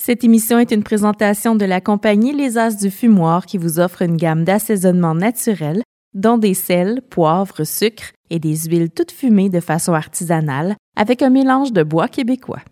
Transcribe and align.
Cette 0.00 0.22
émission 0.22 0.60
est 0.60 0.70
une 0.70 0.84
présentation 0.84 1.56
de 1.56 1.64
la 1.64 1.80
compagnie 1.80 2.32
Les 2.32 2.56
As 2.56 2.76
du 2.76 2.88
Fumoir 2.88 3.46
qui 3.46 3.58
vous 3.58 3.80
offre 3.80 4.02
une 4.02 4.16
gamme 4.16 4.44
d'assaisonnements 4.44 5.16
naturels, 5.16 5.82
dont 6.14 6.38
des 6.38 6.54
sels, 6.54 7.02
poivres, 7.10 7.66
sucres 7.66 8.12
et 8.30 8.38
des 8.38 8.56
huiles 8.56 8.90
toutes 8.90 9.10
fumées 9.10 9.48
de 9.48 9.58
façon 9.58 9.94
artisanale 9.94 10.76
avec 10.96 11.20
un 11.20 11.30
mélange 11.30 11.72
de 11.72 11.82
bois 11.82 12.06
québécois. 12.06 12.62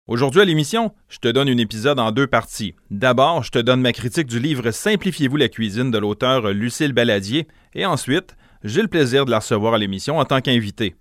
Aujourd'hui 0.07 0.41
à 0.41 0.45
l'émission, 0.45 0.91
je 1.09 1.17
te 1.17 1.27
donne 1.27 1.49
un 1.49 1.57
épisode 1.57 1.99
en 1.99 2.11
deux 2.11 2.27
parties. 2.27 2.75
D'abord, 2.91 3.41
je 3.41 3.49
te 3.49 3.57
donne 3.57 3.81
ma 3.81 3.93
critique 3.93 4.27
du 4.27 4.39
livre 4.39 4.69
Simplifiez-vous 4.69 5.37
la 5.37 5.49
cuisine 5.49 5.89
de 5.89 5.97
l'auteur 5.97 6.53
Lucille 6.53 6.93
Baladier 6.93 7.47
et 7.73 7.87
ensuite, 7.87 8.35
j'ai 8.65 8.81
le 8.81 8.87
plaisir 8.87 9.25
de 9.25 9.31
la 9.31 9.39
recevoir 9.39 9.75
à 9.75 9.77
l'émission 9.77 10.17
en 10.17 10.25
tant 10.25 10.41
qu'invité. 10.41 10.95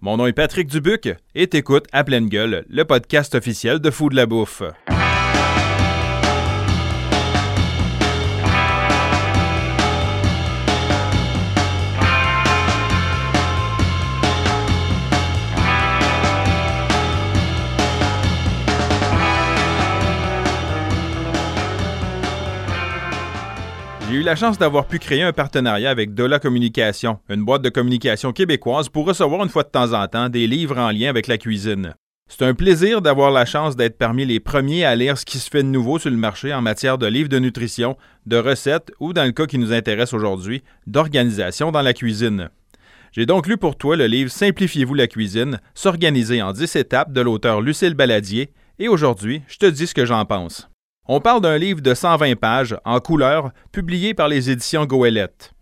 Mon 0.00 0.16
nom 0.16 0.26
est 0.26 0.32
Patrick 0.32 0.68
Dubuc 0.68 1.10
et 1.34 1.46
t'écoutes 1.48 1.86
à 1.92 2.04
pleine 2.04 2.28
gueule, 2.28 2.64
le 2.70 2.84
podcast 2.84 3.34
officiel 3.34 3.80
de 3.80 3.90
Fou 3.90 4.08
de 4.08 4.16
la 4.16 4.26
Bouffe. 4.26 4.62
Eu 24.20 24.22
la 24.22 24.36
chance 24.36 24.58
d'avoir 24.58 24.84
pu 24.84 24.98
créer 24.98 25.22
un 25.22 25.32
partenariat 25.32 25.88
avec 25.88 26.12
Dola 26.12 26.38
Communication, 26.38 27.20
une 27.30 27.42
boîte 27.42 27.62
de 27.62 27.70
communication 27.70 28.32
québécoise 28.32 28.90
pour 28.90 29.06
recevoir 29.06 29.42
une 29.42 29.48
fois 29.48 29.62
de 29.62 29.70
temps 29.70 29.94
en 29.94 30.06
temps 30.08 30.28
des 30.28 30.46
livres 30.46 30.76
en 30.76 30.90
lien 30.90 31.08
avec 31.08 31.26
la 31.26 31.38
cuisine. 31.38 31.94
C'est 32.28 32.44
un 32.44 32.52
plaisir 32.52 33.00
d'avoir 33.00 33.30
la 33.30 33.46
chance 33.46 33.76
d'être 33.76 33.96
parmi 33.96 34.26
les 34.26 34.38
premiers 34.38 34.84
à 34.84 34.94
lire 34.94 35.16
ce 35.16 35.24
qui 35.24 35.38
se 35.38 35.48
fait 35.48 35.62
de 35.62 35.68
nouveau 35.68 35.98
sur 35.98 36.10
le 36.10 36.18
marché 36.18 36.52
en 36.52 36.60
matière 36.60 36.98
de 36.98 37.06
livres 37.06 37.30
de 37.30 37.38
nutrition, 37.38 37.96
de 38.26 38.36
recettes 38.36 38.92
ou, 39.00 39.14
dans 39.14 39.24
le 39.24 39.32
cas 39.32 39.46
qui 39.46 39.56
nous 39.56 39.72
intéresse 39.72 40.12
aujourd'hui, 40.12 40.62
d'organisation 40.86 41.72
dans 41.72 41.82
la 41.82 41.94
cuisine. 41.94 42.50
J'ai 43.12 43.24
donc 43.24 43.46
lu 43.46 43.56
pour 43.56 43.76
toi 43.76 43.96
le 43.96 44.06
livre 44.06 44.30
Simplifiez-vous 44.30 44.94
la 44.94 45.06
cuisine, 45.06 45.60
s'organiser 45.74 46.42
en 46.42 46.52
10 46.52 46.76
étapes 46.76 47.12
de 47.12 47.22
l'auteur 47.22 47.62
Lucille 47.62 47.94
Baladier, 47.94 48.50
et 48.78 48.88
aujourd'hui, 48.88 49.40
je 49.48 49.56
te 49.56 49.66
dis 49.66 49.86
ce 49.86 49.94
que 49.94 50.04
j'en 50.04 50.26
pense. 50.26 50.68
On 51.12 51.18
parle 51.18 51.40
d'un 51.40 51.58
livre 51.58 51.80
de 51.80 51.92
120 51.92 52.36
pages, 52.36 52.76
en 52.84 53.00
couleur, 53.00 53.50
publié 53.72 54.14
par 54.14 54.28
les 54.28 54.48
éditions 54.48 54.86
Goélette. 54.86 55.52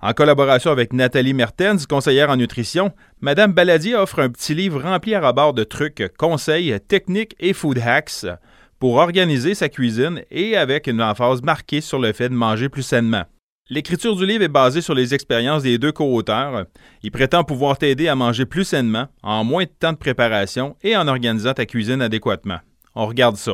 En 0.00 0.12
collaboration 0.14 0.72
avec 0.72 0.92
Nathalie 0.92 1.32
Mertens, 1.32 1.86
conseillère 1.86 2.28
en 2.28 2.34
nutrition, 2.34 2.90
Madame 3.20 3.52
Baladier 3.52 3.94
offre 3.94 4.18
un 4.18 4.30
petit 4.30 4.52
livre 4.52 4.82
rempli 4.82 5.14
à 5.14 5.24
rebord 5.24 5.54
de 5.54 5.62
trucs, 5.62 6.02
conseils, 6.18 6.76
techniques 6.88 7.36
et 7.38 7.52
food 7.52 7.78
hacks 7.78 8.26
pour 8.80 8.96
organiser 8.96 9.54
sa 9.54 9.68
cuisine 9.68 10.22
et 10.32 10.56
avec 10.56 10.88
une 10.88 11.00
emphase 11.00 11.40
marquée 11.40 11.80
sur 11.80 12.00
le 12.00 12.12
fait 12.12 12.28
de 12.28 12.34
manger 12.34 12.68
plus 12.68 12.82
sainement. 12.82 13.26
L'écriture 13.70 14.16
du 14.16 14.26
livre 14.26 14.42
est 14.42 14.48
basée 14.48 14.80
sur 14.80 14.94
les 14.96 15.14
expériences 15.14 15.62
des 15.62 15.78
deux 15.78 15.92
co-auteurs. 15.92 16.64
Il 17.04 17.12
prétend 17.12 17.44
pouvoir 17.44 17.78
t'aider 17.78 18.08
à 18.08 18.16
manger 18.16 18.44
plus 18.44 18.64
sainement, 18.64 19.06
en 19.22 19.44
moins 19.44 19.66
de 19.66 19.70
temps 19.70 19.92
de 19.92 19.98
préparation 19.98 20.74
et 20.82 20.96
en 20.96 21.06
organisant 21.06 21.54
ta 21.54 21.64
cuisine 21.64 22.02
adéquatement. 22.02 22.58
On 22.96 23.06
regarde 23.06 23.36
ça. 23.36 23.52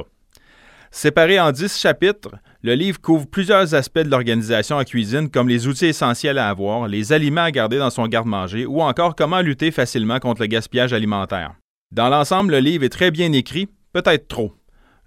Séparé 0.94 1.40
en 1.40 1.52
dix 1.52 1.74
chapitres, 1.80 2.34
le 2.60 2.74
livre 2.74 3.00
couvre 3.00 3.26
plusieurs 3.26 3.74
aspects 3.74 4.00
de 4.00 4.10
l'organisation 4.10 4.76
en 4.76 4.84
cuisine 4.84 5.30
comme 5.30 5.48
les 5.48 5.66
outils 5.66 5.86
essentiels 5.86 6.36
à 6.36 6.50
avoir, 6.50 6.86
les 6.86 7.14
aliments 7.14 7.44
à 7.44 7.50
garder 7.50 7.78
dans 7.78 7.88
son 7.88 8.06
garde-manger 8.06 8.66
ou 8.66 8.82
encore 8.82 9.16
comment 9.16 9.40
lutter 9.40 9.70
facilement 9.70 10.18
contre 10.18 10.42
le 10.42 10.48
gaspillage 10.48 10.92
alimentaire. 10.92 11.54
Dans 11.92 12.10
l'ensemble, 12.10 12.52
le 12.52 12.58
livre 12.58 12.84
est 12.84 12.90
très 12.90 13.10
bien 13.10 13.32
écrit, 13.32 13.68
peut-être 13.94 14.28
trop. 14.28 14.52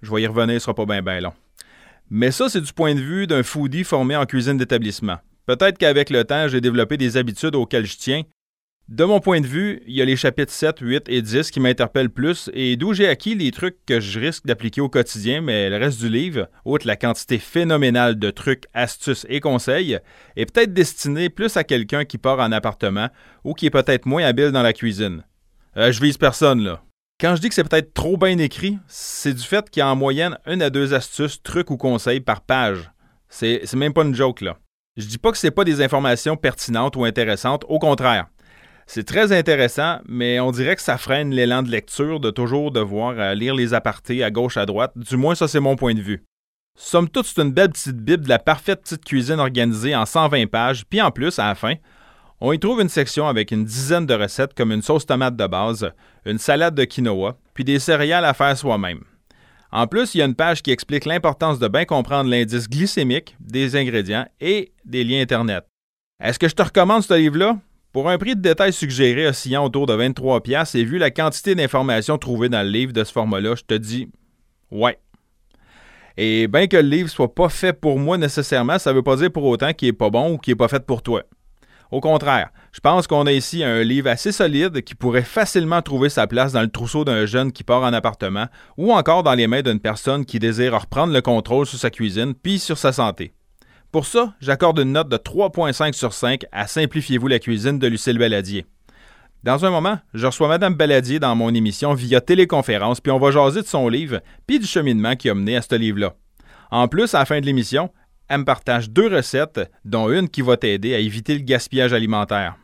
Je 0.02 0.12
vais 0.12 0.22
y 0.22 0.26
revenir, 0.26 0.54
ce 0.54 0.64
sera 0.64 0.74
pas 0.74 0.86
bien 0.86 1.20
long. 1.20 1.32
Mais 2.10 2.32
ça, 2.32 2.48
c'est 2.48 2.60
du 2.60 2.72
point 2.72 2.96
de 2.96 3.00
vue 3.00 3.28
d'un 3.28 3.44
foodie 3.44 3.84
formé 3.84 4.16
en 4.16 4.26
cuisine 4.26 4.56
d'établissement. 4.56 5.18
Peut-être 5.46 5.78
qu'avec 5.78 6.10
le 6.10 6.24
temps, 6.24 6.48
j'ai 6.48 6.60
développé 6.60 6.96
des 6.96 7.16
habitudes 7.16 7.54
auxquelles 7.54 7.86
je 7.86 7.96
tiens 7.96 8.22
de 8.88 9.02
mon 9.02 9.18
point 9.18 9.40
de 9.40 9.46
vue, 9.48 9.82
il 9.88 9.96
y 9.96 10.02
a 10.02 10.04
les 10.04 10.14
chapitres 10.14 10.52
7, 10.52 10.76
8 10.80 11.08
et 11.08 11.20
10 11.20 11.50
qui 11.50 11.58
m'interpellent 11.58 12.08
plus 12.08 12.48
et 12.54 12.76
d'où 12.76 12.94
j'ai 12.94 13.08
acquis 13.08 13.34
les 13.34 13.50
trucs 13.50 13.84
que 13.84 13.98
je 13.98 14.20
risque 14.20 14.46
d'appliquer 14.46 14.80
au 14.80 14.88
quotidien, 14.88 15.40
mais 15.40 15.68
le 15.68 15.76
reste 15.76 15.98
du 15.98 16.08
livre, 16.08 16.48
outre 16.64 16.86
la 16.86 16.94
quantité 16.94 17.40
phénoménale 17.40 18.16
de 18.16 18.30
trucs, 18.30 18.66
astuces 18.74 19.26
et 19.28 19.40
conseils, 19.40 19.98
est 20.36 20.46
peut-être 20.46 20.72
destiné 20.72 21.30
plus 21.30 21.56
à 21.56 21.64
quelqu'un 21.64 22.04
qui 22.04 22.16
part 22.16 22.38
en 22.38 22.52
appartement 22.52 23.08
ou 23.42 23.54
qui 23.54 23.66
est 23.66 23.70
peut-être 23.70 24.06
moins 24.06 24.24
habile 24.24 24.52
dans 24.52 24.62
la 24.62 24.72
cuisine. 24.72 25.24
Euh, 25.76 25.90
je 25.90 26.00
vise 26.00 26.16
personne, 26.16 26.62
là. 26.62 26.80
Quand 27.20 27.34
je 27.34 27.40
dis 27.40 27.48
que 27.48 27.56
c'est 27.56 27.68
peut-être 27.68 27.92
trop 27.92 28.16
bien 28.16 28.38
écrit, 28.38 28.78
c'est 28.86 29.34
du 29.34 29.42
fait 29.42 29.68
qu'il 29.68 29.80
y 29.80 29.82
a 29.82 29.88
en 29.88 29.96
moyenne 29.96 30.38
une 30.46 30.62
à 30.62 30.70
deux 30.70 30.94
astuces, 30.94 31.42
trucs 31.42 31.72
ou 31.72 31.76
conseils 31.76 32.20
par 32.20 32.40
page. 32.40 32.92
C'est 33.28 33.74
même 33.74 33.92
pas 33.92 34.04
une 34.04 34.14
joke, 34.14 34.42
là. 34.42 34.58
Je 34.96 35.06
dis 35.06 35.18
pas 35.18 35.32
que 35.32 35.38
c'est 35.38 35.50
pas 35.50 35.64
des 35.64 35.82
informations 35.82 36.36
pertinentes 36.36 36.94
ou 36.94 37.04
intéressantes, 37.04 37.64
au 37.68 37.80
contraire. 37.80 38.26
C'est 38.86 39.04
très 39.04 39.32
intéressant, 39.32 39.98
mais 40.08 40.38
on 40.38 40.52
dirait 40.52 40.76
que 40.76 40.82
ça 40.82 40.96
freine 40.96 41.32
l'élan 41.34 41.62
de 41.64 41.70
lecture 41.70 42.20
de 42.20 42.30
toujours 42.30 42.70
devoir 42.70 43.14
euh, 43.18 43.34
lire 43.34 43.54
les 43.54 43.74
apartés 43.74 44.22
à 44.22 44.30
gauche 44.30 44.56
à 44.56 44.64
droite. 44.64 44.92
Du 44.96 45.16
moins, 45.16 45.34
ça, 45.34 45.48
c'est 45.48 45.60
mon 45.60 45.74
point 45.74 45.94
de 45.94 46.00
vue. 46.00 46.22
Somme 46.78 47.08
toute, 47.08 47.26
c'est 47.26 47.42
une 47.42 47.52
belle 47.52 47.70
petite 47.70 47.96
bible 47.96 48.24
de 48.24 48.28
la 48.28 48.38
parfaite 48.38 48.82
petite 48.82 49.04
cuisine 49.04 49.40
organisée 49.40 49.96
en 49.96 50.06
120 50.06 50.46
pages, 50.46 50.84
puis 50.86 51.02
en 51.02 51.10
plus, 51.10 51.38
à 51.38 51.48
la 51.48 51.54
fin, 51.56 51.74
on 52.40 52.52
y 52.52 52.60
trouve 52.60 52.80
une 52.80 52.88
section 52.88 53.26
avec 53.26 53.50
une 53.50 53.64
dizaine 53.64 54.06
de 54.06 54.14
recettes 54.14 54.54
comme 54.54 54.70
une 54.70 54.82
sauce 54.82 55.06
tomate 55.06 55.36
de 55.36 55.46
base, 55.46 55.90
une 56.24 56.38
salade 56.38 56.74
de 56.74 56.84
quinoa, 56.84 57.38
puis 57.54 57.64
des 57.64 57.78
céréales 57.78 58.24
à 58.26 58.34
faire 58.34 58.56
soi-même. 58.56 59.02
En 59.72 59.86
plus, 59.86 60.14
il 60.14 60.18
y 60.18 60.22
a 60.22 60.26
une 60.26 60.34
page 60.34 60.62
qui 60.62 60.70
explique 60.70 61.06
l'importance 61.06 61.58
de 61.58 61.66
bien 61.66 61.86
comprendre 61.86 62.30
l'indice 62.30 62.68
glycémique 62.68 63.36
des 63.40 63.74
ingrédients 63.74 64.26
et 64.40 64.72
des 64.84 65.02
liens 65.02 65.22
Internet. 65.22 65.64
Est-ce 66.22 66.38
que 66.38 66.48
je 66.48 66.54
te 66.54 66.62
recommande 66.62 67.02
ce 67.02 67.14
livre-là? 67.14 67.58
Pour 67.96 68.10
un 68.10 68.18
prix 68.18 68.36
de 68.36 68.42
détail 68.42 68.74
suggéré 68.74 69.26
oscillant 69.26 69.64
autour 69.64 69.86
de 69.86 69.94
23 69.94 70.42
pièces 70.42 70.74
et 70.74 70.84
vu 70.84 70.98
la 70.98 71.10
quantité 71.10 71.54
d'informations 71.54 72.18
trouvées 72.18 72.50
dans 72.50 72.62
le 72.62 72.68
livre 72.68 72.92
de 72.92 73.02
ce 73.02 73.10
format-là, 73.10 73.54
je 73.54 73.62
te 73.62 73.72
dis 73.72 74.10
ouais. 74.70 74.98
Et 76.18 76.46
bien 76.46 76.66
que 76.66 76.76
le 76.76 76.86
livre 76.86 77.08
soit 77.08 77.34
pas 77.34 77.48
fait 77.48 77.72
pour 77.72 77.98
moi 77.98 78.18
nécessairement, 78.18 78.78
ça 78.78 78.90
ne 78.90 78.96
veut 78.96 79.02
pas 79.02 79.16
dire 79.16 79.32
pour 79.32 79.44
autant 79.44 79.72
qu'il 79.72 79.88
est 79.88 79.94
pas 79.94 80.10
bon 80.10 80.34
ou 80.34 80.36
qu'il 80.36 80.50
n'est 80.50 80.56
pas 80.56 80.68
fait 80.68 80.84
pour 80.84 81.00
toi. 81.00 81.22
Au 81.90 82.02
contraire, 82.02 82.50
je 82.70 82.80
pense 82.80 83.06
qu'on 83.06 83.24
a 83.24 83.32
ici 83.32 83.64
un 83.64 83.82
livre 83.82 84.10
assez 84.10 84.30
solide 84.30 84.82
qui 84.82 84.94
pourrait 84.94 85.22
facilement 85.22 85.80
trouver 85.80 86.10
sa 86.10 86.26
place 86.26 86.52
dans 86.52 86.60
le 86.60 86.68
trousseau 86.68 87.02
d'un 87.06 87.24
jeune 87.24 87.50
qui 87.50 87.64
part 87.64 87.80
en 87.80 87.94
appartement 87.94 88.48
ou 88.76 88.92
encore 88.92 89.22
dans 89.22 89.32
les 89.32 89.46
mains 89.46 89.62
d'une 89.62 89.80
personne 89.80 90.26
qui 90.26 90.38
désire 90.38 90.78
reprendre 90.78 91.14
le 91.14 91.22
contrôle 91.22 91.64
sur 91.64 91.78
sa 91.78 91.88
cuisine 91.88 92.34
puis 92.34 92.58
sur 92.58 92.76
sa 92.76 92.92
santé. 92.92 93.32
Pour 93.96 94.04
ça, 94.04 94.34
j'accorde 94.42 94.78
une 94.80 94.92
note 94.92 95.08
de 95.08 95.16
3.5 95.16 95.94
sur 95.94 96.12
5 96.12 96.44
à 96.52 96.66
Simplifiez-vous 96.66 97.28
la 97.28 97.38
cuisine 97.38 97.78
de 97.78 97.86
Lucille 97.86 98.18
Belladier. 98.18 98.66
Dans 99.42 99.64
un 99.64 99.70
moment, 99.70 99.98
je 100.12 100.26
reçois 100.26 100.48
Mme 100.48 100.74
Belladier 100.74 101.18
dans 101.18 101.34
mon 101.34 101.54
émission 101.54 101.94
via 101.94 102.20
téléconférence, 102.20 103.00
puis 103.00 103.10
on 103.10 103.18
va 103.18 103.30
jaser 103.30 103.62
de 103.62 103.66
son 103.66 103.88
livre, 103.88 104.20
puis 104.46 104.58
du 104.58 104.66
cheminement 104.66 105.16
qui 105.16 105.30
a 105.30 105.34
mené 105.34 105.56
à 105.56 105.62
ce 105.62 105.74
livre-là. 105.76 106.12
En 106.70 106.88
plus, 106.88 107.14
à 107.14 107.20
la 107.20 107.24
fin 107.24 107.40
de 107.40 107.46
l'émission, 107.46 107.90
elle 108.28 108.40
me 108.40 108.44
partage 108.44 108.90
deux 108.90 109.08
recettes, 109.08 109.60
dont 109.86 110.10
une 110.10 110.28
qui 110.28 110.42
va 110.42 110.58
t'aider 110.58 110.94
à 110.94 110.98
éviter 110.98 111.32
le 111.32 111.40
gaspillage 111.40 111.94
alimentaire. 111.94 112.54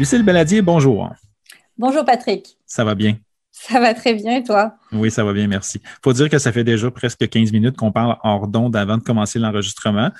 Lucille 0.00 0.22
Belladier, 0.22 0.62
bonjour. 0.62 1.12
Bonjour 1.76 2.06
Patrick. 2.06 2.56
Ça 2.64 2.84
va 2.84 2.94
bien? 2.94 3.18
Ça 3.50 3.78
va 3.80 3.92
très 3.92 4.14
bien 4.14 4.38
et 4.38 4.42
toi? 4.42 4.74
Oui, 4.92 5.10
ça 5.10 5.24
va 5.24 5.34
bien, 5.34 5.46
merci. 5.46 5.78
Il 5.84 5.98
faut 6.02 6.14
dire 6.14 6.30
que 6.30 6.38
ça 6.38 6.52
fait 6.52 6.64
déjà 6.64 6.90
presque 6.90 7.28
15 7.28 7.52
minutes 7.52 7.76
qu'on 7.76 7.92
parle 7.92 8.16
hors 8.22 8.48
d'onde 8.48 8.74
avant 8.76 8.96
de 8.96 9.02
commencer 9.02 9.38
l'enregistrement. 9.38 10.10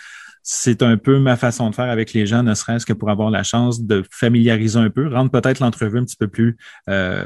C'est 0.42 0.82
un 0.82 0.98
peu 0.98 1.18
ma 1.18 1.38
façon 1.38 1.70
de 1.70 1.74
faire 1.74 1.88
avec 1.88 2.12
les 2.12 2.26
gens, 2.26 2.42
ne 2.42 2.52
serait-ce 2.52 2.84
que 2.84 2.92
pour 2.92 3.08
avoir 3.08 3.30
la 3.30 3.42
chance 3.42 3.80
de 3.80 4.04
familiariser 4.10 4.78
un 4.78 4.90
peu, 4.90 5.08
rendre 5.08 5.30
peut-être 5.30 5.60
l'entrevue 5.60 6.00
un 6.00 6.04
petit 6.04 6.18
peu 6.18 6.28
plus, 6.28 6.58
euh, 6.90 7.24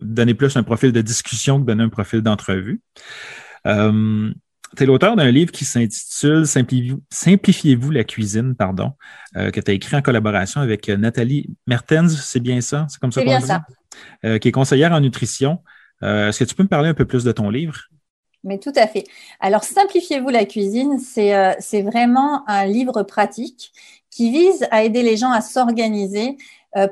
donner 0.00 0.34
plus 0.34 0.56
un 0.56 0.64
profil 0.64 0.90
de 0.90 1.02
discussion 1.02 1.60
que 1.60 1.66
donner 1.66 1.84
un 1.84 1.88
profil 1.88 2.20
d'entrevue. 2.20 2.80
Euh, 3.68 4.32
tu 4.76 4.82
es 4.82 4.86
l'auteur 4.86 5.16
d'un 5.16 5.30
livre 5.30 5.52
qui 5.52 5.64
s'intitule 5.64 6.44
Simplifiez-vous 6.46 7.90
la 7.90 8.04
cuisine, 8.04 8.54
pardon, 8.54 8.92
euh, 9.36 9.50
que 9.50 9.60
tu 9.60 9.70
as 9.70 9.74
écrit 9.74 9.96
en 9.96 10.02
collaboration 10.02 10.60
avec 10.60 10.88
euh, 10.88 10.96
Nathalie 10.96 11.50
Mertens, 11.66 12.08
c'est 12.08 12.40
bien 12.40 12.60
ça? 12.60 12.86
C'est 12.88 13.00
comme 13.00 13.12
ça 13.12 13.22
qu'on 13.22 13.40
ça. 13.40 13.62
Euh, 14.24 14.38
qui 14.38 14.48
est 14.48 14.52
conseillère 14.52 14.92
en 14.92 15.00
nutrition. 15.00 15.62
Est-ce 16.02 16.38
que 16.38 16.44
tu 16.44 16.54
peux 16.54 16.62
me 16.62 16.68
parler 16.68 16.88
un 16.88 16.94
peu 16.94 17.04
plus 17.04 17.24
de 17.24 17.32
ton 17.32 17.50
livre? 17.50 17.76
Mais 18.42 18.58
tout 18.58 18.72
à 18.74 18.86
fait. 18.86 19.04
Alors, 19.38 19.64
Simplifiez-vous 19.64 20.30
la 20.30 20.46
cuisine, 20.46 20.98
c'est 20.98 21.82
vraiment 21.82 22.48
un 22.48 22.64
livre 22.64 23.02
pratique 23.02 23.70
qui 24.10 24.30
vise 24.30 24.66
à 24.70 24.82
aider 24.82 25.02
les 25.02 25.18
gens 25.18 25.30
à 25.30 25.42
s'organiser 25.42 26.38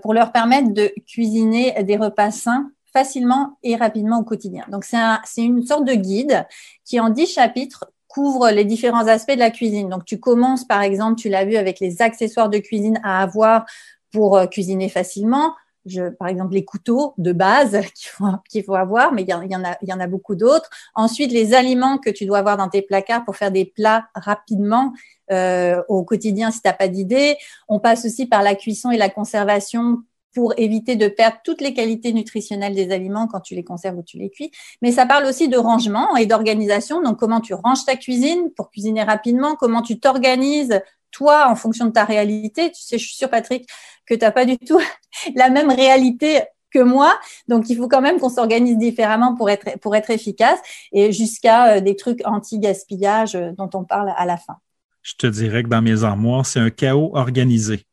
pour 0.03 0.13
leur 0.13 0.31
permettre 0.31 0.75
de 0.75 0.93
cuisiner 1.07 1.83
des 1.85 1.97
repas 1.97 2.33
sains 2.33 2.71
facilement 2.99 3.59
et 3.62 3.77
rapidement 3.77 4.19
au 4.19 4.25
quotidien. 4.25 4.65
Donc, 4.69 4.85
c'est 4.85 5.43
une 5.43 5.65
sorte 5.65 5.85
de 5.85 5.95
guide 5.95 6.47
qui, 6.85 6.99
en 6.99 7.11
dix 7.11 7.27
chapitres, 7.27 7.93
couvre 8.09 8.50
les 8.50 8.65
différents 8.65 9.06
aspects 9.06 9.35
de 9.35 9.39
la 9.39 9.50
cuisine. 9.50 9.89
Donc, 9.89 10.05
tu 10.05 10.19
commences, 10.19 10.65
par 10.67 10.83
exemple, 10.83 11.21
tu 11.21 11.29
l'as 11.29 11.45
vu 11.45 11.56
avec 11.56 11.79
les 11.79 12.03
accessoires 12.03 12.49
de 12.49 12.59
cuisine 12.59 12.99
à 13.05 13.23
avoir 13.23 13.67
pour 14.12 14.37
euh, 14.37 14.47
cuisiner 14.47 14.89
facilement. 14.89 15.55
Je, 15.87 16.09
par 16.09 16.27
exemple, 16.27 16.55
les 16.55 16.65
couteaux 16.65 17.15
de 17.19 17.33
base 17.33 17.79
qu'il 18.50 18.65
faut, 18.65 18.75
avoir, 18.75 19.12
mais 19.12 19.23
il 19.23 19.29
y, 19.29 19.35
en, 19.35 19.65
a, 19.65 19.79
y 19.83 19.93
en 19.93 20.01
a 20.01 20.06
beaucoup 20.09 20.35
d'autres. 20.35 20.69
Ensuite, 20.97 21.31
les 21.31 21.55
aliments 21.55 21.99
que 21.99 22.11
tu 22.11 22.27
dois 22.27 22.39
avoir 22.39 22.56
dans 22.56 22.69
tes 22.69 22.83
placards 22.83 23.25
pour 23.25 23.37
faire 23.37 23.53
des 23.53 23.65
plats 23.65 24.09
rapidement 24.15 24.93
euh, 25.31 25.81
au 25.89 26.03
quotidien 26.03 26.51
si 26.51 26.61
tu 26.61 26.69
n'as 26.69 26.75
pas 26.75 26.89
d'idée. 26.89 27.37
On 27.69 27.79
passe 27.79 28.05
aussi 28.05 28.27
par 28.27 28.43
la 28.43 28.56
cuisson 28.56 28.91
et 28.91 28.97
la 28.97 29.09
conservation 29.09 30.03
pour 30.38 30.55
éviter 30.56 30.94
de 30.94 31.08
perdre 31.08 31.38
toutes 31.43 31.61
les 31.61 31.75
qualités 31.75 32.12
nutritionnelles 32.12 32.76
des 32.76 32.93
aliments 32.93 33.26
quand 33.26 33.40
tu 33.40 33.56
les 33.56 33.64
conserves 33.64 33.99
ou 33.99 34.05
tu 34.05 34.19
les 34.19 34.31
cuis. 34.31 34.52
Mais 34.82 34.93
ça 34.93 35.05
parle 35.05 35.26
aussi 35.26 35.49
de 35.49 35.56
rangement 35.56 36.14
et 36.14 36.26
d'organisation. 36.26 37.02
Donc, 37.02 37.19
comment 37.19 37.40
tu 37.40 37.55
ranges 37.55 37.85
ta 37.85 37.96
cuisine 37.96 38.52
pour 38.55 38.70
cuisiner 38.70 39.02
rapidement, 39.02 39.56
comment 39.56 39.82
tu 39.82 39.99
t'organises 39.99 40.81
toi 41.11 41.49
en 41.50 41.56
fonction 41.56 41.87
de 41.87 41.90
ta 41.90 42.05
réalité? 42.05 42.70
Tu 42.70 42.81
sais, 42.81 42.99
je 42.99 43.05
suis 43.05 43.17
sûre, 43.17 43.31
Patrick, 43.31 43.69
que 44.06 44.14
tu 44.14 44.20
n'as 44.20 44.31
pas 44.31 44.44
du 44.44 44.56
tout 44.58 44.81
la 45.35 45.50
même 45.50 45.73
réalité 45.73 46.43
que 46.70 46.79
moi. 46.79 47.19
Donc, 47.49 47.69
il 47.69 47.76
faut 47.76 47.88
quand 47.88 48.00
même 48.00 48.20
qu'on 48.20 48.29
s'organise 48.29 48.79
différemment 48.79 49.34
pour 49.34 49.50
être, 49.50 49.76
pour 49.81 49.96
être 49.96 50.11
efficace 50.11 50.61
et 50.93 51.11
jusqu'à 51.11 51.79
euh, 51.79 51.81
des 51.81 51.96
trucs 51.96 52.25
anti-gaspillage 52.25 53.34
euh, 53.34 53.50
dont 53.58 53.70
on 53.75 53.82
parle 53.82 54.14
à 54.17 54.25
la 54.25 54.37
fin. 54.37 54.58
Je 55.02 55.14
te 55.14 55.26
dirais 55.26 55.64
que 55.64 55.69
dans 55.69 55.82
mes 55.82 56.05
armoires, 56.05 56.46
c'est 56.46 56.61
un 56.61 56.70
chaos 56.70 57.11
organisé. 57.14 57.88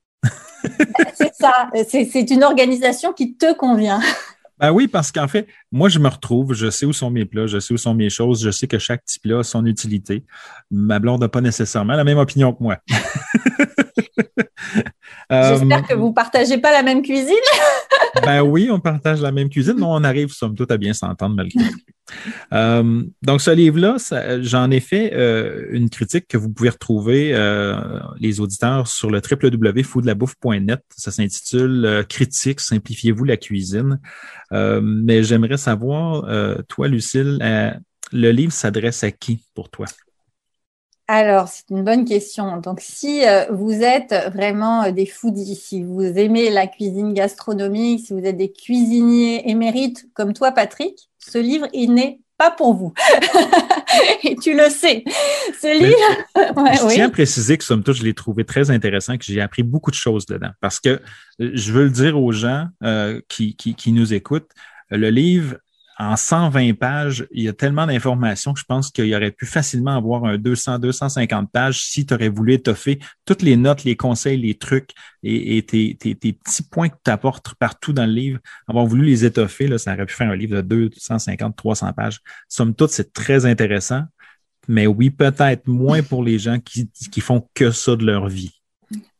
C'est 1.13 1.33
ça, 1.33 1.69
c'est 1.89 2.29
une 2.31 2.43
organisation 2.43 3.13
qui 3.13 3.35
te 3.35 3.53
convient. 3.53 3.99
Ben 4.57 4.71
oui, 4.71 4.87
parce 4.87 5.11
qu'en 5.11 5.27
fait, 5.27 5.47
moi, 5.71 5.89
je 5.89 5.99
me 5.99 6.07
retrouve, 6.07 6.53
je 6.53 6.69
sais 6.69 6.85
où 6.85 6.93
sont 6.93 7.09
mes 7.09 7.25
plats, 7.25 7.45
je 7.45 7.59
sais 7.59 7.73
où 7.73 7.77
sont 7.77 7.93
mes 7.93 8.09
choses, 8.09 8.41
je 8.41 8.51
sais 8.51 8.67
que 8.67 8.79
chaque 8.79 9.03
petit 9.03 9.19
plat 9.19 9.39
a 9.39 9.43
son 9.43 9.65
utilité. 9.65 10.23
Ma 10.71 10.99
blonde 10.99 11.19
n'a 11.21 11.27
pas 11.27 11.41
nécessairement 11.41 11.95
la 11.95 12.05
même 12.05 12.17
opinion 12.17 12.53
que 12.53 12.63
moi. 12.63 12.77
J'espère 15.29 15.79
euh, 15.79 15.81
que 15.81 15.93
vous 15.95 16.09
ne 16.09 16.13
partagez 16.13 16.57
pas 16.59 16.71
la 16.71 16.83
même 16.83 17.01
cuisine. 17.01 17.35
ben 18.23 18.41
oui, 18.41 18.69
on 18.71 18.79
partage 18.79 19.21
la 19.21 19.31
même 19.31 19.49
cuisine, 19.49 19.75
mais 19.77 19.85
on 19.85 20.03
arrive, 20.03 20.31
somme 20.31 20.55
toute, 20.55 20.71
à 20.71 20.77
bien 20.77 20.93
s'entendre 20.93 21.35
malgré 21.35 21.59
tout. 21.59 21.79
Euh, 22.53 23.01
donc, 23.23 23.41
ce 23.41 23.49
livre-là, 23.49 23.97
j'en 24.41 24.69
ai 24.69 24.79
fait 24.79 25.11
euh, 25.13 25.65
une 25.71 25.89
critique 25.89 26.27
que 26.27 26.37
vous 26.37 26.49
pouvez 26.49 26.69
retrouver, 26.69 27.33
les 28.19 28.39
auditeurs, 28.39 28.87
sur 28.87 29.09
le 29.09 29.19
www.foodlabouffe.net. 29.19 30.81
Ça 30.95 31.11
s'intitule 31.11 32.05
Critique, 32.07 32.59
simplifiez-vous 32.59 33.23
la 33.23 33.37
cuisine. 33.37 33.99
mais 34.51 35.23
j'aimerais 35.23 35.57
savoir, 35.57 36.25
toi, 36.67 36.87
Lucille, 36.87 37.39
le 38.11 38.31
livre 38.31 38.53
s'adresse 38.53 39.03
à 39.03 39.11
qui 39.11 39.43
pour 39.55 39.69
toi? 39.69 39.87
Alors, 41.07 41.47
c'est 41.47 41.69
une 41.69 41.83
bonne 41.83 42.03
question. 42.03 42.57
Donc, 42.57 42.79
si 42.81 43.27
euh, 43.27 43.45
vous 43.51 43.71
êtes 43.71 44.15
vraiment 44.33 44.83
euh, 44.83 44.91
des 44.91 45.05
foodies, 45.05 45.55
si 45.55 45.83
vous 45.83 46.01
aimez 46.01 46.49
la 46.49 46.65
cuisine 46.65 47.13
gastronomique, 47.13 48.07
si 48.07 48.13
vous 48.13 48.25
êtes 48.25 48.37
des 48.37 48.51
cuisiniers 48.51 49.47
émérites 49.49 50.07
comme 50.15 50.33
toi, 50.33 50.51
Patrick, 50.51 51.09
ce 51.19 51.37
livre, 51.37 51.67
il 51.73 51.93
n'est 51.93 52.21
pas 52.39 52.49
pour 52.49 52.73
vous. 52.73 52.91
Et 54.23 54.35
tu 54.35 54.55
le 54.55 54.67
sais. 54.69 55.03
Ce 55.61 55.77
livre. 55.77 55.95
je 56.35 56.87
tiens 56.95 57.05
à 57.05 57.11
préciser 57.11 57.57
que, 57.59 57.63
somme 57.63 57.83
toute, 57.83 57.97
je 57.97 58.03
l'ai 58.03 58.15
trouvé 58.15 58.43
très 58.43 58.71
intéressant, 58.71 59.15
que 59.17 59.25
j'ai 59.25 59.41
appris 59.41 59.61
beaucoup 59.61 59.91
de 59.91 59.95
choses 59.95 60.25
dedans. 60.25 60.51
Parce 60.59 60.79
que 60.79 60.89
euh, 60.89 61.51
je 61.53 61.71
veux 61.71 61.83
le 61.83 61.91
dire 61.91 62.19
aux 62.19 62.31
gens 62.31 62.67
qui, 63.29 63.55
qui 63.55 63.91
nous 63.91 64.13
écoutent, 64.13 64.49
le 64.89 65.09
livre 65.09 65.57
en 65.97 66.17
120 66.17 66.73
pages, 66.73 67.25
il 67.31 67.43
y 67.43 67.47
a 67.47 67.53
tellement 67.53 67.87
d'informations 67.87 68.53
que 68.53 68.59
je 68.59 68.65
pense 68.65 68.91
qu'il 68.91 69.13
aurait 69.15 69.31
pu 69.31 69.45
facilement 69.45 69.95
avoir 69.95 70.25
un 70.25 70.37
200, 70.37 70.79
250 70.79 71.51
pages 71.51 71.83
si 71.83 72.05
tu 72.05 72.13
aurais 72.13 72.29
voulu 72.29 72.53
étoffer 72.53 72.99
toutes 73.25 73.41
les 73.41 73.55
notes, 73.55 73.83
les 73.83 73.95
conseils, 73.95 74.37
les 74.37 74.55
trucs 74.55 74.91
et, 75.23 75.63
tes, 75.63 75.95
petits 75.95 76.63
points 76.69 76.89
que 76.89 76.97
tu 77.03 77.11
apportes 77.11 77.55
partout 77.55 77.93
dans 77.93 78.05
le 78.05 78.11
livre. 78.11 78.39
Avoir 78.67 78.85
voulu 78.85 79.05
les 79.05 79.25
étoffer, 79.25 79.67
là, 79.67 79.77
ça 79.77 79.93
aurait 79.93 80.05
pu 80.05 80.13
faire 80.13 80.29
un 80.29 80.35
livre 80.35 80.61
de 80.61 80.87
250, 80.87 81.55
300 81.55 81.93
pages. 81.93 82.19
Somme 82.49 82.75
toute, 82.75 82.91
c'est 82.91 83.13
très 83.13 83.45
intéressant. 83.45 84.03
Mais 84.67 84.87
oui, 84.87 85.11
peut-être 85.11 85.67
moins 85.67 86.01
pour 86.03 86.23
les 86.23 86.39
gens 86.39 86.59
qui 86.59 87.21
font 87.21 87.47
que 87.53 87.71
ça 87.71 87.95
de 87.95 88.05
leur 88.05 88.27
vie 88.27 88.54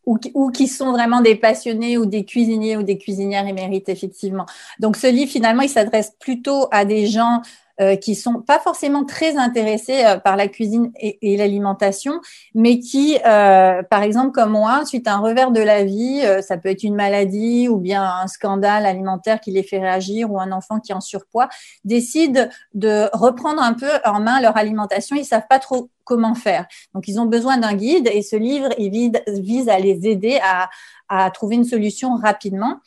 ou, 0.05 0.51
qui 0.51 0.67
sont 0.67 0.91
vraiment 0.91 1.21
des 1.21 1.35
passionnés 1.35 1.97
ou 1.97 2.05
des 2.05 2.25
cuisiniers 2.25 2.77
ou 2.77 2.83
des 2.83 2.97
cuisinières 2.97 3.47
émérites, 3.47 3.89
effectivement. 3.89 4.45
Donc, 4.79 4.97
ce 4.97 5.07
livre, 5.07 5.31
finalement, 5.31 5.63
il 5.63 5.69
s'adresse 5.69 6.13
plutôt 6.19 6.67
à 6.71 6.85
des 6.85 7.07
gens 7.07 7.41
euh, 7.81 7.97
qui 7.97 8.15
sont 8.15 8.41
pas 8.41 8.57
forcément 8.57 9.03
très 9.03 9.35
intéressés 9.35 10.05
euh, 10.05 10.17
par 10.17 10.37
la 10.37 10.47
cuisine 10.47 10.93
et, 10.97 11.35
l'alimentation, 11.35 12.21
mais 12.53 12.79
qui, 12.79 13.17
euh, 13.25 13.83
par 13.83 14.01
exemple, 14.01 14.31
comme 14.31 14.51
moi, 14.51 14.85
suite 14.85 15.09
à 15.09 15.15
un 15.15 15.19
revers 15.19 15.51
de 15.51 15.59
la 15.59 15.83
vie, 15.83 16.23
ça 16.41 16.57
peut 16.57 16.69
être 16.69 16.83
une 16.83 16.95
maladie 16.95 17.67
ou 17.67 17.77
bien 17.77 18.01
un 18.01 18.27
scandale 18.27 18.85
alimentaire 18.85 19.41
qui 19.41 19.51
les 19.51 19.63
fait 19.63 19.79
réagir 19.79 20.31
ou 20.31 20.39
un 20.39 20.53
enfant 20.53 20.79
qui 20.79 20.93
est 20.93 20.95
en 20.95 21.01
surpoids, 21.01 21.49
décident 21.83 22.47
de 22.73 23.09
reprendre 23.11 23.61
un 23.61 23.73
peu 23.73 23.89
en 24.05 24.21
main 24.21 24.39
leur 24.39 24.55
alimentation. 24.55 25.17
Ils 25.17 25.25
savent 25.25 25.47
pas 25.49 25.59
trop 25.59 25.89
comment 26.05 26.35
faire. 26.35 26.67
Donc, 26.93 27.09
ils 27.09 27.19
ont 27.19 27.25
besoin 27.25 27.57
d'un 27.57 27.73
guide 27.73 28.09
et 28.09 28.21
ce 28.21 28.37
livre, 28.37 28.69
il 28.77 29.11
vise 29.27 29.67
à 29.67 29.79
les 29.79 30.07
aider 30.07 30.39
à, 30.41 30.69
à 31.09 31.29
trouver 31.31 31.55
une 31.55 31.65
solution 31.65 32.15
rapidement. 32.15 32.79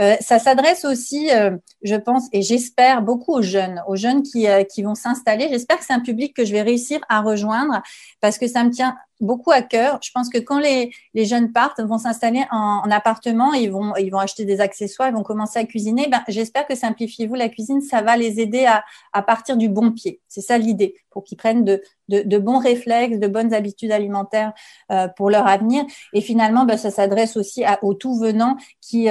Euh, 0.00 0.16
ça 0.20 0.38
s'adresse 0.38 0.84
aussi, 0.84 1.30
euh, 1.32 1.56
je 1.82 1.96
pense, 1.96 2.28
et 2.32 2.42
j'espère 2.42 3.02
beaucoup 3.02 3.32
aux 3.34 3.42
jeunes, 3.42 3.82
aux 3.88 3.96
jeunes 3.96 4.22
qui, 4.22 4.46
euh, 4.46 4.62
qui 4.62 4.82
vont 4.82 4.94
s'installer. 4.94 5.48
J'espère 5.50 5.78
que 5.78 5.84
c'est 5.84 5.92
un 5.92 6.00
public 6.00 6.34
que 6.34 6.44
je 6.44 6.52
vais 6.52 6.62
réussir 6.62 7.00
à 7.08 7.20
rejoindre 7.20 7.82
parce 8.20 8.38
que 8.38 8.46
ça 8.46 8.62
me 8.62 8.70
tient 8.70 8.96
beaucoup 9.20 9.50
à 9.50 9.62
cœur. 9.62 9.98
Je 10.02 10.10
pense 10.12 10.28
que 10.28 10.38
quand 10.38 10.60
les, 10.60 10.92
les 11.14 11.24
jeunes 11.24 11.50
partent, 11.52 11.80
vont 11.80 11.98
s'installer 11.98 12.44
en, 12.52 12.82
en, 12.84 12.90
appartement, 12.92 13.52
ils 13.52 13.70
vont, 13.70 13.96
ils 13.96 14.10
vont 14.10 14.18
acheter 14.18 14.44
des 14.44 14.60
accessoires, 14.60 15.08
ils 15.08 15.14
vont 15.14 15.24
commencer 15.24 15.58
à 15.58 15.64
cuisiner. 15.64 16.06
Ben, 16.08 16.22
j'espère 16.28 16.66
que 16.66 16.76
Simplifiez-vous 16.76 17.34
la 17.34 17.48
cuisine, 17.48 17.80
ça 17.80 18.02
va 18.02 18.16
les 18.16 18.38
aider 18.38 18.66
à, 18.66 18.84
à 19.12 19.22
partir 19.22 19.56
du 19.56 19.68
bon 19.68 19.90
pied. 19.90 20.20
C'est 20.28 20.40
ça 20.40 20.58
l'idée, 20.58 20.94
pour 21.10 21.24
qu'ils 21.24 21.36
prennent 21.36 21.64
de, 21.64 21.82
de, 22.08 22.22
de, 22.22 22.38
bons 22.38 22.58
réflexes, 22.58 23.18
de 23.18 23.26
bonnes 23.26 23.52
habitudes 23.52 23.90
alimentaires 23.90 24.52
euh, 24.92 25.08
pour 25.08 25.28
leur 25.28 25.48
avenir. 25.48 25.84
Et 26.12 26.20
finalement, 26.20 26.64
ben, 26.64 26.76
ça 26.76 26.92
s'adresse 26.92 27.36
aussi 27.36 27.64
à, 27.64 27.82
aux 27.82 27.94
tout 27.94 28.16
venants 28.16 28.56
qui 28.80 29.08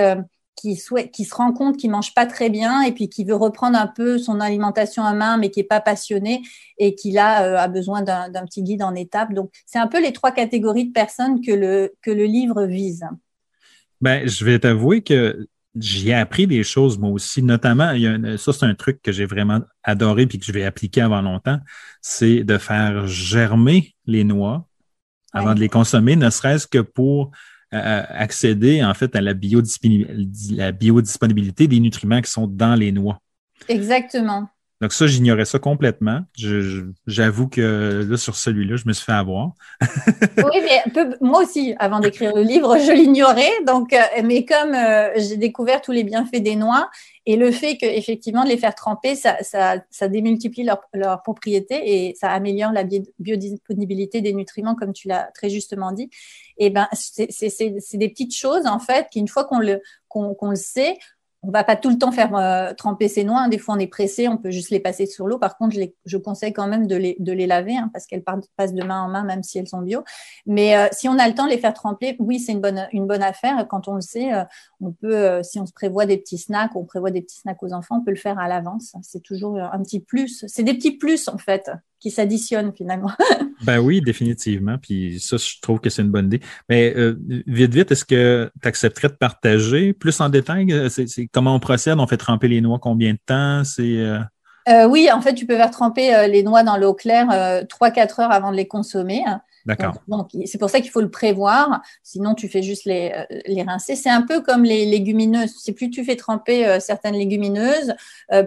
qui, 0.58 0.76
souhaite, 0.76 1.12
qui 1.12 1.24
se 1.24 1.34
rend 1.34 1.54
compte 1.54 1.78
qu'il 1.78 1.92
mange 1.92 2.14
pas 2.14 2.26
très 2.26 2.50
bien 2.50 2.82
et 2.82 2.92
puis 2.92 3.08
qui 3.08 3.24
veut 3.24 3.36
reprendre 3.36 3.78
un 3.78 3.88
peu 3.88 4.18
son 4.18 4.42
alimentation 4.42 5.04
en 5.04 5.16
main, 5.16 5.38
mais 5.38 5.50
qui 5.50 5.62
est 5.62 5.64
pas 5.64 5.80
passionné 5.80 6.42
et 6.78 6.96
qui 6.96 7.12
là 7.12 7.44
euh, 7.44 7.58
a 7.58 7.68
besoin 7.68 8.02
d'un 8.02 8.46
petit 8.46 8.64
guide 8.64 8.84
en 8.84 8.96
étapes. 8.96 9.34
Donc, 9.34 9.52
c'est 9.66 9.80
un 9.80 9.88
peu 9.88 10.02
les 10.02 10.12
trois 10.12 10.32
catégories 10.32 10.88
de 10.88 10.92
personnes 10.92 11.42
que 11.42 11.52
le, 11.52 11.94
que 12.02 12.12
le 12.12 12.26
livre 12.26 12.66
vise. 12.66 13.06
Ben, 14.02 14.28
je 14.28 14.44
vais 14.44 14.60
t'avouer 14.60 15.02
que 15.02 15.48
j'ai 15.80 16.14
appris 16.14 16.48
des 16.48 16.64
choses 16.64 16.98
moi 16.98 17.12
aussi, 17.12 17.44
notamment, 17.44 17.92
il 17.92 18.02
y 18.02 18.08
a 18.08 18.38
ça 18.38 18.52
c'est 18.52 18.66
un 18.66 18.74
truc 18.74 19.02
que 19.02 19.12
j'ai 19.12 19.26
vraiment 19.26 19.62
adoré 19.84 20.26
puis 20.26 20.40
que 20.40 20.46
je 20.46 20.52
vais 20.52 20.64
appliquer 20.64 21.02
avant 21.02 21.22
longtemps, 21.22 21.60
c'est 22.02 22.44
de 22.44 22.58
faire 22.58 23.06
germer 23.06 23.96
les 24.08 24.24
noix 24.24 24.68
avant 25.34 25.54
de 25.54 25.60
les 25.60 25.70
consommer, 25.70 26.16
ne 26.16 26.32
serait-ce 26.32 26.66
que 26.66 26.80
pour 26.80 27.32
accéder 27.72 28.84
en 28.84 28.94
fait 28.94 29.16
à 29.16 29.22
la, 29.22 29.34
la 30.52 30.72
biodisponibilité 30.72 31.68
des 31.68 31.80
nutriments 31.80 32.22
qui 32.22 32.32
sont 32.32 32.48
dans 32.48 32.76
les 32.76 32.92
noix. 32.92 33.20
Exactement. 33.68 34.48
Donc 34.80 34.94
ça, 34.94 35.08
j'ignorais 35.08 35.46
ça 35.46 35.58
complètement. 35.58 36.22
J'avoue 37.08 37.48
que 37.48 38.06
là, 38.08 38.16
sur 38.16 38.36
celui-là, 38.36 38.76
je 38.76 38.84
me 38.86 38.94
suis 38.94 39.06
fait 39.06 39.12
avoir. 39.12 39.54
oui, 39.82 40.62
mais 40.64 40.84
moi 41.20 41.42
aussi, 41.42 41.74
avant 41.80 42.00
d'écrire 42.00 42.36
le 42.36 42.44
livre, 42.44 42.78
je 42.78 42.92
l'ignorais. 42.92 43.52
Donc, 43.66 43.92
euh, 43.94 43.98
mais 44.24 44.46
comme 44.46 44.76
euh, 44.76 45.10
j'ai 45.16 45.38
découvert 45.38 45.82
tous 45.82 45.94
les 45.94 46.04
bienfaits 46.04 46.44
des 46.44 46.56
noix 46.56 46.92
et 47.26 47.38
le 47.38 47.50
fait 47.52 47.78
que 47.78 47.88
effectivement 47.88 48.44
de 48.44 48.50
les 48.50 48.58
faire 48.58 48.76
tremper, 48.76 49.16
ça, 49.16 49.38
ça, 49.42 49.78
ça 49.90 50.08
démultiplie 50.08 50.64
leurs 50.64 50.82
leur 50.94 51.24
propriétés 51.24 51.82
et 51.84 52.16
ça 52.16 52.30
améliore 52.30 52.72
la 52.72 52.84
biodisponibilité 53.18 54.22
des 54.22 54.34
nutriments, 54.34 54.76
comme 54.76 54.94
tu 54.94 55.08
l'as 55.08 55.32
très 55.34 55.50
justement 55.50 55.92
dit. 55.92 56.12
Et 56.58 56.70
ben, 56.70 56.88
c'est 56.94 57.98
des 57.98 58.10
petites 58.10 58.36
choses 58.36 58.66
en 58.66 58.80
fait 58.80 59.08
qu'une 59.12 59.28
fois 59.28 59.46
qu'on 59.46 59.60
le 59.60 60.56
sait, 60.56 60.98
on 61.44 61.52
va 61.52 61.64
pas 61.64 61.76
tout 61.76 61.90
le 61.90 61.98
temps 61.98 62.12
faire 62.12 62.36
euh, 62.36 62.74
tremper 62.74 63.08
ces 63.08 63.24
noix. 63.24 63.42
Hein. 63.42 63.48
Des 63.48 63.58
fois, 63.58 63.76
on 63.76 63.80
est 63.80 63.88
pressé, 63.88 64.28
on 64.28 64.38
peut 64.38 64.52
juste 64.52 64.70
les 64.70 64.80
passer 64.80 65.06
sur 65.06 65.28
l'eau. 65.28 65.38
Par 65.38 65.58
contre, 65.58 65.78
je, 66.06 66.18
conseille 66.18 66.52
quand 66.52 66.68
même 66.68 66.88
de 66.88 66.96
les, 66.96 67.48
laver 67.48 67.78
hein, 67.78 67.90
parce 67.94 68.06
qu'elles 68.06 68.24
passent 68.24 68.74
de 68.74 68.84
main 68.84 69.02
en 69.04 69.08
main, 69.08 69.24
même 69.24 69.44
si 69.44 69.60
elles 69.60 69.68
sont 69.68 69.82
bio. 69.82 70.04
Mais 70.46 70.76
euh, 70.76 70.88
si 70.92 71.08
on 71.08 71.18
a 71.18 71.28
le 71.28 71.36
temps 71.36 71.46
de 71.46 71.52
les 71.52 71.58
faire 71.58 71.74
tremper, 71.74 72.16
oui, 72.20 72.40
c'est 72.40 72.54
une 72.54 72.62
bonne, 72.62 72.88
une 72.92 73.06
bonne 73.06 73.24
affaire. 73.24 73.68
Quand 73.70 73.88
on 73.88 73.96
le 73.96 74.02
sait, 74.02 74.34
euh, 74.34 74.44
on 74.82 74.92
peut, 74.92 75.42
si 75.44 75.60
on 75.60 75.66
se 75.66 75.74
prévoit 75.74 76.06
des 76.06 76.18
petits 76.18 76.40
snacks, 76.40 76.76
on 76.76 76.86
prévoit 76.86 77.12
des 77.12 77.22
petits 77.22 77.40
snacks 77.40 77.62
aux 77.62 77.72
enfants, 77.72 78.00
on 78.02 78.04
peut 78.04 78.12
le 78.12 78.18
faire 78.18 78.40
à 78.40 78.48
l'avance. 78.48 78.96
C'est 79.02 79.24
toujours 79.24 79.58
un 79.60 79.82
petit 79.84 80.00
plus. 80.00 80.44
C'est 80.48 80.64
des 80.64 80.74
petits 80.74 80.98
plus, 80.98 81.28
en 81.28 81.38
fait, 81.38 81.70
qui 82.00 82.12
s'additionnent 82.12 82.72
finalement. 82.75 83.12
ben 83.63 83.80
oui, 83.80 84.01
définitivement. 84.01 84.77
Puis 84.82 85.20
ça, 85.20 85.38
je 85.38 85.60
trouve 85.62 85.80
que 85.80 85.89
c'est 85.89 86.01
une 86.01 86.12
bonne 86.12 86.27
idée. 86.27 86.42
Mais 86.70 86.96
vite, 87.48 87.74
vite, 87.74 87.92
est-ce 87.92 88.06
que 88.06 88.51
tu 88.62 88.68
accepterais 88.68 89.10
de 89.10 89.13
partager 89.13 89.94
plus 89.94 90.20
en 90.22 90.30
détail? 90.30 90.89
C'est 90.89 91.27
comment 91.32 91.56
on 91.56 91.60
procède? 91.60 92.00
On 92.00 92.08
fait 92.08 92.18
tremper 92.18 92.48
les 92.48 92.62
noix 92.62 92.80
combien 92.80 93.13
de 93.13 93.20
temps? 93.25 93.63
C'est 93.63 93.98
euh, 93.98 94.20
euh, 94.70 94.86
oui, 94.86 95.10
en 95.12 95.22
fait, 95.22 95.34
tu 95.34 95.46
peux 95.46 95.56
faire 95.56 95.72
tremper 95.72 96.13
euh, 96.13 96.27
les 96.27 96.44
noix 96.44 96.63
dans 96.63 96.77
l'eau 96.77 96.94
claire 96.94 97.27
3-4 97.27 98.22
heures 98.22 98.32
avant 98.32 98.51
de 98.51 98.58
les 98.58 98.68
consommer. 98.68 99.24
D'accord. 99.68 100.02
Donc, 100.08 100.30
c'est 100.46 100.58
pour 100.58 100.70
ça 100.70 100.80
qu'il 100.80 100.90
faut 100.90 101.02
le 101.02 101.12
prévoir. 101.12 101.82
Sinon, 102.02 102.34
tu 102.34 102.48
fais 102.48 102.64
juste 102.64 102.86
les, 102.86 103.14
les 103.46 103.62
rincer. 103.62 103.96
C'est 103.96 104.10
un 104.10 104.24
peu 104.24 104.42
comme 104.42 104.64
les 104.64 104.86
légumineuses. 104.86 105.54
C'est 105.60 105.74
plus 105.74 105.90
tu 105.90 106.04
fais 106.04 106.16
tremper 106.16 106.80
certaines 106.80 107.16
légumineuses, 107.16 107.94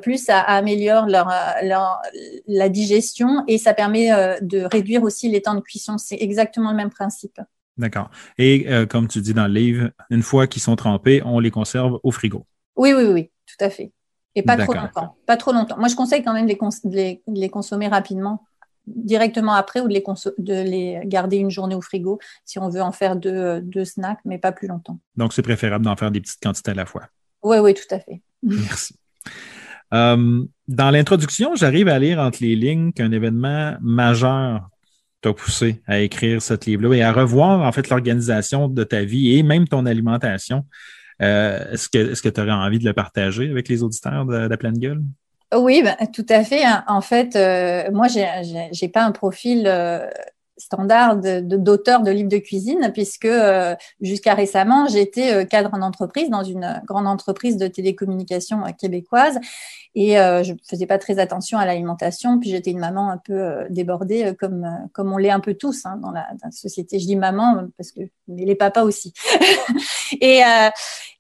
plus 0.02 0.16
ça 0.16 0.40
améliore 0.40 1.06
leur, 1.06 1.30
leur, 1.62 2.00
la 2.48 2.68
digestion 2.68 3.44
et 3.46 3.58
ça 3.58 3.74
permet 3.74 4.08
de 4.40 4.62
réduire 4.62 5.02
aussi 5.02 5.28
les 5.28 5.42
temps 5.42 5.54
de 5.54 5.60
cuisson. 5.60 5.98
C'est 5.98 6.18
exactement 6.18 6.70
le 6.70 6.76
même 6.76 6.90
principe. 6.90 7.38
D'accord. 7.76 8.10
Et 8.38 8.66
comme 8.88 9.06
tu 9.06 9.20
dis 9.20 9.34
dans 9.34 9.46
le 9.46 9.52
livre, 9.52 9.90
une 10.08 10.22
fois 10.22 10.46
qu'ils 10.46 10.62
sont 10.62 10.76
trempés, 10.76 11.22
on 11.24 11.38
les 11.38 11.50
conserve 11.50 12.00
au 12.02 12.10
frigo. 12.10 12.46
Oui, 12.76 12.94
oui, 12.94 13.04
oui, 13.04 13.30
tout 13.46 13.62
à 13.62 13.68
fait. 13.68 13.92
Et 14.34 14.42
pas 14.42 14.56
trop 14.56 14.72
longtemps. 14.72 15.16
Pas 15.26 15.36
trop 15.36 15.52
longtemps. 15.52 15.76
Moi, 15.76 15.88
je 15.88 15.96
conseille 15.96 16.22
quand 16.22 16.32
même 16.32 16.46
de 16.46 16.56
les, 17.26 17.48
consommer 17.50 17.88
rapidement, 17.88 18.44
directement 18.86 19.54
après, 19.54 19.80
ou 19.80 19.88
de 19.88 19.94
les, 19.94 20.04
de 20.38 20.62
les 20.62 21.00
garder 21.04 21.36
une 21.36 21.50
journée 21.50 21.74
au 21.74 21.80
frigo 21.80 22.18
si 22.44 22.58
on 22.58 22.68
veut 22.68 22.82
en 22.82 22.92
faire 22.92 23.16
deux, 23.16 23.84
snacks, 23.84 24.20
mais 24.24 24.38
pas 24.38 24.52
plus 24.52 24.68
longtemps. 24.68 24.98
Donc, 25.16 25.32
c'est 25.32 25.42
préférable 25.42 25.84
d'en 25.84 25.96
faire 25.96 26.10
des 26.10 26.20
petites 26.20 26.42
quantités 26.42 26.72
à 26.72 26.74
la 26.74 26.86
fois. 26.86 27.02
Oui, 27.42 27.58
oui, 27.58 27.74
tout 27.74 27.94
à 27.94 28.00
fait. 28.00 28.22
Merci. 28.42 28.94
Euh, 29.92 30.44
dans 30.68 30.90
l'introduction, 30.90 31.54
j'arrive 31.56 31.88
à 31.88 31.98
lire 31.98 32.20
entre 32.20 32.38
les 32.42 32.54
lignes 32.54 32.92
qu'un 32.92 33.10
événement 33.10 33.76
majeur 33.80 34.68
t'a 35.20 35.32
poussé 35.32 35.82
à 35.86 35.98
écrire 36.00 36.40
ce 36.40 36.54
livre-là 36.54 36.96
et 36.96 37.02
à 37.02 37.12
revoir 37.12 37.60
en 37.60 37.72
fait 37.72 37.88
l'organisation 37.90 38.68
de 38.68 38.84
ta 38.84 39.04
vie 39.04 39.36
et 39.36 39.42
même 39.42 39.68
ton 39.68 39.86
alimentation. 39.86 40.64
Euh, 41.20 41.72
est-ce 41.72 41.88
que 42.22 42.28
tu 42.28 42.40
aurais 42.40 42.50
envie 42.50 42.78
de 42.78 42.84
le 42.84 42.94
partager 42.94 43.50
avec 43.50 43.68
les 43.68 43.82
auditeurs 43.82 44.24
de, 44.24 44.36
la 44.36 44.56
pleine 44.56 44.78
gueule? 44.78 45.02
Oui, 45.54 45.82
ben, 45.82 45.96
tout 46.12 46.26
à 46.28 46.44
fait. 46.44 46.62
En 46.86 47.00
fait, 47.00 47.34
euh, 47.34 47.90
moi, 47.92 48.06
j'ai 48.08 48.24
n'ai 48.82 48.88
pas 48.88 49.02
un 49.04 49.10
profil 49.12 49.66
euh, 49.66 50.08
standard 50.60 51.16
d'auteur 51.16 52.02
de, 52.02 52.10
livres 52.10 52.28
de 52.28 52.38
cuisine, 52.38 52.90
puisque 52.92 53.24
euh, 53.24 53.74
jusqu'à 54.00 54.34
récemment, 54.34 54.86
j'étais 54.86 55.32
euh, 55.32 55.44
cadre 55.44 55.70
en 55.72 55.82
entreprise 55.82 56.28
dans 56.30 56.44
une 56.44 56.82
grande 56.86 57.06
entreprise 57.06 57.56
de 57.56 57.66
télécommunications 57.66 58.64
euh, 58.64 58.70
québécoise 58.78 59.38
et 59.96 60.14
je 60.14 60.52
faisais 60.68 60.86
pas 60.86 60.98
très 60.98 61.18
attention 61.18 61.58
à 61.58 61.66
l'alimentation. 61.66 62.38
Puis 62.38 62.50
j'étais 62.50 62.70
une 62.70 62.78
maman 62.78 63.10
un 63.10 63.16
peu 63.16 63.66
débordée, 63.70 64.36
comme 64.38 64.64
comme 64.92 65.12
on 65.12 65.16
l'est 65.16 65.32
un 65.32 65.40
peu 65.40 65.54
tous 65.54 65.84
hein, 65.84 65.98
dans, 66.00 66.12
la, 66.12 66.28
société. 66.52 67.00
Je 67.00 67.06
dis 67.06 67.16
maman 67.16 67.64
parce 67.76 67.90
que 67.90 68.02
mais 68.28 68.44
les 68.44 68.54
papas 68.54 68.84
aussi. 68.84 69.12
et 70.20 70.42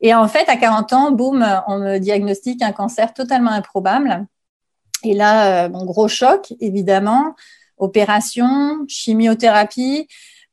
et 0.00 0.14
en 0.14 0.28
fait, 0.28 0.48
à 0.48 0.56
40 0.56 0.92
ans, 0.92 1.10
boum, 1.10 1.44
on 1.66 1.78
me 1.78 1.98
diagnostique 1.98 2.62
un 2.62 2.70
cancer 2.70 3.12
totalement 3.12 3.50
improbable. 3.50 4.24
Et 5.02 5.14
là, 5.14 5.68
mon 5.68 5.84
gros 5.84 6.06
choc, 6.06 6.54
évidemment 6.60 7.34
opération, 7.80 8.84
chimiothérapie. 8.88 10.06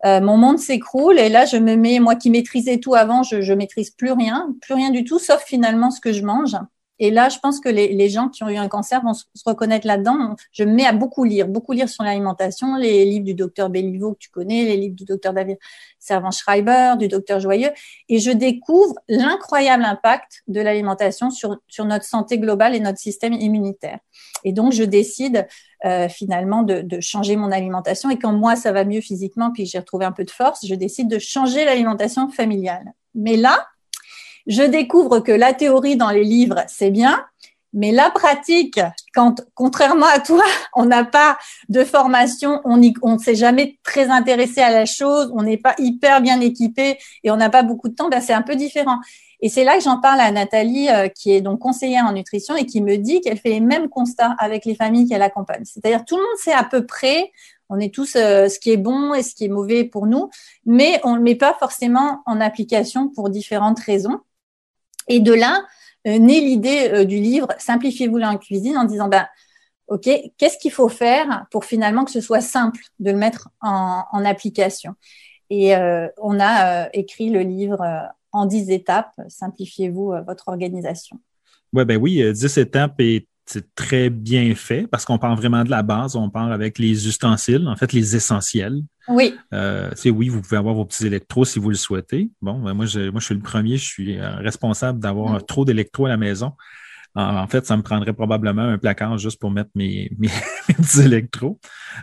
Euh, 0.06 0.22
mon 0.22 0.38
monde 0.38 0.60
s'écroule 0.60 1.18
et 1.20 1.30
là 1.30 1.46
je 1.46 1.58
me 1.58 1.76
mets, 1.76 2.00
moi 2.00 2.16
qui 2.16 2.30
maîtrisais 2.30 2.78
tout 2.78 2.94
avant, 2.94 3.24
je, 3.24 3.42
je 3.42 3.54
maîtrise 3.54 3.90
plus 3.90 4.12
rien, 4.12 4.56
plus 4.62 4.76
rien 4.76 4.92
du 4.92 5.04
tout, 5.04 5.18
sauf 5.18 5.44
finalement 5.44 5.90
ce 5.90 6.00
que 6.00 6.14
je 6.14 6.24
mange. 6.24 6.56
Et 7.00 7.12
là, 7.12 7.30
je 7.30 7.38
pense 7.40 7.60
que 7.60 7.70
les, 7.70 7.94
les 7.94 8.10
gens 8.10 8.30
qui 8.30 8.44
ont 8.44 8.50
eu 8.50 8.58
un 8.58 8.68
cancer 8.68 9.02
vont 9.04 9.14
se, 9.14 9.24
reconnaître 9.46 9.86
là-dedans. 9.86 10.36
Je 10.52 10.64
me 10.64 10.74
mets 10.74 10.86
à 10.86 10.94
beaucoup 10.94 11.24
lire, 11.24 11.48
beaucoup 11.48 11.74
lire 11.74 11.90
sur 11.90 12.04
l'alimentation, 12.04 12.76
les 12.76 13.06
livres 13.06 13.26
du 13.26 13.34
docteur 13.34 13.70
Belliveau 13.70 14.14
que 14.14 14.20
tu 14.20 14.30
connais, 14.30 14.66
les 14.66 14.78
livres 14.78 14.96
du 14.96 15.06
docteur 15.06 15.34
David 15.34 15.58
Servan-Schreiber, 16.00 16.96
du 16.98 17.08
docteur 17.08 17.40
Joyeux, 17.40 17.70
et 18.10 18.20
je 18.20 18.32
découvre 18.32 18.96
l'incroyable 19.08 19.84
impact 19.84 20.44
de 20.48 20.62
l'alimentation 20.62 21.30
sur, 21.30 21.58
sur 21.68 21.86
notre 21.86 22.06
santé 22.06 22.40
globale 22.40 22.76
et 22.76 22.80
notre 22.80 23.00
système 23.00 23.34
immunitaire. 23.34 24.00
Et 24.44 24.52
donc, 24.52 24.72
je 24.72 24.84
décide 24.84 25.48
euh, 25.86 26.10
finalement 26.10 26.64
de, 26.64 26.82
de, 26.82 27.00
changer 27.02 27.36
mon 27.36 27.52
alimentation. 27.52 28.10
Et 28.10 28.18
quand 28.18 28.34
moi, 28.34 28.56
ça 28.56 28.72
va 28.72 28.84
mieux 28.84 29.02
physiquement, 29.02 29.52
puis 29.52 29.66
j'ai 29.66 29.80
retrouvé 29.80 30.06
un 30.06 30.12
peu 30.12 30.24
de 30.24 30.32
force, 30.32 30.66
je 30.66 30.76
décide 30.76 31.08
de 31.08 31.20
changer 31.20 31.66
l'alimentation 31.66 32.30
familiale. 32.30 32.94
Mais 33.14 33.36
là, 33.36 33.68
je 34.48 34.64
découvre 34.64 35.20
que 35.20 35.32
la 35.32 35.54
théorie 35.54 35.98
dans 35.98 36.10
les 36.10 36.24
livres, 36.24 36.64
c'est 36.68 36.90
bien, 36.90 37.24
mais 37.74 37.92
la 37.92 38.10
pratique, 38.10 38.80
quand, 39.14 39.42
contrairement 39.54 40.08
à 40.08 40.20
toi, 40.20 40.44
on 40.76 40.86
n'a 40.86 41.04
pas 41.04 41.38
de 41.70 41.84
formation, 41.84 42.62
on 42.64 42.78
ne 42.78 43.18
s'est 43.20 43.36
jamais 43.36 43.78
très 43.84 44.10
intéressé 44.10 44.62
à 44.62 44.72
la 44.72 44.86
chose, 44.86 45.32
on 45.36 45.44
n'est 45.44 45.58
pas 45.58 45.76
hyper 45.78 46.22
bien 46.22 46.40
équipé 46.40 46.98
et 47.24 47.32
on 47.32 47.36
n'a 47.36 47.50
pas 47.50 47.64
beaucoup 47.64 47.90
de 47.90 47.96
temps, 47.96 48.10
ben 48.10 48.22
c'est 48.22 48.34
un 48.34 48.42
peu 48.42 48.56
différent. 48.56 48.98
Et 49.40 49.50
c'est 49.50 49.64
là 49.64 49.78
que 49.78 49.84
j'en 49.84 50.00
parle 50.00 50.20
à 50.20 50.32
Nathalie, 50.32 50.90
euh, 50.90 51.10
qui 51.10 51.32
est 51.32 51.42
donc 51.42 51.60
conseillère 51.60 52.06
en 52.06 52.14
nutrition 52.14 52.56
et 52.56 52.66
qui 52.66 52.82
me 52.82 52.98
dit 52.98 53.22
qu'elle 53.22 53.38
fait 53.38 53.50
les 53.50 53.60
mêmes 53.60 53.88
constats 53.88 54.36
avec 54.40 54.66
les 54.66 54.74
familles 54.74 55.08
qu'elle 55.08 55.22
accompagne. 55.22 55.64
C'est-à-dire 55.64 56.06
tout 56.06 56.16
le 56.16 56.24
monde 56.24 56.38
sait 56.38 56.54
à 56.54 56.64
peu 56.64 56.86
près, 56.88 57.32
on 57.70 57.80
est 57.80 57.94
tous 57.94 58.16
euh, 58.16 58.48
ce 58.50 58.60
qui 58.60 58.72
est 58.72 58.78
bon 58.78 59.14
et 59.14 59.22
ce 59.22 59.36
qui 59.36 59.46
est 59.46 59.50
mauvais 59.50 59.84
pour 59.84 60.08
nous, 60.08 60.30
mais 60.66 61.00
on 61.04 61.12
ne 61.12 61.18
le 61.18 61.24
met 61.24 61.36
pas 61.36 61.56
forcément 61.60 62.22
en 62.26 62.42
application 62.42 63.10
pour 63.10 63.30
différentes 63.30 63.80
raisons. 63.80 64.22
Et 65.08 65.20
de 65.20 65.34
là 65.34 65.66
euh, 66.08 66.20
naît 66.20 66.40
l'idée 66.40 66.90
euh, 66.92 67.06
du 67.06 67.18
livre 67.18 67.48
Simplifiez-vous 67.58 68.20
en 68.20 68.38
cuisine 68.38 68.78
en 68.78 68.86
disant 68.86 69.08
ben, 69.08 69.28
OK, 69.88 70.10
qu'est-ce 70.38 70.58
qu'il 70.58 70.72
faut 70.72 70.90
faire 70.90 71.46
pour 71.52 71.66
finalement 71.66 72.06
que 72.06 72.12
ce 72.12 72.22
soit 72.22 72.42
simple 72.42 72.82
de 73.00 73.12
le 73.12 73.18
mettre 73.18 73.50
en, 73.62 74.26
application? 74.26 74.96
Et 75.50 75.76
euh, 75.76 76.08
on 76.18 76.40
a 76.42 76.90
écrit 76.94 77.30
le 77.30 77.40
livre 77.40 77.82
en 78.34 78.46
dix 78.46 78.70
étapes, 78.70 79.14
Simplifiez-vous 79.30 80.14
votre 80.28 80.50
organisation. 80.50 81.22
Ouais, 81.72 81.86
ben 81.86 81.98
oui, 81.98 82.22
dix 82.34 82.58
étapes 82.58 83.00
et 83.00 83.30
c'est 83.48 83.74
très 83.76 84.10
bien 84.10 84.54
fait 84.56 84.88
parce 84.88 85.06
qu'on 85.06 85.18
parle 85.18 85.38
vraiment 85.38 85.64
de 85.64 85.70
la 85.70 85.82
base, 85.82 86.16
on 86.16 86.30
parle 86.30 86.52
avec 86.52 86.78
les 86.78 87.08
ustensiles, 87.08 87.68
en 87.68 87.76
fait, 87.76 87.94
les 87.94 88.16
essentiels. 88.16 88.82
Oui. 89.08 89.36
Euh, 89.54 89.90
oui, 90.06 90.28
vous 90.28 90.42
pouvez 90.42 90.58
avoir 90.58 90.76
vos 90.76 90.84
petits 90.84 91.08
électros 91.08 91.46
si 91.46 91.58
vous 91.58 91.70
le 91.70 91.76
souhaitez. 91.76 92.30
Bon, 92.42 92.60
ben 92.60 92.74
moi, 92.74 92.86
je, 92.86 93.10
moi, 93.10 93.22
je 93.22 93.26
suis 93.26 93.36
le 93.36 93.42
premier, 93.42 93.78
je 93.78 93.86
suis 93.86 94.20
euh, 94.20 94.36
responsable 94.36 95.00
d'avoir 95.00 95.36
mm. 95.36 95.44
trop 95.44 95.64
d'électros 95.64 96.06
à 96.08 96.10
la 96.10 96.18
maison. 96.18 96.54
En, 97.20 97.48
fait, 97.48 97.66
ça 97.66 97.76
me 97.76 97.82
prendrait 97.82 98.14
probablement 98.14 98.62
un 98.62 98.78
placard 98.78 99.18
juste 99.18 99.40
pour 99.40 99.50
mettre 99.50 99.72
mes, 99.74 100.12
mes, 100.20 100.30
petits 100.68 101.02
électros. 101.02 101.60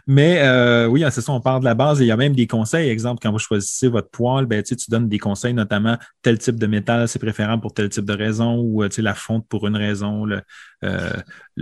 Mais 0.09 0.41
euh, 0.41 0.89
oui, 0.89 1.05
c'est 1.13 1.21
ça, 1.21 1.31
on 1.31 1.41
parle 1.41 1.61
de 1.61 1.67
la 1.67 1.75
base 1.75 2.01
et 2.01 2.05
il 2.05 2.09
y 2.09 2.11
a 2.11 2.17
même 2.17 2.35
des 2.35 2.49
conseils. 2.49 2.89
Exemple, 2.91 3.21
quand 3.23 3.31
vous 3.31 3.39
choisissez 3.39 3.87
votre 3.87 4.11
poêle, 4.11 4.47
ben, 4.47 4.61
tu 4.65 4.75
donnes 4.89 5.09
des 5.09 5.21
conseils, 5.21 5.55
notamment 5.55 5.99
tel 6.23 6.39
type 6.39 6.59
de 6.59 6.67
métal, 6.67 7.07
c'est 7.07 7.21
préférable 7.21 7.63
pour 7.63 7.73
tel 7.73 7.91
type 7.91 8.05
de 8.05 8.13
raison 8.13 8.57
ou 8.59 8.83
euh, 8.83 8.89
la 8.99 9.15
fonte 9.15 9.47
pour 9.47 9.69
une 9.69 9.77
raison. 9.77 10.25
Le, 10.25 10.43
euh, 10.83 11.13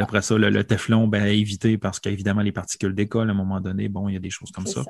après 0.00 0.23
ça, 0.23 0.38
le, 0.38 0.49
le 0.49 0.64
teflon, 0.64 1.06
ben, 1.06 1.26
éviter 1.26 1.76
parce 1.76 2.00
qu'évidemment, 2.00 2.40
les 2.40 2.52
particules 2.52 2.94
décollent 2.94 3.28
à 3.28 3.32
un 3.32 3.37
moment 3.37 3.61
donné. 3.61 3.90
Bon, 3.90 4.09
il 4.09 4.14
y 4.14 4.16
a 4.16 4.21
des 4.21 4.30
choses 4.30 4.50
comme 4.50 4.66
ça. 4.66 4.82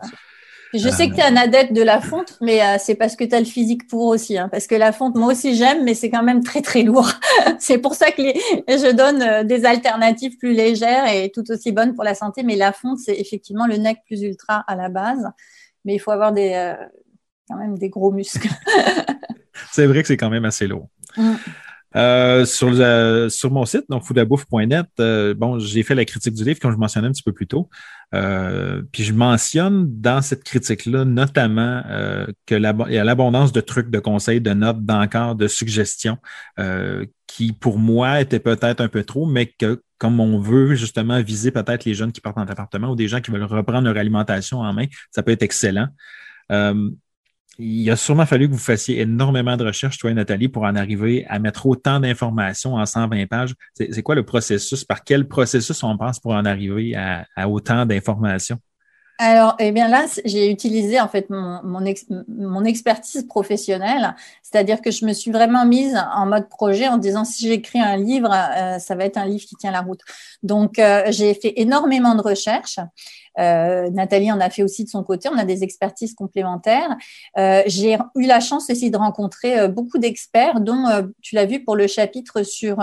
Je 0.74 0.88
sais 0.88 1.08
que 1.08 1.14
tu 1.14 1.20
es 1.20 1.24
un 1.24 1.36
adepte 1.36 1.72
de 1.72 1.82
la 1.82 2.00
fonte, 2.00 2.38
mais 2.40 2.62
euh, 2.62 2.76
c'est 2.78 2.94
parce 2.94 3.14
que 3.14 3.24
tu 3.24 3.34
as 3.34 3.40
le 3.40 3.44
physique 3.44 3.86
pour 3.88 4.06
aussi. 4.06 4.38
Hein, 4.38 4.48
parce 4.48 4.66
que 4.66 4.74
la 4.74 4.92
fonte, 4.92 5.16
moi 5.16 5.32
aussi 5.32 5.54
j'aime, 5.54 5.84
mais 5.84 5.94
c'est 5.94 6.10
quand 6.10 6.22
même 6.22 6.42
très 6.42 6.62
très 6.62 6.82
lourd. 6.82 7.10
c'est 7.58 7.78
pour 7.78 7.94
ça 7.94 8.10
que 8.10 8.22
je 8.22 8.92
donne 8.94 9.22
euh, 9.22 9.44
des 9.44 9.64
alternatives 9.64 10.38
plus 10.38 10.54
légères 10.54 11.06
et 11.12 11.30
tout 11.30 11.44
aussi 11.50 11.72
bonnes 11.72 11.94
pour 11.94 12.04
la 12.04 12.14
santé. 12.14 12.42
Mais 12.42 12.56
la 12.56 12.72
fonte, 12.72 12.98
c'est 12.98 13.18
effectivement 13.18 13.66
le 13.66 13.76
nec 13.76 13.98
plus 14.06 14.22
ultra 14.22 14.64
à 14.66 14.74
la 14.76 14.88
base. 14.88 15.28
Mais 15.84 15.94
il 15.94 15.98
faut 15.98 16.10
avoir 16.10 16.32
des, 16.32 16.52
euh, 16.54 16.74
quand 17.48 17.56
même 17.56 17.76
des 17.76 17.90
gros 17.90 18.10
muscles. 18.10 18.48
c'est 19.72 19.86
vrai 19.86 20.02
que 20.02 20.08
c'est 20.08 20.16
quand 20.16 20.30
même 20.30 20.44
assez 20.44 20.66
lourd. 20.66 20.88
Mm. 21.16 21.34
Euh, 21.94 22.44
sur, 22.44 22.70
le, 22.70 23.28
sur 23.28 23.50
mon 23.50 23.66
site, 23.66 23.84
donc 23.88 24.04
foudabouffe.net, 24.04 24.86
euh, 25.00 25.34
bon, 25.34 25.58
j'ai 25.58 25.82
fait 25.82 25.94
la 25.94 26.04
critique 26.04 26.34
du 26.34 26.44
livre, 26.44 26.58
comme 26.58 26.72
je 26.72 26.78
mentionnais 26.78 27.08
un 27.08 27.12
petit 27.12 27.22
peu 27.22 27.32
plus 27.32 27.46
tôt. 27.46 27.68
Euh, 28.14 28.82
puis 28.92 29.04
je 29.04 29.12
mentionne 29.12 29.86
dans 30.00 30.22
cette 30.22 30.44
critique-là 30.44 31.04
notamment 31.04 31.82
que 32.46 32.54
y 32.90 32.98
a 32.98 33.04
l'abondance 33.04 33.52
de 33.52 33.60
trucs, 33.60 33.90
de 33.90 33.98
conseils, 33.98 34.40
de 34.40 34.52
notes, 34.52 34.84
d'encore, 34.84 35.34
de 35.34 35.48
suggestions 35.48 36.18
qui, 37.26 37.52
pour 37.52 37.78
moi, 37.78 38.20
étaient 38.20 38.40
peut-être 38.40 38.80
un 38.80 38.88
peu 38.88 39.04
trop, 39.04 39.26
mais 39.26 39.46
que 39.46 39.82
comme 39.98 40.20
on 40.20 40.38
veut 40.38 40.74
justement 40.74 41.22
viser 41.22 41.50
peut-être 41.50 41.84
les 41.84 41.94
jeunes 41.94 42.12
qui 42.12 42.20
partent 42.20 42.36
en 42.36 42.42
appartement 42.42 42.90
ou 42.90 42.96
des 42.96 43.08
gens 43.08 43.20
qui 43.20 43.30
veulent 43.30 43.44
reprendre 43.44 43.86
leur 43.86 43.96
alimentation 43.96 44.60
en 44.60 44.72
main, 44.72 44.86
ça 45.10 45.22
peut 45.22 45.30
être 45.30 45.42
excellent. 45.42 45.88
Il 47.58 47.90
a 47.90 47.96
sûrement 47.96 48.26
fallu 48.26 48.48
que 48.48 48.52
vous 48.52 48.58
fassiez 48.58 49.00
énormément 49.00 49.56
de 49.56 49.64
recherches, 49.64 49.98
toi 49.98 50.10
et 50.10 50.14
Nathalie, 50.14 50.48
pour 50.48 50.62
en 50.62 50.74
arriver 50.74 51.26
à 51.28 51.38
mettre 51.38 51.66
autant 51.66 52.00
d'informations 52.00 52.74
en 52.74 52.86
120 52.86 53.26
pages. 53.26 53.54
C'est 53.74 54.02
quoi 54.02 54.14
le 54.14 54.24
processus? 54.24 54.84
Par 54.84 55.04
quel 55.04 55.28
processus 55.28 55.82
on 55.82 55.96
pense 55.98 56.18
pour 56.18 56.32
en 56.32 56.44
arriver 56.44 56.94
à, 56.94 57.48
autant 57.48 57.84
d'informations? 57.84 58.58
Alors, 59.18 59.54
eh 59.60 59.70
bien 59.70 59.88
là, 59.88 60.06
j'ai 60.24 60.50
utilisé 60.50 60.98
en 60.98 61.06
fait 61.06 61.28
mon, 61.28 62.64
expertise 62.64 63.24
professionnelle, 63.24 64.16
c'est-à-dire 64.42 64.80
que 64.80 64.90
je 64.90 65.04
me 65.04 65.12
suis 65.12 65.30
vraiment 65.30 65.66
mise 65.66 65.96
en 66.14 66.26
mode 66.26 66.48
projet 66.48 66.88
en 66.88 66.96
disant 66.96 67.24
si 67.24 67.46
j'écris 67.46 67.78
un 67.78 67.98
livre, 67.98 68.32
euh, 68.32 68.78
ça 68.78 68.96
va 68.96 69.04
être 69.04 69.18
un 69.18 69.26
livre 69.26 69.44
qui 69.44 69.54
tient 69.56 69.70
la 69.70 69.82
route. 69.82 70.00
Donc, 70.42 70.78
euh, 70.78 71.04
j'ai 71.10 71.34
fait 71.34 71.52
énormément 71.56 72.14
de 72.14 72.22
recherches. 72.22 72.80
Euh, 73.38 73.90
Nathalie 73.90 74.30
en 74.30 74.40
a 74.40 74.50
fait 74.50 74.62
aussi 74.62 74.84
de 74.84 74.88
son 74.88 75.02
côté. 75.02 75.28
On 75.28 75.38
a 75.38 75.44
des 75.44 75.62
expertises 75.62 76.14
complémentaires. 76.14 76.96
Euh, 77.38 77.62
j'ai 77.66 77.96
eu 78.16 78.26
la 78.26 78.40
chance 78.40 78.68
aussi 78.70 78.90
de 78.90 78.96
rencontrer 78.96 79.58
euh, 79.58 79.68
beaucoup 79.68 79.98
d'experts, 79.98 80.60
dont 80.60 80.84
tu 81.20 81.34
l'as 81.34 81.46
vu 81.46 81.64
pour 81.64 81.76
le 81.76 81.86
chapitre 81.86 82.42
sur 82.42 82.78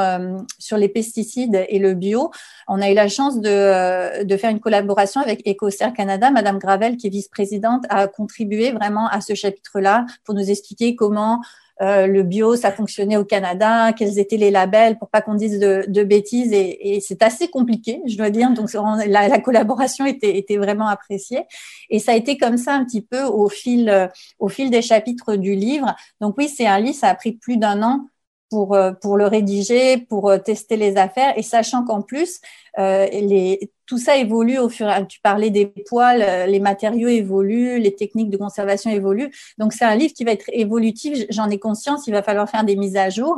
sur 0.58 0.78
les 0.78 0.90
pesticides 0.90 1.66
et 1.68 1.80
le 1.80 1.94
bio. 1.94 2.32
On 2.68 2.82
a 2.82 2.90
eu 2.90 2.94
la 2.94 3.08
chance 3.08 3.40
de, 3.40 4.24
de 4.24 4.38
faire 4.38 4.50
une 4.50 4.60
collaboration 4.60 5.22
avec 5.22 5.48
EcoCert 5.48 5.94
Canada. 5.94 6.32
Madame 6.32 6.60
Gravel, 6.60 6.98
qui 6.98 7.08
est 7.08 7.10
vice-présidente, 7.10 7.86
a 7.90 8.08
contribué 8.08 8.72
vraiment 8.72 9.08
à 9.08 9.22
ce 9.22 9.34
chapitre-là 9.34 10.06
pour 10.24 10.36
nous 10.36 10.50
expliquer 10.50 10.96
comment 10.96 11.42
euh, 11.82 12.08
le 12.08 12.24
bio, 12.24 12.56
ça 12.56 12.72
fonctionnait 12.72 13.18
au 13.18 13.26
Canada, 13.26 13.94
quels 13.94 14.20
étaient 14.20 14.38
les 14.38 14.52
labels 14.52 14.98
pour 14.98 15.10
pas 15.10 15.22
qu'on 15.22 15.36
dise 15.36 15.60
de, 15.60 16.04
bêtises. 16.04 16.52
Et, 16.52 17.00
c'est 17.02 17.24
assez 17.24 17.48
compliqué, 17.48 18.02
je 18.06 18.18
dois 18.18 18.30
dire. 18.30 18.52
Donc 18.52 18.70
la, 19.08 19.40
collaboration 19.40 20.06
était, 20.06 20.38
était, 20.38 20.58
vraiment 20.58 20.88
appréciée. 20.88 21.44
Et 21.90 22.00
ça 22.00 22.12
a 22.12 22.16
été 22.16 22.38
comme 22.38 22.58
ça 22.58 22.74
un 22.74 22.86
petit 22.86 23.02
peu 23.02 23.24
au 23.24 23.50
fil, 23.50 24.10
au 24.40 24.50
fil 24.50 24.70
des 24.70 24.82
chapitres 24.82 25.36
du 25.36 25.56
livre. 25.56 25.96
Donc 26.22 26.36
oui, 26.38 26.50
c'est 26.50 26.68
un 26.68 26.80
livre, 26.80 26.98
ça 26.98 27.10
a 27.10 27.16
pris 27.16 27.34
plus 27.34 27.58
d'un 27.58 27.82
an 27.84 28.06
pour, 28.50 28.76
euh, 28.76 28.92
pour 28.92 29.18
le 29.18 29.28
rédiger, 29.28 29.98
pour 29.98 30.30
euh, 30.30 30.38
tester 30.38 30.76
les 30.76 30.98
affaires, 30.98 31.38
et 31.38 31.44
sachant 31.44 31.86
qu'en 31.86 32.02
plus, 32.02 32.42
euh, 32.78 33.08
les, 33.12 33.72
tout 33.90 33.98
ça 33.98 34.16
évolue 34.16 34.58
au 34.58 34.70
fur 34.70 34.88
et 34.88 34.92
à 34.92 34.96
mesure. 34.96 35.08
Tu 35.08 35.20
parlais 35.20 35.50
des 35.50 35.66
poils, 35.66 36.22
euh, 36.22 36.46
les 36.46 36.60
matériaux 36.60 37.10
évoluent, 37.10 37.80
les 37.80 37.96
techniques 37.96 38.30
de 38.30 38.38
conservation 38.38 38.90
évoluent. 38.90 39.32
Donc, 39.58 39.74
c'est 39.74 39.84
un 39.84 39.96
livre 39.96 40.14
qui 40.14 40.24
va 40.24 40.32
être 40.32 40.50
évolutif. 40.54 41.26
J'en 41.30 41.50
ai 41.50 41.60
conscience, 41.60 42.08
il 42.08 42.12
va 42.12 42.24
falloir 42.24 42.50
faire 42.50 42.64
des 42.64 42.76
mises 42.76 42.96
à 42.96 43.10
jour. 43.10 43.36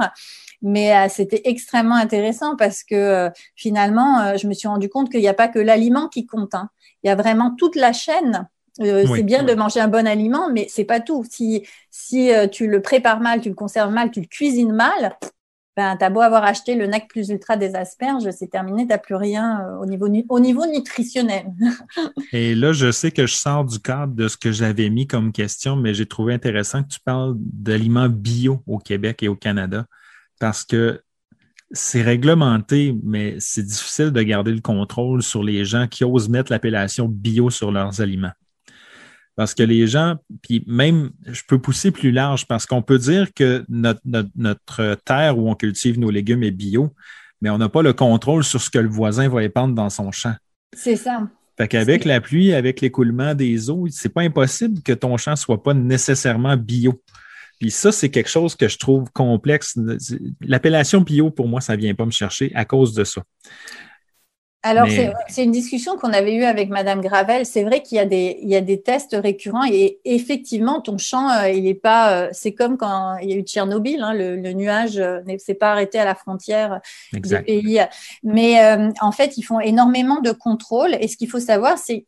Mais 0.61 1.09
c'était 1.09 1.41
extrêmement 1.45 1.95
intéressant 1.95 2.55
parce 2.55 2.83
que 2.83 3.31
finalement, 3.55 4.37
je 4.37 4.45
me 4.45 4.53
suis 4.53 4.67
rendu 4.67 4.89
compte 4.89 5.09
qu'il 5.09 5.19
n'y 5.21 5.27
a 5.27 5.33
pas 5.33 5.47
que 5.47 5.57
l'aliment 5.57 6.07
qui 6.07 6.27
compte. 6.27 6.53
Hein. 6.53 6.69
Il 7.01 7.07
y 7.07 7.09
a 7.09 7.15
vraiment 7.15 7.55
toute 7.57 7.75
la 7.75 7.93
chaîne 7.93 8.47
euh, 8.79 9.05
c'est 9.15 9.23
bien 9.23 9.43
de 9.43 9.53
manger 9.53 9.79
un 9.79 9.87
bon 9.87 10.07
aliment, 10.07 10.49
mais 10.49 10.67
c'est 10.69 10.85
pas 10.85 10.99
tout. 10.99 11.25
Si, 11.29 11.63
si 11.89 12.33
euh, 12.33 12.47
tu 12.47 12.67
le 12.67 12.81
prépares 12.81 13.19
mal, 13.19 13.41
tu 13.41 13.49
le 13.49 13.55
conserves 13.55 13.91
mal, 13.91 14.11
tu 14.11 14.21
le 14.21 14.27
cuisines 14.27 14.71
mal, 14.71 15.17
ben, 15.77 15.95
tu 15.97 16.09
beau 16.11 16.21
avoir 16.21 16.43
acheté 16.43 16.75
le 16.75 16.85
NAC 16.85 17.07
plus 17.07 17.29
ultra 17.29 17.55
des 17.55 17.75
asperges, 17.75 18.29
c'est 18.31 18.49
terminé, 18.49 18.83
tu 18.83 18.89
n'as 18.89 18.97
plus 18.97 19.15
rien 19.15 19.61
euh, 19.61 19.77
au 20.29 20.39
niveau 20.39 20.65
nutritionnel. 20.65 21.45
Et 22.33 22.55
là, 22.55 22.73
je 22.73 22.91
sais 22.91 23.11
que 23.11 23.25
je 23.25 23.33
sors 23.35 23.63
du 23.63 23.79
cadre 23.79 24.13
de 24.13 24.27
ce 24.27 24.35
que 24.35 24.51
j'avais 24.51 24.89
mis 24.89 25.07
comme 25.07 25.31
question, 25.31 25.75
mais 25.75 25.93
j'ai 25.93 26.05
trouvé 26.05 26.33
intéressant 26.33 26.83
que 26.83 26.89
tu 26.89 26.99
parles 26.99 27.35
d'aliments 27.37 28.09
bio 28.09 28.61
au 28.67 28.79
Québec 28.79 29.23
et 29.23 29.29
au 29.29 29.35
Canada 29.35 29.85
parce 30.39 30.65
que 30.65 31.01
c'est 31.71 32.01
réglementé, 32.01 32.93
mais 33.03 33.35
c'est 33.39 33.63
difficile 33.63 34.11
de 34.11 34.21
garder 34.21 34.51
le 34.51 34.59
contrôle 34.59 35.23
sur 35.23 35.41
les 35.41 35.63
gens 35.63 35.87
qui 35.87 36.03
osent 36.03 36.27
mettre 36.27 36.51
l'appellation 36.51 37.07
bio 37.07 37.49
sur 37.49 37.71
leurs 37.71 38.01
aliments. 38.01 38.33
Parce 39.41 39.55
que 39.55 39.63
les 39.63 39.87
gens, 39.87 40.17
puis 40.43 40.63
même, 40.67 41.09
je 41.25 41.41
peux 41.47 41.57
pousser 41.57 41.89
plus 41.89 42.11
large 42.11 42.45
parce 42.45 42.67
qu'on 42.67 42.83
peut 42.83 42.99
dire 42.99 43.33
que 43.33 43.65
notre, 43.69 43.99
notre, 44.35 44.95
terre 45.03 45.35
où 45.35 45.49
on 45.49 45.55
cultive 45.55 45.97
nos 45.97 46.11
légumes 46.11 46.43
est 46.43 46.51
bio, 46.51 46.93
mais 47.41 47.49
on 47.49 47.57
n'a 47.57 47.67
pas 47.67 47.81
le 47.81 47.91
contrôle 47.91 48.43
sur 48.43 48.61
ce 48.61 48.69
que 48.69 48.77
le 48.77 48.87
voisin 48.87 49.29
va 49.29 49.41
épandre 49.41 49.73
dans 49.73 49.89
son 49.89 50.11
champ. 50.11 50.35
C'est 50.77 50.95
ça. 50.95 51.27
Fait 51.57 51.67
qu'avec 51.67 52.05
la 52.05 52.21
pluie, 52.21 52.53
avec 52.53 52.81
l'écoulement 52.81 53.33
des 53.33 53.71
eaux, 53.71 53.87
c'est 53.89 54.13
pas 54.13 54.21
impossible 54.21 54.83
que 54.83 54.93
ton 54.93 55.17
champ 55.17 55.35
soit 55.35 55.63
pas 55.63 55.73
nécessairement 55.73 56.55
bio. 56.55 57.01
Puis 57.59 57.71
ça, 57.71 57.91
c'est 57.91 58.11
quelque 58.11 58.29
chose 58.29 58.55
que 58.55 58.67
je 58.67 58.77
trouve 58.77 59.09
complexe. 59.11 59.75
L'appellation 60.41 61.01
bio, 61.01 61.31
pour 61.31 61.47
moi, 61.47 61.61
ça 61.61 61.75
vient 61.75 61.95
pas 61.95 62.05
me 62.05 62.11
chercher 62.11 62.51
à 62.53 62.63
cause 62.63 62.93
de 62.93 63.03
ça. 63.03 63.23
Alors, 64.63 64.87
c'est 65.27 65.43
une 65.43 65.51
discussion 65.51 65.97
qu'on 65.97 66.13
avait 66.13 66.35
eue 66.35 66.43
avec 66.43 66.69
Madame 66.69 67.01
Gravel. 67.01 67.47
C'est 67.47 67.63
vrai 67.63 67.81
qu'il 67.81 67.97
y, 67.97 67.99
a 67.99 68.05
des, 68.05 68.37
il 68.41 68.49
y 68.49 68.55
a 68.55 68.61
des 68.61 68.79
tests 68.81 69.17
récurrents 69.19 69.65
et 69.65 69.99
effectivement, 70.05 70.81
ton 70.81 70.99
champ, 70.99 71.31
euh, 71.31 71.49
il 71.49 71.65
est 71.65 71.73
pas. 71.73 72.13
Euh, 72.13 72.29
c'est 72.31 72.53
comme 72.53 72.77
quand 72.77 73.17
il 73.17 73.31
y 73.31 73.33
a 73.33 73.37
eu 73.37 73.41
Tchernobyl, 73.41 74.03
hein, 74.03 74.13
le, 74.13 74.35
nuage 74.53 74.99
euh, 74.99 75.21
ne 75.25 75.37
s'est 75.39 75.55
pas 75.55 75.71
arrêté 75.71 75.97
à 75.97 76.05
la 76.05 76.13
frontière 76.13 76.79
des 77.11 77.39
pays. 77.41 77.81
Mais 78.23 78.59
en 79.01 79.11
fait, 79.11 79.37
ils 79.37 79.43
font 79.43 79.59
énormément 79.59 80.21
de 80.21 80.31
contrôles. 80.31 80.95
Et 80.99 81.07
ce 81.07 81.17
qu'il 81.17 81.29
faut 81.29 81.39
savoir, 81.39 81.77
c'est 81.77 82.05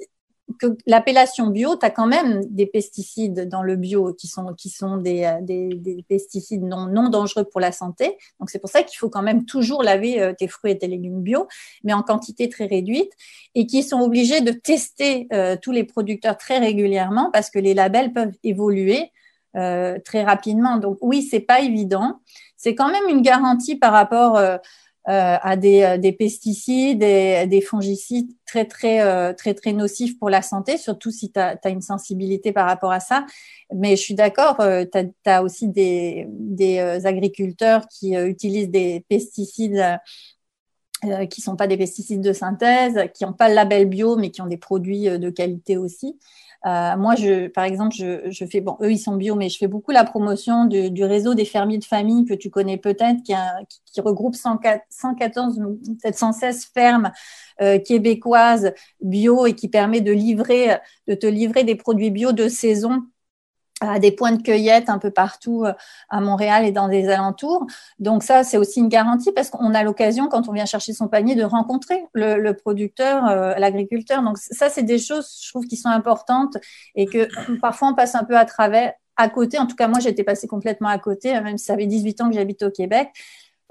que 0.60 0.68
l'appellation 0.86 1.48
bio, 1.48 1.76
tu 1.76 1.86
as 1.86 1.90
quand 1.90 2.08
même 2.08 2.42
des 2.50 2.66
pesticides 2.66 3.48
dans 3.48 3.64
le 3.64 3.76
bio 3.76 4.14
qui 4.14 4.28
sont, 4.28 4.54
qui 4.54 4.70
sont 4.70 4.98
des, 4.98 5.24
euh, 5.24 5.42
des, 5.42 5.70
des 5.76 6.04
pesticides 6.08 6.64
non, 6.64 6.88
non 6.88 7.10
dangereux 7.10 7.44
pour 7.44 7.62
la 7.62 7.72
santé. 7.72 8.18
Donc, 8.40 8.50
c'est 8.50 8.60
pour 8.60 8.70
ça 8.70 8.84
qu'il 8.84 8.98
faut 8.98 9.10
quand 9.10 9.22
même 9.22 9.46
toujours 9.46 9.84
laver 9.84 10.22
euh, 10.22 10.34
tes 10.38 10.48
fruits 10.48 10.72
et 10.72 10.78
tes 10.78 10.88
légumes 10.88 11.22
bio, 11.22 11.48
mais 11.84 11.94
en 11.94 12.04
quantité 12.04 12.50
très 12.50 12.66
réduite, 12.66 13.12
et 13.56 13.68
qui 13.68 13.84
sont 13.84 14.02
obligés 14.02 14.42
de 14.42 14.52
tester 14.52 15.28
euh, 15.34 15.56
tous 15.62 15.72
les 15.72 15.84
producteurs 15.84 16.38
très 16.38 16.60
régulièrement 16.60 17.30
parce 17.32 17.50
que 17.50 17.60
les 17.60 17.74
labels 17.74 18.14
peuvent 18.14 18.36
évoluer 18.44 19.12
très 19.54 20.24
rapidement. 20.24 20.78
Donc, 20.78 20.98
oui, 21.02 21.22
c'est 21.22 21.40
pas 21.40 21.62
évident. 21.62 22.22
C'est 22.58 22.74
quand 22.74 22.92
même 22.92 23.08
une 23.08 23.22
garantie 23.22 23.76
par 23.76 23.94
rapport 23.94 24.42
à 25.06 25.56
des, 25.58 25.84
euh, 25.84 25.98
des, 25.98 26.12
pesticides 26.12 27.04
et 27.04 27.46
des 27.48 27.62
fongicides 27.62 28.30
très 28.46 28.66
très 28.66 29.02
euh, 29.02 29.34
très 29.34 29.54
très 29.54 29.74
nocifs 29.74 30.18
pour 30.18 30.30
la 30.30 30.42
santé, 30.42 30.78
surtout 30.78 31.12
si 31.12 31.32
tu 31.32 31.40
as, 31.40 31.58
une 31.70 31.82
sensibilité 31.82 32.52
par 32.52 32.66
rapport 32.66 32.92
à 32.92 33.00
ça. 33.00 33.26
Mais 33.74 33.96
je 33.96 34.02
suis 34.02 34.16
d'accord, 34.16 34.58
tu 34.58 35.30
as, 35.30 35.44
aussi 35.44 35.68
des, 35.68 36.26
des 36.30 36.80
agriculteurs 37.06 37.88
qui 37.88 38.16
utilisent 38.16 38.70
des 38.70 39.06
pesticides 39.10 40.00
qui 41.30 41.42
sont 41.42 41.58
pas 41.58 41.68
des 41.68 41.76
pesticides 41.76 42.22
de 42.22 42.32
synthèse, 42.32 42.98
qui 43.14 43.26
n'ont 43.26 43.34
pas 43.34 43.50
le 43.50 43.56
label 43.56 43.90
bio, 43.90 44.16
mais 44.16 44.32
qui 44.32 44.42
ont 44.42 44.48
des 44.48 44.56
produits 44.56 45.04
de 45.20 45.30
qualité 45.30 45.76
aussi. 45.76 46.18
Euh, 46.66 46.96
moi, 46.96 47.16
je, 47.16 47.48
par 47.48 47.66
exemple, 47.66 47.94
je, 47.94 48.30
je, 48.32 48.46
fais, 48.46 48.62
bon, 48.62 48.78
eux, 48.82 48.92
ils 48.92 48.98
sont 48.98 49.16
bio, 49.16 49.36
mais 49.36 49.50
je 49.50 49.58
fais 49.58 49.68
beaucoup 49.68 49.92
la 49.92 50.06
promotion 50.06 50.66
du, 50.66 51.04
réseau 51.04 51.34
des 51.34 51.44
fermiers 51.44 51.78
de 51.78 51.84
famille 51.84 52.26
que 52.26 52.34
tu 52.34 52.50
connais 52.50 52.78
peut-être, 52.78 53.22
qui, 53.24 54.02
regroupe 54.02 54.36
114, 54.36 55.58
peut-être 55.58 56.18
116 56.18 56.66
fermes 56.74 57.12
euh, 57.62 57.80
québécoises 57.80 58.74
bio 59.02 59.46
et 59.46 59.54
qui 59.54 59.68
permet 59.68 60.02
de 60.02 60.12
livrer, 60.12 60.78
de 61.08 61.16
te 61.16 61.28
livrer 61.28 61.64
des 61.64 61.76
produits 61.76 62.12
bio 62.12 62.32
de 62.32 62.48
saison 62.48 63.04
à 63.90 64.00
des 64.00 64.12
points 64.12 64.32
de 64.32 64.42
cueillette 64.42 64.90
un 64.90 64.98
peu 64.98 65.12
partout 65.12 65.66
euh, 65.66 65.74
à 66.10 66.22
Montréal 66.22 66.66
et 66.66 66.72
dans 66.72 66.88
les 66.88 67.10
alentours. 67.10 67.68
Donc 68.00 68.24
ça, 68.24 68.44
c'est 68.44 68.58
aussi 68.58 68.80
une 68.80 68.90
garantie 68.90 69.32
parce 69.32 69.50
qu'on 69.50 69.74
a 69.74 69.84
l'occasion, 69.84 70.28
quand 70.28 70.48
on 70.48 70.52
vient 70.52 70.66
chercher 70.66 70.94
son 70.94 71.08
panier, 71.08 71.36
de 71.36 71.44
rencontrer 71.44 72.06
le, 72.14 72.52
producteur, 72.52 73.28
euh, 73.28 73.54
l'agriculteur. 73.56 74.24
Donc 74.24 74.38
ça, 74.38 74.70
c'est 74.70 74.84
des 74.84 75.00
choses, 75.00 75.40
je 75.44 75.50
trouve, 75.50 75.66
qui 75.66 75.78
sont 75.78 75.90
importantes 75.90 76.58
et 76.96 77.06
que 77.06 77.28
parfois 77.62 77.90
on 77.90 77.96
passe 77.96 78.16
un 78.16 78.24
peu 78.24 78.38
à 78.38 78.46
travers, 78.46 78.94
à 79.16 79.30
côté. 79.30 79.60
En 79.60 79.68
tout 79.68 79.76
cas, 79.76 79.88
moi, 79.88 80.00
j'étais 80.00 80.24
passée 80.24 80.48
complètement 80.48 80.90
à 80.90 80.98
côté, 80.98 81.40
même 81.42 81.58
si 81.58 81.66
ça 81.66 81.76
fait 81.76 81.86
18 81.86 82.22
ans 82.22 82.30
que 82.30 82.36
j'habite 82.36 82.64
au 82.64 82.72
Québec 82.72 83.12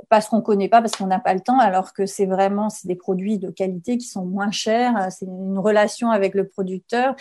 parce 0.09 0.29
qu'on 0.29 0.38
ne 0.38 0.42
connaît 0.42 0.68
pas, 0.68 0.81
parce 0.81 0.96
qu'on 0.96 1.07
n'a 1.07 1.20
pas 1.20 1.35
le 1.35 1.40
temps, 1.40 1.59
alors 1.59 1.92
que 1.92 2.07
c'est 2.07 2.27
vraiment 2.27 2.70
c'est 2.70 2.88
des 2.88 2.96
produits 2.96 3.38
de 3.38 3.51
qualité 3.51 3.98
qui 3.98 4.07
sont 4.07 4.25
moins 4.25 4.51
chers. 4.51 5.09
C'est 5.11 5.27
une 5.27 5.59
relation 5.59 6.11
avec 6.11 6.35
le 6.35 6.46
producteur. 6.46 7.14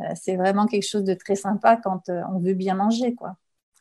Euh, 0.00 0.04
c'est 0.14 0.36
vraiment 0.36 0.66
quelque 0.66 0.86
chose 0.88 1.04
de 1.04 1.14
très 1.14 1.36
sympa 1.36 1.76
quand 1.76 2.08
euh, 2.08 2.22
on 2.32 2.38
veut 2.40 2.54
bien 2.54 2.74
manger, 2.74 3.14
quoi. 3.14 3.36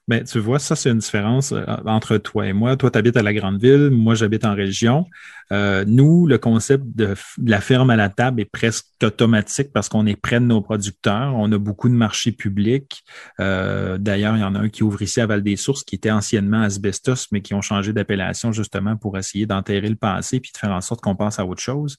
Mais 0.08 0.24
tu 0.24 0.40
vois, 0.40 0.60
ça, 0.60 0.76
c'est 0.76 0.90
une 0.90 1.00
différence 1.00 1.52
euh, 1.52 1.64
entre 1.86 2.18
toi 2.18 2.48
et 2.48 2.54
moi. 2.54 2.78
Toi, 2.78 2.92
tu 2.92 2.98
habites 2.98 3.18
à 3.18 3.24
la 3.24 3.34
grande 3.34 3.60
ville, 3.62 3.90
moi, 3.90 4.16
j'habite 4.16 4.46
en 4.46 4.54
région. 4.54 5.06
Euh, 5.52 5.86
nous, 5.88 6.26
le 6.26 6.38
concept 6.38 6.84
de, 6.96 7.14
la 7.44 7.62
ferme 7.62 7.90
à 7.92 7.96
la 7.96 8.10
table 8.10 8.42
est 8.42 8.46
presque 8.46 8.88
automatique 9.04 9.72
parce 9.72 9.90
qu'on 9.90 10.06
est 10.06 10.16
près 10.16 10.40
de 10.40 10.46
nos 10.46 10.62
producteurs. 10.62 11.36
On 11.36 11.52
a 11.52 11.58
beaucoup 11.58 11.90
de 11.90 11.94
marchés 11.94 12.32
publics. 12.32 13.04
Euh, 13.40 13.98
D'ailleurs, 13.98 14.36
il 14.36 14.42
y 14.42 14.44
en 14.44 14.56
a 14.56 14.60
un 14.60 14.70
qui 14.70 14.84
ouvre 14.84 15.02
ici 15.02 15.22
à 15.22 15.28
Val-des-Sources, 15.28 15.84
qui 15.84 15.96
était 15.96 16.12
anciennement 16.12 16.62
Asbestos, 16.62 17.28
mais 17.32 17.42
qui 17.42 17.54
ont 17.54 17.62
changé 17.62 17.94
d'appellation 17.94 18.52
justement 18.52 18.96
pour 18.98 19.18
essayer 19.18 19.46
d'enterrer 19.46 19.90
le 19.90 19.96
passé 19.96 20.40
puis 20.40 20.52
de 20.52 20.58
faire 20.58 20.72
en 20.72 20.82
sorte 20.82 21.02
qu'on 21.02 21.16
passe 21.16 21.40
à 21.40 21.46
autre 21.46 21.62
chose. 21.62 21.98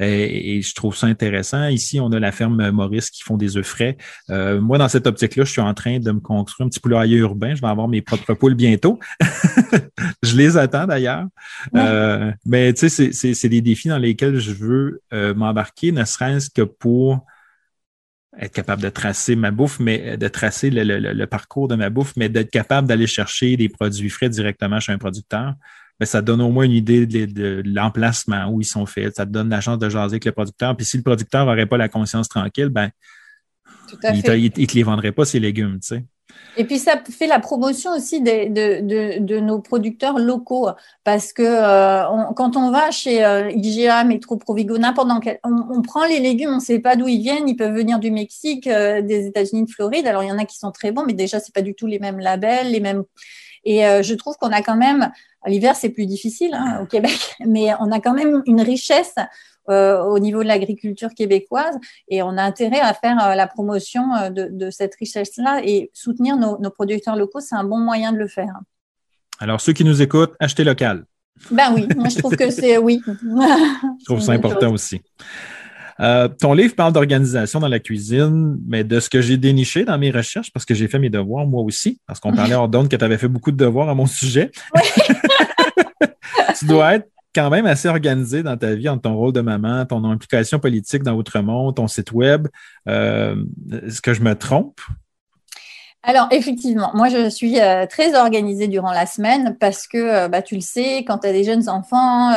Et, 0.00 0.56
et, 0.56 0.62
je 0.62 0.74
trouve 0.74 0.96
ça 0.96 1.06
intéressant. 1.06 1.68
Ici, 1.68 2.00
on 2.00 2.12
a 2.12 2.20
la 2.20 2.32
ferme 2.32 2.70
Maurice 2.70 3.10
qui 3.10 3.22
font 3.22 3.36
des 3.36 3.56
œufs 3.56 3.66
frais. 3.66 3.96
Euh, 4.30 4.60
moi, 4.60 4.78
dans 4.78 4.88
cette 4.88 5.06
optique-là, 5.06 5.44
je 5.44 5.50
suis 5.50 5.60
en 5.60 5.74
train 5.74 5.98
de 5.98 6.10
me 6.12 6.20
construire 6.20 6.66
un 6.66 6.68
petit 6.68 6.80
poulailler 6.80 7.18
urbain 7.18 7.41
je 7.54 7.60
vais 7.60 7.68
avoir 7.68 7.88
mes 7.88 8.02
propres 8.02 8.34
poules 8.34 8.54
bientôt. 8.54 8.98
je 10.22 10.36
les 10.36 10.56
attends 10.56 10.86
d'ailleurs. 10.86 11.26
Euh, 11.74 12.32
mais 12.44 12.72
tu 12.72 12.88
sais, 12.88 13.12
c'est 13.12 13.48
des 13.48 13.60
défis 13.60 13.88
dans 13.88 13.98
lesquels 13.98 14.38
je 14.38 14.52
veux 14.52 15.00
euh, 15.12 15.34
m'embarquer, 15.34 15.92
ne 15.92 16.04
serait-ce 16.04 16.50
que 16.50 16.62
pour 16.62 17.24
être 18.38 18.52
capable 18.52 18.82
de 18.82 18.88
tracer 18.88 19.36
ma 19.36 19.50
bouffe, 19.50 19.78
mais 19.78 20.16
de 20.16 20.28
tracer 20.28 20.70
le, 20.70 21.24
parcours 21.26 21.68
de 21.68 21.74
ma 21.74 21.90
bouffe, 21.90 22.14
mais 22.16 22.28
d'être 22.28 22.50
capable 22.50 22.88
d'aller 22.88 23.06
chercher 23.06 23.56
des 23.56 23.68
produits 23.68 24.08
frais 24.08 24.30
directement 24.30 24.80
chez 24.80 24.92
un 24.92 24.98
producteur, 24.98 25.54
ben, 26.00 26.06
ça 26.06 26.22
donne 26.22 26.40
au 26.40 26.50
moins 26.50 26.64
une 26.64 26.72
idée 26.72 27.06
de, 27.06 27.62
l'emplacement, 27.66 28.48
où 28.48 28.60
ils 28.60 28.66
sont 28.66 28.86
faits. 28.86 29.16
Ça 29.16 29.26
te 29.26 29.30
donne 29.30 29.50
la 29.50 29.60
chance 29.60 29.78
de 29.78 29.88
jaser 29.88 30.14
avec 30.14 30.24
le 30.24 30.32
producteur. 30.32 30.74
Puis 30.76 30.86
si 30.86 30.96
le 30.96 31.02
producteur 31.02 31.44
n'aurait 31.44 31.66
pas 31.66 31.76
la 31.76 31.88
conscience 31.88 32.28
tranquille, 32.28 32.70
ben, 32.70 32.90
il 34.02 34.16
ne 34.16 34.48
te, 34.48 34.74
les 34.74 34.82
vendrait 34.82 35.12
pas, 35.12 35.24
ces 35.24 35.38
légumes, 35.38 35.78
tu 35.80 35.88
sais. 35.88 36.04
Et 36.56 36.64
puis 36.64 36.78
ça 36.78 37.02
fait 37.08 37.26
la 37.26 37.38
promotion 37.38 37.92
aussi 37.92 38.20
de, 38.20 39.40
nos 39.40 39.60
producteurs 39.60 40.18
locaux 40.18 40.68
parce 41.04 41.32
que 41.32 41.42
euh, 41.42 42.32
quand 42.36 42.56
on 42.56 42.70
va 42.70 42.90
chez 42.90 43.24
euh, 43.24 43.50
IGA, 43.50 44.04
Metro 44.04 44.36
Provigo, 44.36 44.76
n'importe 44.76 45.08
quel, 45.22 45.38
on, 45.44 45.80
prend 45.82 46.04
les 46.04 46.20
légumes, 46.20 46.50
on 46.50 46.56
ne 46.56 46.60
sait 46.60 46.78
pas 46.78 46.96
d'où 46.96 47.08
ils 47.08 47.22
viennent, 47.22 47.48
ils 47.48 47.56
peuvent 47.56 47.74
venir 47.74 47.98
du 47.98 48.10
Mexique, 48.10 48.66
euh, 48.66 49.00
des 49.00 49.26
États-Unis, 49.26 49.64
de 49.64 49.70
Floride. 49.70 50.06
Alors 50.06 50.22
il 50.22 50.28
y 50.28 50.32
en 50.32 50.38
a 50.38 50.44
qui 50.44 50.58
sont 50.58 50.72
très 50.72 50.92
bons, 50.92 51.04
mais 51.06 51.14
déjà 51.14 51.40
c'est 51.40 51.54
pas 51.54 51.62
du 51.62 51.74
tout 51.74 51.86
les 51.86 51.98
mêmes 51.98 52.18
labels, 52.18 52.70
les 52.70 52.80
mêmes. 52.80 53.04
Et 53.64 53.80
je 53.80 54.14
trouve 54.14 54.36
qu'on 54.36 54.52
a 54.52 54.62
quand 54.62 54.76
même, 54.76 55.10
l'hiver 55.46 55.76
c'est 55.76 55.90
plus 55.90 56.06
difficile 56.06 56.54
hein, 56.54 56.80
au 56.82 56.86
Québec, 56.86 57.36
mais 57.46 57.68
on 57.80 57.90
a 57.92 58.00
quand 58.00 58.14
même 58.14 58.42
une 58.46 58.60
richesse 58.60 59.14
euh, 59.70 60.02
au 60.02 60.18
niveau 60.18 60.42
de 60.42 60.48
l'agriculture 60.48 61.10
québécoise 61.14 61.78
et 62.08 62.20
on 62.20 62.36
a 62.36 62.42
intérêt 62.42 62.80
à 62.80 62.92
faire 62.94 63.24
euh, 63.24 63.36
la 63.36 63.46
promotion 63.46 64.12
euh, 64.16 64.28
de, 64.28 64.70
cette 64.70 64.96
richesse-là 64.96 65.60
et 65.62 65.88
soutenir 65.94 66.36
nos, 66.36 66.58
producteurs 66.70 67.14
locaux, 67.14 67.38
c'est 67.38 67.54
un 67.54 67.62
bon 67.62 67.78
moyen 67.78 68.12
de 68.12 68.18
le 68.18 68.26
faire. 68.26 68.58
Alors, 69.38 69.60
ceux 69.60 69.72
qui 69.72 69.84
nous 69.84 70.02
écoutent, 70.02 70.34
achetez 70.40 70.64
local. 70.64 71.04
Ben 71.52 71.72
oui, 71.72 71.86
moi 71.96 72.08
je 72.08 72.18
trouve 72.18 72.34
que 72.34 72.50
c'est 72.50 72.76
oui. 72.76 73.00
je 73.06 74.04
trouve 74.04 74.20
ça 74.20 74.32
important 74.32 74.72
aussi. 74.72 75.00
Ton 75.98 76.54
livre 76.54 76.74
parle 76.74 76.92
d'organisation 76.92 77.60
dans 77.60 77.68
la 77.68 77.78
cuisine, 77.78 78.58
mais 78.66 78.84
de 78.84 79.00
ce 79.00 79.08
que 79.08 79.20
j'ai 79.20 79.36
déniché 79.36 79.84
dans 79.84 79.98
mes 79.98 80.10
recherches, 80.10 80.52
parce 80.52 80.64
que 80.64 80.74
j'ai 80.74 80.88
fait 80.88 80.98
mes 80.98 81.10
devoirs 81.10 81.46
moi 81.46 81.62
aussi, 81.62 82.00
parce 82.06 82.20
qu'on 82.20 82.32
parlait 82.32 82.54
hors 82.54 82.68
d'onde 82.68 82.88
que 82.88 82.96
tu 82.96 83.04
avais 83.04 83.18
fait 83.18 83.28
beaucoup 83.28 83.52
de 83.52 83.56
devoirs 83.56 83.88
à 83.88 83.94
mon 83.94 84.06
sujet. 84.06 84.50
Oui. 84.74 84.82
tu 86.58 86.66
dois 86.66 86.94
être 86.96 87.08
quand 87.34 87.50
même 87.50 87.66
assez 87.66 87.88
organisé 87.88 88.42
dans 88.42 88.56
ta 88.56 88.74
vie, 88.74 88.88
entre 88.88 89.02
ton 89.02 89.16
rôle 89.16 89.32
de 89.32 89.40
maman, 89.40 89.86
ton 89.86 90.04
implication 90.04 90.58
politique 90.58 91.02
dans 91.02 91.14
Outremont, 91.14 91.72
ton 91.72 91.88
site 91.88 92.12
web. 92.12 92.48
Euh, 92.88 93.36
est-ce 93.86 94.02
que 94.02 94.12
je 94.14 94.20
me 94.20 94.34
trompe? 94.34 94.80
Alors 96.02 96.26
effectivement, 96.32 96.90
moi 96.94 97.08
je 97.08 97.30
suis 97.30 97.60
euh, 97.60 97.86
très 97.86 98.16
organisée 98.16 98.66
durant 98.66 98.90
la 98.90 99.06
semaine 99.06 99.56
parce 99.60 99.86
que 99.86 99.98
euh, 99.98 100.28
bah, 100.28 100.42
tu 100.42 100.56
le 100.56 100.60
sais, 100.60 101.04
quand 101.06 101.18
tu 101.18 101.28
as 101.28 101.32
des 101.32 101.44
jeunes 101.44 101.68
enfants, 101.68 102.32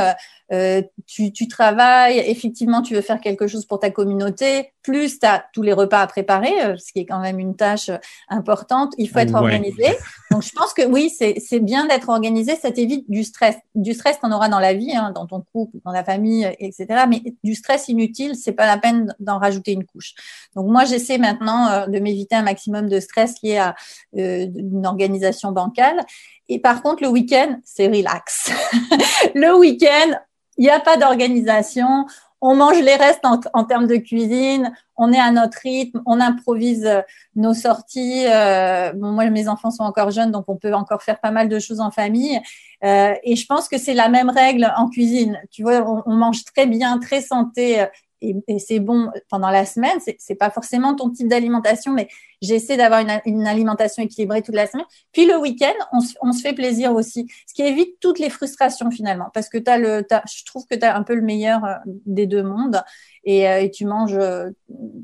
euh, 0.52 0.82
tu, 1.08 1.32
tu, 1.32 1.48
travailles, 1.48 2.20
effectivement, 2.20 2.82
tu 2.82 2.94
veux 2.94 3.02
faire 3.02 3.20
quelque 3.20 3.48
chose 3.48 3.66
pour 3.66 3.80
ta 3.80 3.90
communauté, 3.90 4.74
plus 4.84 5.20
tu 5.20 5.26
as 5.26 5.44
tous 5.54 5.64
les 5.64 5.74
repas 5.74 6.02
à 6.02 6.08
préparer, 6.08 6.54
euh, 6.64 6.78
ce 6.78 6.92
qui 6.94 7.00
est 7.00 7.06
quand 7.06 7.20
même 7.20 7.40
une 7.40 7.56
tâche 7.56 7.90
euh, 7.90 7.98
importante. 8.30 8.94
Il 9.00 9.10
faut 9.10 9.18
être 9.20 9.34
organisé. 9.34 9.86
Donc, 10.30 10.44
je 10.44 10.52
pense 10.52 10.74
que 10.74 10.86
oui, 10.86 11.10
c'est 11.10 11.60
bien 11.60 11.88
d'être 11.88 12.10
organisé. 12.10 12.56
Ça 12.56 12.72
t'évite 12.72 13.10
du 13.10 13.24
stress. 13.24 13.56
Du 13.74 13.94
stress, 13.94 14.20
tu 14.20 14.26
en 14.26 14.32
auras 14.32 14.50
dans 14.50 14.60
la 14.60 14.74
vie, 14.74 14.96
hein, 14.96 15.12
dans 15.16 15.26
ton 15.26 15.42
couple, 15.42 15.78
dans 15.84 15.92
la 15.92 16.04
famille, 16.04 16.48
etc. 16.60 17.06
Mais 17.10 17.24
du 17.44 17.56
stress 17.56 17.88
inutile, 17.88 18.36
c'est 18.36 18.52
pas 18.52 18.68
la 18.68 18.78
peine 18.78 19.16
d'en 19.20 19.40
rajouter 19.40 19.72
une 19.72 19.86
couche. 19.86 20.14
Donc, 20.56 20.68
moi, 20.68 20.86
j'essaie 20.86 21.18
maintenant 21.18 21.88
de 21.88 22.00
m'éviter 22.00 22.36
un 22.36 22.44
maximum 22.44 22.88
de 22.88 23.00
stress 23.00 23.42
lié 23.42 23.58
à 23.58 23.76
une 24.14 24.86
organisation 24.86 25.52
bancale. 25.52 26.06
Et 26.50 26.60
par 26.60 26.82
contre, 26.82 27.02
le 27.02 27.10
week-end, 27.10 27.60
c'est 27.64 27.88
relax. 27.88 28.52
le 29.36 29.58
week-end, 29.58 30.20
il 30.58 30.64
n'y 30.64 30.70
a 30.70 30.80
pas 30.80 30.98
d'organisation. 30.98 32.06
On 32.42 32.56
mange 32.56 32.80
les 32.80 32.96
restes 32.96 33.26
en, 33.26 33.64
termes 33.64 33.88
de 33.88 33.96
cuisine. 33.96 34.74
On 34.98 35.12
est 35.12 35.20
à 35.20 35.32
notre 35.32 35.58
rythme. 35.60 36.02
On 36.06 36.20
improvise 36.20 36.86
euh, 36.86 37.02
nos 37.36 37.54
sorties. 37.54 38.26
Euh, 38.28 38.92
bon, 38.94 39.12
moi, 39.12 39.30
mes 39.30 39.48
enfants 39.48 39.72
sont 39.72 39.84
encore 39.84 40.12
jeunes, 40.12 40.32
donc 40.32 40.46
on 40.48 40.56
peut 40.56 40.74
encore 40.74 41.02
faire 41.02 41.20
pas 41.20 41.32
mal 41.32 41.50
de 41.50 41.60
choses 41.60 41.80
en 41.80 41.92
famille. 41.92 42.40
Euh, 42.84 43.16
et 43.24 43.36
je 43.36 43.46
pense 43.48 43.68
que 43.68 43.78
c'est 43.78 43.94
la 43.96 44.10
même 44.10 44.30
règle 44.30 44.72
en 44.78 44.90
cuisine. 44.90 45.42
Tu 45.52 45.64
vois, 45.64 45.82
on, 45.90 46.04
on 46.06 46.16
mange 46.16 46.44
très 46.44 46.68
bien, 46.68 47.00
très 47.00 47.22
santé 47.22 47.88
et, 48.22 48.60
c'est 48.60 48.80
bon 48.80 49.12
pendant 49.30 49.50
la 49.50 49.66
semaine. 49.66 50.00
C'est 50.18 50.36
pas 50.36 50.50
forcément 50.50 50.96
ton 50.96 51.10
type 51.10 51.28
d'alimentation, 51.28 51.94
mais 51.94 52.08
j'essaie 52.46 52.78
d'avoir 52.78 53.02
une, 53.26 53.48
alimentation 53.48 54.04
équilibrée 54.04 54.42
toute 54.42 54.56
la 54.56 54.68
semaine. 54.68 54.86
Puis 55.12 55.26
le 55.26 55.38
week-end, 55.38 55.74
on, 55.92 56.32
se 56.32 56.42
fait 56.42 56.54
plaisir 56.54 56.94
aussi, 56.94 57.28
ce 57.48 57.54
qui 57.54 57.62
évite 57.64 58.00
toutes 58.00 58.20
les 58.20 58.30
frustrations 58.30 58.92
finalement, 58.92 59.30
parce 59.34 59.50
que 59.50 59.58
le, 59.58 60.06
je 60.10 60.46
trouve 60.46 60.66
que 60.66 60.76
tu 60.76 60.86
as 60.86 60.96
un 60.96 61.04
peu 61.04 61.16
le 61.16 61.22
meilleur 61.22 61.64
euh, 61.66 61.74
des 62.06 62.28
deux 62.28 62.44
mondes 62.44 62.82
et, 63.24 63.48
euh, 63.50 63.68
tu 63.70 63.86
manges. 63.86 64.16
Euh, 64.16 64.52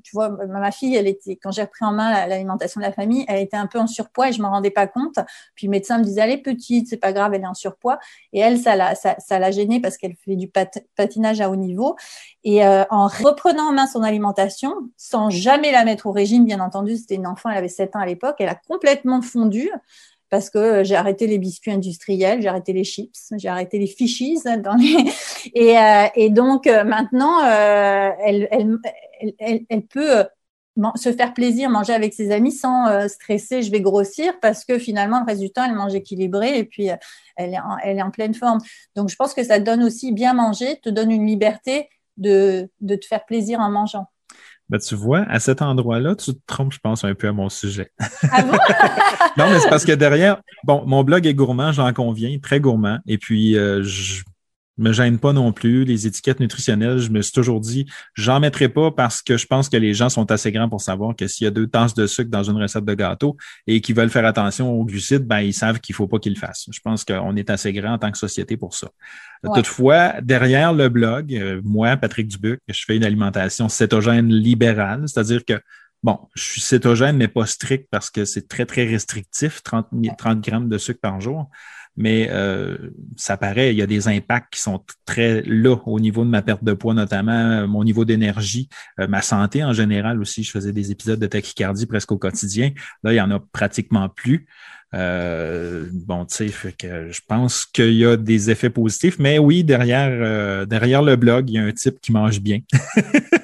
tu 0.04 0.12
vois, 0.14 0.30
ma 0.30 0.72
fille, 0.72 0.96
elle 0.96 1.08
était 1.08 1.36
quand 1.36 1.52
j'ai 1.52 1.64
repris 1.64 1.86
en 1.86 1.92
main 1.92 2.28
l'alimentation 2.28 2.80
de 2.80 2.86
la 2.86 2.92
famille, 2.92 3.26
elle 3.28 3.42
était 3.42 3.58
un 3.58 3.68
peu 3.68 3.80
en 3.80 3.88
surpoids 3.88 4.30
et 4.30 4.34
je 4.34 4.42
m'en 4.42 4.52
rendais 4.52 4.72
pas 4.72 4.88
compte. 4.88 5.20
Puis 5.56 5.68
le 5.68 5.72
médecin 5.72 5.98
me 5.98 6.04
disait 6.04 6.22
elle 6.22 6.32
est 6.32 6.38
petite, 6.38 6.88
c'est 6.88 6.98
pas 6.98 7.14
grave, 7.14 7.34
elle 7.34 7.42
est 7.42 7.48
en 7.48 7.54
surpoids. 7.54 8.00
Et 8.34 8.40
elle, 8.40 8.60
ça 8.60 8.76
l'a 8.76 8.96
ça, 8.96 9.40
l'a 9.40 9.52
gênée 9.52 9.80
parce 9.80 9.98
qu'elle 9.98 10.16
fait 10.16 10.36
du 10.36 10.50
patinage 10.96 11.42
à 11.42 11.50
haut 11.50 11.56
niveau. 11.56 11.96
Et 12.44 12.66
en 12.66 13.08
reprenant 13.08 13.70
en 13.70 13.74
main 13.74 13.88
son 13.88 14.02
alimentation, 14.02 14.74
sans 14.98 15.30
jamais 15.30 15.72
la 15.72 15.86
mettre 15.86 16.08
au 16.08 16.12
régime, 16.12 16.46
bien 16.46 16.60
entendu, 16.60 16.98
c'était 16.98 17.16
une 17.16 17.28
enfant, 17.32 17.50
elle 17.50 17.58
avait 17.58 17.68
7 17.68 17.96
ans 17.96 18.00
à 18.00 18.06
l'époque, 18.06 18.36
elle 18.40 18.50
a 18.50 18.56
complètement 18.56 19.22
fondu 19.22 19.70
parce 20.32 20.50
que 20.50 20.84
j'ai 20.84 20.96
arrêté 20.96 21.28
les 21.28 21.38
biscuits 21.38 21.72
industriels, 21.72 22.42
j'ai 22.42 22.48
arrêté 22.48 22.72
les 22.72 22.86
chips, 22.86 23.34
j'ai 23.38 23.50
arrêté 23.50 23.78
les 23.78 23.86
fishies 23.86 24.40
dans 24.64 24.76
les 24.76 25.12
et, 25.54 25.78
euh, 25.78 26.30
donc 26.30 26.66
euh, 26.66 26.84
maintenant 26.84 27.44
euh, 27.44 28.10
elle, 28.20 29.84
peut 29.90 30.26
se 30.96 31.12
faire 31.12 31.34
plaisir, 31.34 31.70
manger 31.70 31.94
avec 31.94 32.14
ses 32.14 32.32
amis 32.32 32.54
sans 32.54 33.08
stresser, 33.10 33.62
je 33.62 33.72
vais 33.72 33.82
grossir 33.82 34.40
parce 34.40 34.64
que 34.64 34.80
finalement 34.80 35.24
le 35.28 35.48
temps 35.50 35.66
elle 35.66 35.76
mange 35.76 35.94
équilibré 35.94 36.58
et 36.58 36.64
puis 36.64 36.88
elle 37.36 37.54
est, 37.54 38.02
en, 38.02 38.10
pleine 38.10 38.34
forme. 38.34 38.60
Donc 38.96 39.10
je 39.10 39.16
pense 39.18 39.34
que 39.34 39.44
ça 39.44 39.60
donne 39.60 39.84
aussi 39.84 40.14
bien 40.14 40.34
manger, 40.34 40.80
te 40.82 40.90
donne 40.90 41.12
une 41.12 41.28
liberté 41.28 41.90
de 42.16 42.70
te 42.88 43.06
faire 43.06 43.26
plaisir 43.26 43.60
en 43.60 43.70
mangeant. 43.70 44.08
Ben, 44.72 44.80
tu 44.80 44.96
vois, 44.96 45.26
à 45.28 45.42
cet 45.42 45.62
endroit-là, 45.62 46.16
tu 46.16 46.34
te 46.34 46.40
trompes, 46.48 46.72
je 46.72 46.80
pense, 46.80 47.04
un 47.04 47.14
peu 47.14 47.28
à 47.28 47.34
mon 47.34 47.50
sujet. 47.50 47.92
Ah 48.32 48.42
bon? 48.42 48.54
non, 49.38 49.50
mais 49.50 49.60
c'est 49.60 49.70
parce 49.70 49.84
que 49.84 49.92
derrière, 49.92 50.42
bon, 50.64 50.84
mon 50.86 51.04
blog 51.04 51.28
est 51.28 51.34
gourmand, 51.34 51.74
j'en 51.74 51.92
conviens, 51.92 52.40
très 52.42 52.62
gourmand. 52.62 53.00
Et 53.06 53.18
puis, 53.18 53.58
euh, 53.58 53.84
je 53.84 54.24
me 54.78 54.92
gêne 54.94 55.20
pas 55.20 55.34
non 55.34 55.52
plus. 55.52 55.86
Les 55.86 56.08
étiquettes 56.08 56.40
nutritionnelles, 56.40 57.00
je 57.00 57.10
me 57.10 57.22
suis 57.22 57.32
toujours 57.32 57.60
dit, 57.60 57.86
j'en 58.16 58.40
mettrai 58.40 58.70
pas 58.70 58.92
parce 58.92 59.22
que 59.22 59.38
je 59.38 59.46
pense 59.46 59.70
que 59.70 59.78
les 59.78 59.94
gens 59.94 60.10
sont 60.10 60.32
assez 60.32 60.52
grands 60.52 60.70
pour 60.70 60.82
savoir 60.82 61.16
que 61.16 61.28
s'il 61.28 61.46
y 61.46 61.48
a 61.48 61.52
deux 61.52 61.68
tasses 61.68 61.94
de 61.94 62.08
sucre 62.08 62.30
dans 62.30 62.44
une 62.44 62.58
recette 62.62 62.86
de 62.86 62.94
gâteau 62.94 63.38
et 63.68 63.82
qu'ils 63.82 63.96
veulent 63.96 64.10
faire 64.10 64.26
attention 64.26 64.72
aux 64.72 64.86
glucides, 64.86 65.26
ben, 65.26 65.40
ils 65.40 65.54
savent 65.54 65.80
qu'il 65.80 65.96
faut 65.96 66.08
pas 66.08 66.20
qu'ils 66.20 66.34
le 66.34 66.40
fassent. 66.40 66.68
Je 66.72 66.80
pense 66.84 67.04
qu'on 67.04 67.36
est 67.36 67.50
assez 67.50 67.74
grand 67.74 67.94
en 67.94 67.98
tant 67.98 68.12
que 68.12 68.18
société 68.18 68.58
pour 68.58 68.74
ça. 68.74 68.90
Toutefois, 69.44 70.22
derrière 70.22 70.74
le 70.74 70.90
blog, 70.90 71.34
euh, 71.34 71.62
moi, 71.64 71.98
Patrick 71.98 72.28
Dubuc, 72.28 72.60
je 72.68 72.84
fais 72.86 72.96
une 72.96 73.04
alimentation 73.04 73.70
cétogène 73.70 74.30
libérale, 74.30 75.04
c'est-à-dire 75.08 75.44
que 75.46 75.60
Bon, 76.04 76.18
je 76.34 76.42
suis 76.42 76.62
cétogène, 76.62 77.16
mais 77.16 77.28
pas 77.28 77.46
strict 77.46 77.88
parce 77.92 78.10
que 78.10 78.26
c'est 78.26 78.48
très, 78.48 78.66
très 78.66 78.86
restrictif, 78.86 79.62
30, 79.62 79.88
30 80.18 80.42
grammes 80.42 80.68
de 80.68 80.80
sucre 80.80 81.00
par 81.00 81.22
jour 81.22 81.48
mais 81.98 82.30
euh, 82.32 82.78
ça 83.18 83.38
paraît, 83.38 83.74
il 83.74 83.78
y 83.78 83.82
a 83.82 83.88
des 83.88 84.08
impacts 84.08 84.54
qui 84.54 84.62
sont 84.62 84.84
très 85.06 85.42
là 85.44 85.76
au 85.86 86.00
niveau 86.00 86.24
de 86.24 86.30
ma 86.30 86.42
perte 86.42 86.64
de 86.64 86.74
poids, 86.74 86.94
notamment 86.94 87.32
euh, 87.32 87.68
mon 87.68 87.84
niveau 87.84 88.06
d'énergie, 88.06 88.70
euh, 89.00 89.08
ma 89.08 89.22
santé 89.22 89.64
en 89.64 89.74
général 89.74 90.22
aussi. 90.22 90.44
Je 90.44 90.52
faisais 90.52 90.72
des 90.72 90.92
épisodes 90.92 91.20
de 91.20 91.28
tachycardie 91.28 91.86
presque 91.86 92.12
au 92.12 92.18
quotidien. 92.18 92.72
Là, 93.04 93.14
il 93.14 93.18
y 93.18 93.22
en 93.22 93.32
a 93.32 93.40
pratiquement 93.52 94.10
plus. 94.10 94.48
Euh, 94.94 95.86
bon, 95.94 96.26
tu 96.26 96.52
sais, 96.52 96.72
que 96.78 97.12
je 97.12 97.22
pense 97.26 97.66
qu'il 97.66 97.94
y 97.94 98.06
a 98.06 98.18
des 98.18 98.52
effets 98.52 98.70
positifs, 98.70 99.18
mais 99.20 99.40
oui, 99.40 99.64
derrière, 99.64 100.10
euh, 100.12 100.66
derrière 100.66 101.02
le 101.02 101.16
blog, 101.16 101.50
il 101.50 101.56
y 101.56 101.60
a 101.60 101.64
un 101.64 101.72
type 101.72 102.02
qui 102.02 102.12
mange 102.12 102.42
bien. 102.42 102.60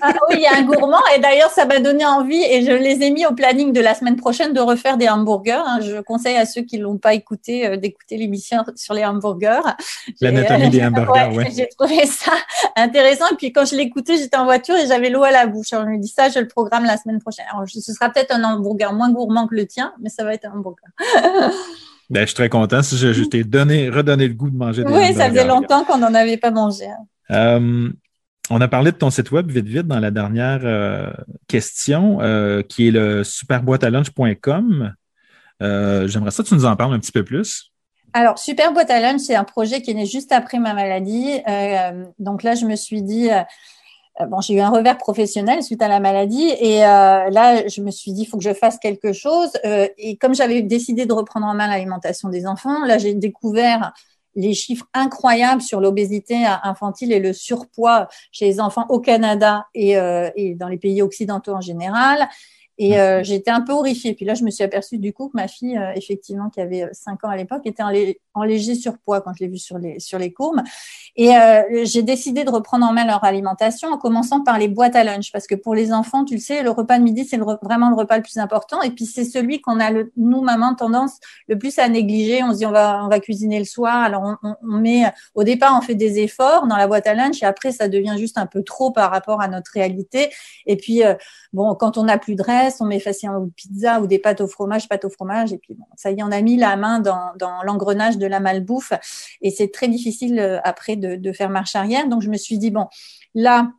ah 0.01 0.13
oui, 0.29 0.35
il 0.37 0.41
y 0.41 0.45
a 0.45 0.57
un 0.57 0.63
gourmand, 0.63 1.01
et 1.15 1.19
d'ailleurs, 1.19 1.49
ça 1.51 1.65
m'a 1.65 1.79
donné 1.79 2.05
envie, 2.05 2.43
et 2.43 2.65
je 2.65 2.71
les 2.71 3.01
ai 3.01 3.11
mis 3.11 3.25
au 3.25 3.33
planning 3.33 3.71
de 3.71 3.79
la 3.79 3.95
semaine 3.95 4.17
prochaine 4.17 4.51
de 4.51 4.59
refaire 4.59 4.97
des 4.97 5.07
hamburgers. 5.07 5.63
Hein. 5.65 5.79
Je 5.81 6.01
conseille 6.01 6.35
à 6.35 6.45
ceux 6.45 6.63
qui 6.63 6.79
ne 6.79 6.83
l'ont 6.83 6.97
pas 6.97 7.13
écouté 7.13 7.65
euh, 7.65 7.77
d'écouter 7.77 8.17
l'émission 8.17 8.65
sur 8.75 8.93
les 8.93 9.05
hamburgers. 9.05 9.61
L'anatomie 10.19 10.69
des 10.69 10.83
hamburgers, 10.85 11.29
oui. 11.33 11.45
J'ai 11.55 11.69
trouvé 11.77 12.05
ça 12.05 12.33
intéressant, 12.75 13.25
et 13.31 13.35
puis 13.37 13.53
quand 13.53 13.63
je 13.63 13.75
l'écoutais, 13.75 14.17
j'étais 14.17 14.37
en 14.37 14.43
voiture 14.43 14.75
et 14.75 14.85
j'avais 14.85 15.09
l'eau 15.09 15.23
à 15.23 15.31
la 15.31 15.47
bouche. 15.47 15.71
Alors, 15.71 15.85
je 15.85 15.91
me 15.91 15.97
dis 15.97 16.09
ça, 16.09 16.27
je 16.27 16.39
le 16.39 16.47
programme 16.49 16.83
la 16.83 16.97
semaine 16.97 17.19
prochaine. 17.19 17.45
Alors, 17.53 17.63
ce 17.69 17.79
sera 17.79 18.09
peut-être 18.09 18.35
un 18.35 18.43
hamburger 18.43 18.91
moins 18.91 19.11
gourmand 19.11 19.47
que 19.47 19.55
le 19.55 19.65
tien, 19.65 19.93
mais 20.01 20.09
ça 20.09 20.25
va 20.25 20.33
être 20.33 20.45
un 20.45 20.57
hamburger. 20.57 20.89
Ben, 22.09 22.21
je 22.21 22.27
suis 22.27 22.35
très 22.35 22.49
content 22.49 22.81
si 22.81 22.97
je, 22.97 23.23
t'ai 23.25 23.43
donné, 23.43 23.89
redonné 23.89 24.29
le 24.29 24.33
goût 24.33 24.49
de 24.49 24.55
manger 24.55 24.83
des 24.83 24.91
Oui, 24.93 25.13
ça 25.13 25.29
faisait 25.29 25.45
longtemps 25.45 25.83
qu'on 25.83 25.97
n'en 25.97 26.13
avait 26.13 26.37
pas 26.37 26.51
mangé. 26.51 26.85
Hein. 26.85 27.05
Euh, 27.31 27.89
on 28.49 28.61
a 28.61 28.67
parlé 28.69 28.93
de 28.93 28.97
ton 28.97 29.09
site 29.09 29.31
web 29.31 29.51
vite 29.51 29.65
vite 29.65 29.87
dans 29.87 29.99
la 29.99 30.09
dernière 30.09 30.61
euh, 30.63 31.11
question, 31.49 32.19
euh, 32.21 32.61
qui 32.61 32.87
est 32.87 32.91
le 32.91 33.25
superboîtealunch.com. 33.25 34.93
J'aimerais 35.59 36.31
ça 36.31 36.43
que 36.43 36.47
tu 36.47 36.53
nous 36.53 36.65
en 36.65 36.77
parles 36.77 36.93
un 36.93 36.99
petit 36.99 37.11
peu 37.11 37.25
plus. 37.25 37.73
Alors, 38.13 38.39
Super 38.39 38.71
Boîte 38.71 38.89
à 38.89 39.01
Lunch, 39.01 39.19
c'est 39.19 39.35
un 39.35 39.43
projet 39.43 39.81
qui 39.81 39.91
est 39.91 39.93
né 39.93 40.05
juste 40.05 40.31
après 40.31 40.59
ma 40.59 40.73
maladie. 40.73 41.41
donc 42.19 42.43
là, 42.43 42.55
je 42.55 42.65
me 42.65 42.77
suis 42.77 43.01
dit, 43.01 43.27
bon, 44.29 44.41
j'ai 44.41 44.55
eu 44.55 44.59
un 44.59 44.69
revers 44.69 44.97
professionnel 44.97 45.61
suite 45.63 45.81
à 45.81 45.87
la 45.87 45.99
maladie 45.99 46.49
et 46.59 46.79
là, 46.79 47.67
je 47.67 47.81
me 47.81 47.91
suis 47.91 48.13
dit, 48.13 48.23
il 48.23 48.25
faut 48.25 48.37
que 48.37 48.43
je 48.43 48.53
fasse 48.53 48.77
quelque 48.79 49.13
chose. 49.13 49.51
et 49.63 50.17
comme 50.17 50.33
j'avais 50.33 50.61
décidé 50.61 51.05
de 51.05 51.13
reprendre 51.13 51.45
en 51.45 51.53
main 51.53 51.67
l'alimentation 51.67 52.29
des 52.29 52.47
enfants, 52.47 52.83
là, 52.85 52.97
j'ai 52.97 53.13
découvert 53.13 53.93
les 54.35 54.53
chiffres 54.53 54.85
incroyables 54.93 55.61
sur 55.61 55.81
l'obésité 55.81 56.45
infantile 56.63 57.11
et 57.11 57.19
le 57.19 57.33
surpoids 57.33 58.07
chez 58.31 58.45
les 58.45 58.59
enfants 58.59 58.85
au 58.89 58.99
Canada 58.99 59.67
et 59.73 59.95
dans 59.95 60.67
les 60.67 60.77
pays 60.77 61.01
occidentaux 61.01 61.53
en 61.53 61.61
général. 61.61 62.27
Et 62.79 62.99
euh, 62.99 63.23
j'étais 63.23 63.49
un 63.49 63.61
peu 63.61 63.73
horrifiée. 63.73 64.13
Puis 64.13 64.25
là, 64.25 64.35
je 64.35 64.43
me 64.43 64.51
suis 64.51 64.63
aperçue 64.63 64.99
du 64.99 65.11
coup 65.11 65.29
que 65.29 65.35
ma 65.35 65.47
fille, 65.47 65.77
euh, 65.77 65.91
effectivement, 65.95 66.49
qui 66.49 66.61
avait 66.61 66.87
5 66.91 67.11
euh, 67.23 67.27
ans 67.27 67.31
à 67.31 67.35
l'époque, 67.35 67.61
était 67.65 67.81
en, 67.81 67.91
en, 68.35 68.43
léger 68.43 68.75
surpoids 68.75 69.21
quand 69.21 69.31
je 69.35 69.43
l'ai 69.43 69.49
vue 69.49 69.57
sur 69.57 69.79
les, 69.79 69.99
sur 69.99 70.19
les 70.19 70.31
courbes. 70.31 70.61
Et 71.15 71.35
euh, 71.35 71.63
j'ai 71.85 72.03
décidé 72.03 72.43
de 72.43 72.51
reprendre 72.51 72.85
en 72.85 72.93
main 72.93 73.05
leur 73.05 73.23
alimentation 73.23 73.89
en 73.89 73.97
commençant 73.97 74.43
par 74.43 74.59
les 74.59 74.67
boîtes 74.67 74.95
à 74.95 75.03
lunch. 75.03 75.31
Parce 75.31 75.47
que 75.47 75.55
pour 75.55 75.73
les 75.73 75.91
enfants, 75.91 76.23
tu 76.23 76.35
le 76.35 76.39
sais, 76.39 76.61
le 76.61 76.69
repas 76.69 76.99
de 76.99 77.03
midi, 77.03 77.25
c'est 77.25 77.37
vraiment 77.37 77.89
le 77.89 77.95
repas 77.95 78.17
le 78.17 78.23
plus 78.23 78.37
important. 78.37 78.81
Et 78.83 78.91
puis, 78.91 79.05
c'est 79.05 79.25
celui 79.25 79.59
qu'on 79.59 79.79
a, 79.79 79.89
le, 79.89 80.11
nous, 80.15 80.41
maman, 80.41 80.75
tendance 80.75 81.19
le 81.47 81.57
plus 81.57 81.79
à 81.79 81.89
négliger. 81.89 82.43
On 82.43 82.51
se 82.51 82.57
dit, 82.57 82.65
on 82.67 82.71
va, 82.71 83.03
on 83.03 83.07
va 83.07 83.19
cuisiner 83.19 83.57
le 83.57 83.65
soir. 83.65 84.03
Alors, 84.03 84.21
on, 84.21 84.49
on, 84.49 84.55
on 84.61 84.77
met, 84.77 85.05
au 85.33 85.43
départ, 85.43 85.75
on 85.75 85.81
fait 85.81 85.95
des 85.95 86.19
efforts 86.19 86.67
dans 86.67 86.77
la 86.77 86.85
boîte 86.85 87.07
à 87.07 87.15
lunch 87.15 87.41
et 87.41 87.45
après, 87.47 87.71
ça 87.71 87.87
devient 87.87 88.15
juste 88.19 88.37
un 88.37 88.45
peu 88.45 88.61
trop 88.61 88.91
par 88.91 89.09
rapport 89.09 89.41
à 89.41 89.47
notre 89.47 89.71
réalité. 89.71 90.29
Et 90.67 90.77
puis, 90.77 91.01
bon, 91.53 91.73
quand 91.73 91.97
on 91.97 92.03
n'a 92.03 92.19
plus 92.19 92.35
de 92.35 92.43
on 92.79 92.85
met 92.85 92.99
facilement 92.99 93.39
une 93.39 93.51
pizza 93.51 94.01
ou 94.01 94.07
des 94.07 94.19
pâtes 94.19 94.41
au 94.41 94.47
fromage, 94.47 94.87
pâtes 94.87 95.05
au 95.05 95.09
fromage, 95.09 95.53
et 95.53 95.57
puis 95.57 95.73
bon, 95.73 95.85
ça 95.95 96.11
y 96.11 96.19
est, 96.19 96.23
on 96.23 96.31
a 96.31 96.41
mis 96.41 96.57
la 96.57 96.75
main 96.75 96.99
dans, 96.99 97.33
l'engrenage 97.63 98.17
de 98.17 98.27
la 98.27 98.39
malbouffe, 98.39 98.93
et 99.41 99.51
c'est 99.51 99.71
très 99.71 99.87
difficile 99.87 100.39
euh, 100.39 100.59
après 100.63 100.95
de, 100.95 101.31
faire 101.31 101.49
marche 101.49 101.75
arrière. 101.75 102.07
Donc 102.07 102.21
je 102.21 102.29
me 102.29 102.37
suis 102.37 102.57
dit 102.57 102.71
bon, 102.71 102.87
là, 103.35 103.71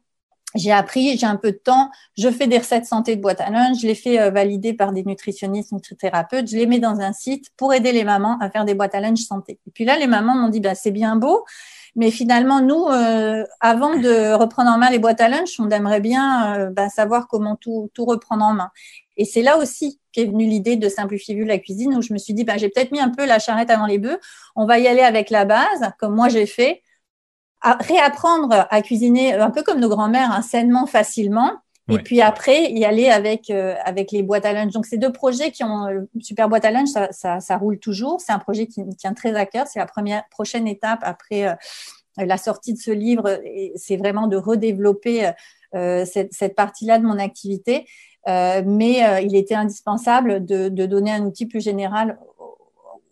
j'ai 0.54 0.72
appris, 0.72 1.16
j'ai 1.18 1.26
un 1.26 1.36
peu 1.36 1.52
de 1.52 1.58
temps, 1.58 1.90
je 2.16 2.30
fais 2.30 2.46
des 2.46 2.58
recettes 2.58 2.86
santé 2.86 3.16
de 3.16 3.20
boîte 3.20 3.40
à 3.40 3.50
lunch, 3.50 3.80
je 3.80 3.86
les 3.86 3.94
fais 3.94 4.20
euh, 4.20 4.30
valider 4.30 4.72
par 4.72 4.92
des 4.92 5.04
nutritionnistes, 5.04 5.72
nutrithérapeutes, 5.72 6.48
je 6.48 6.56
les 6.56 6.66
mets 6.66 6.78
dans 6.78 7.00
un 7.00 7.12
site 7.12 7.50
pour 7.56 7.74
aider 7.74 7.92
les 7.92 8.04
mamans 8.04 8.38
à 8.40 8.50
faire 8.50 8.64
des 8.64 8.74
boîtes 8.74 8.94
à 8.94 9.00
lunch 9.00 9.20
santé. 9.20 9.58
Et 9.66 9.70
puis 9.70 9.84
là, 9.84 9.98
les 9.98 10.06
mamans 10.06 10.34
m'ont 10.34 10.48
dit, 10.48 10.60
bah, 10.60 10.74
c'est 10.74 10.90
bien 10.90 11.16
beau, 11.16 11.44
mais 11.98 12.12
finalement, 12.12 12.60
nous, 12.60 12.86
euh, 12.86 13.44
avant 13.58 13.96
de 13.96 14.32
reprendre 14.32 14.70
en 14.70 14.78
main 14.78 14.88
les 14.88 15.00
boîtes 15.00 15.20
à 15.20 15.28
lunch, 15.28 15.58
on 15.58 15.68
aimerait 15.68 15.98
bien 15.98 16.54
euh, 16.54 16.70
bah, 16.70 16.88
savoir 16.88 17.26
comment 17.26 17.56
tout, 17.56 17.90
reprendre 17.98 18.44
en 18.44 18.54
main. 18.54 18.70
Et 19.16 19.24
c'est 19.24 19.42
là 19.42 19.58
aussi 19.58 19.98
qu'est 20.12 20.26
venue 20.26 20.46
l'idée 20.46 20.76
de 20.76 20.88
simplifier 20.88 21.34
vu 21.34 21.44
la 21.44 21.58
cuisine, 21.58 21.96
où 21.96 22.00
je 22.00 22.12
me 22.12 22.18
suis 22.18 22.34
dit, 22.34 22.44
bah, 22.44 22.56
j'ai 22.56 22.68
peut-être 22.68 22.92
mis 22.92 23.00
un 23.00 23.08
peu 23.08 23.26
la 23.26 23.40
charrette 23.40 23.68
avant 23.68 23.86
les 23.86 23.98
bœufs. 23.98 24.20
On 24.54 24.64
va 24.64 24.78
y 24.78 24.86
aller 24.86 25.00
avec 25.00 25.28
la 25.28 25.44
base, 25.44 25.90
comme 25.98 26.14
moi 26.14 26.28
j'ai 26.28 26.46
fait, 26.46 26.84
réapprendre 27.64 28.68
à 28.70 28.80
cuisiner 28.82 29.34
un 29.34 29.50
peu 29.50 29.64
comme 29.64 29.80
nos 29.80 29.88
grands-mères, 29.88 30.30
hein, 30.30 30.42
sainement, 30.42 30.86
facilement. 30.86 31.54
Et 31.88 31.98
puis 31.98 32.20
après, 32.20 32.70
y 32.70 32.84
aller 32.84 33.08
avec 33.08 33.50
euh, 33.50 33.74
avec 33.84 34.12
les 34.12 34.22
boîtes 34.22 34.44
à 34.44 34.52
lunch. 34.52 34.72
Donc, 34.72 34.86
ces 34.86 34.98
deux 34.98 35.12
projets 35.12 35.50
qui 35.50 35.64
ont 35.64 35.86
super 36.20 36.48
boîte 36.48 36.64
à 36.64 36.70
lunch, 36.70 36.88
ça, 36.88 37.08
ça, 37.12 37.40
ça 37.40 37.56
roule 37.56 37.78
toujours. 37.78 38.20
C'est 38.20 38.32
un 38.32 38.38
projet 38.38 38.66
qui 38.66 38.84
me 38.84 38.92
tient 38.92 39.14
très 39.14 39.34
à 39.34 39.46
cœur. 39.46 39.66
C'est 39.66 39.78
la 39.78 39.86
première 39.86 40.28
prochaine 40.28 40.68
étape 40.68 41.00
après 41.02 41.48
euh, 41.48 41.54
la 42.18 42.36
sortie 42.36 42.74
de 42.74 42.78
ce 42.78 42.90
livre. 42.90 43.40
C'est 43.76 43.96
vraiment 43.96 44.26
de 44.26 44.36
redévelopper 44.36 45.30
euh, 45.74 46.04
cette, 46.04 46.32
cette 46.32 46.54
partie-là 46.54 46.98
de 46.98 47.04
mon 47.04 47.18
activité. 47.18 47.86
mais 48.26 49.22
il 49.22 49.34
était 49.36 49.54
indispensable 49.54 50.44
de, 50.44 50.68
de, 50.68 50.86
donner 50.86 51.12
un 51.12 51.24
outil 51.24 51.46
plus 51.46 51.62
général 51.62 52.18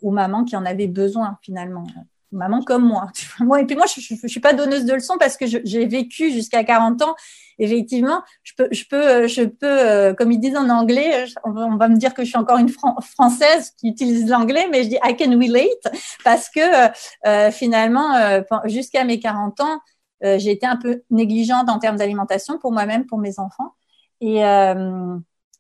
aux 0.02 0.10
mamans 0.10 0.44
qui 0.44 0.56
en 0.56 0.66
avaient 0.66 0.88
besoin 0.88 1.38
finalement 1.40 1.86
maman 2.32 2.62
comme 2.62 2.84
moi. 2.84 3.10
moi 3.40 3.60
et 3.60 3.64
puis 3.64 3.76
moi, 3.76 3.86
je 3.86 4.14
ne 4.14 4.28
suis 4.28 4.40
pas 4.40 4.52
donneuse 4.52 4.84
de 4.84 4.94
leçons 4.94 5.16
parce 5.18 5.36
que 5.36 5.46
j'ai 5.46 5.86
vécu 5.86 6.30
jusqu'à 6.30 6.64
40 6.64 7.02
ans. 7.02 7.14
Effectivement, 7.58 8.22
je 8.42 8.52
peux, 8.56 8.68
je 8.70 8.84
peux, 8.84 9.26
je 9.28 9.42
peux, 9.44 9.66
euh, 9.66 10.14
comme 10.14 10.30
ils 10.30 10.38
disent 10.38 10.56
en 10.56 10.68
anglais, 10.68 11.24
on 11.44 11.52
va, 11.76 11.88
me 11.88 11.96
dire 11.96 12.12
que 12.12 12.22
je 12.22 12.28
suis 12.28 12.38
encore 12.38 12.58
une 12.58 12.68
française 12.68 13.72
qui 13.78 13.88
utilise 13.88 14.28
l'anglais, 14.28 14.68
mais 14.70 14.84
je 14.84 14.88
dis 14.90 14.98
I 15.02 15.16
can 15.16 15.30
relate 15.30 15.96
parce 16.22 16.50
que 16.50 16.60
euh, 16.60 16.88
euh, 17.26 17.50
finalement, 17.50 18.42
jusqu'à 18.64 19.04
mes 19.04 19.18
40 19.20 19.60
ans, 19.60 19.80
j'ai 20.22 20.50
été 20.50 20.66
un 20.66 20.76
peu 20.76 21.02
négligente 21.10 21.68
en 21.68 21.78
termes 21.78 21.96
d'alimentation 21.96 22.58
pour 22.58 22.72
moi-même, 22.72 23.06
pour 23.06 23.18
mes 23.18 23.38
enfants. 23.38 23.74
Et, 24.20 24.42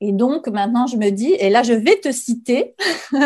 et 0.00 0.12
donc 0.12 0.48
maintenant, 0.48 0.86
je 0.86 0.96
me 0.96 1.10
dis, 1.10 1.32
et 1.38 1.50
là, 1.50 1.62
je 1.62 1.72
vais 1.72 1.96
te 1.96 2.12
citer 2.12 2.74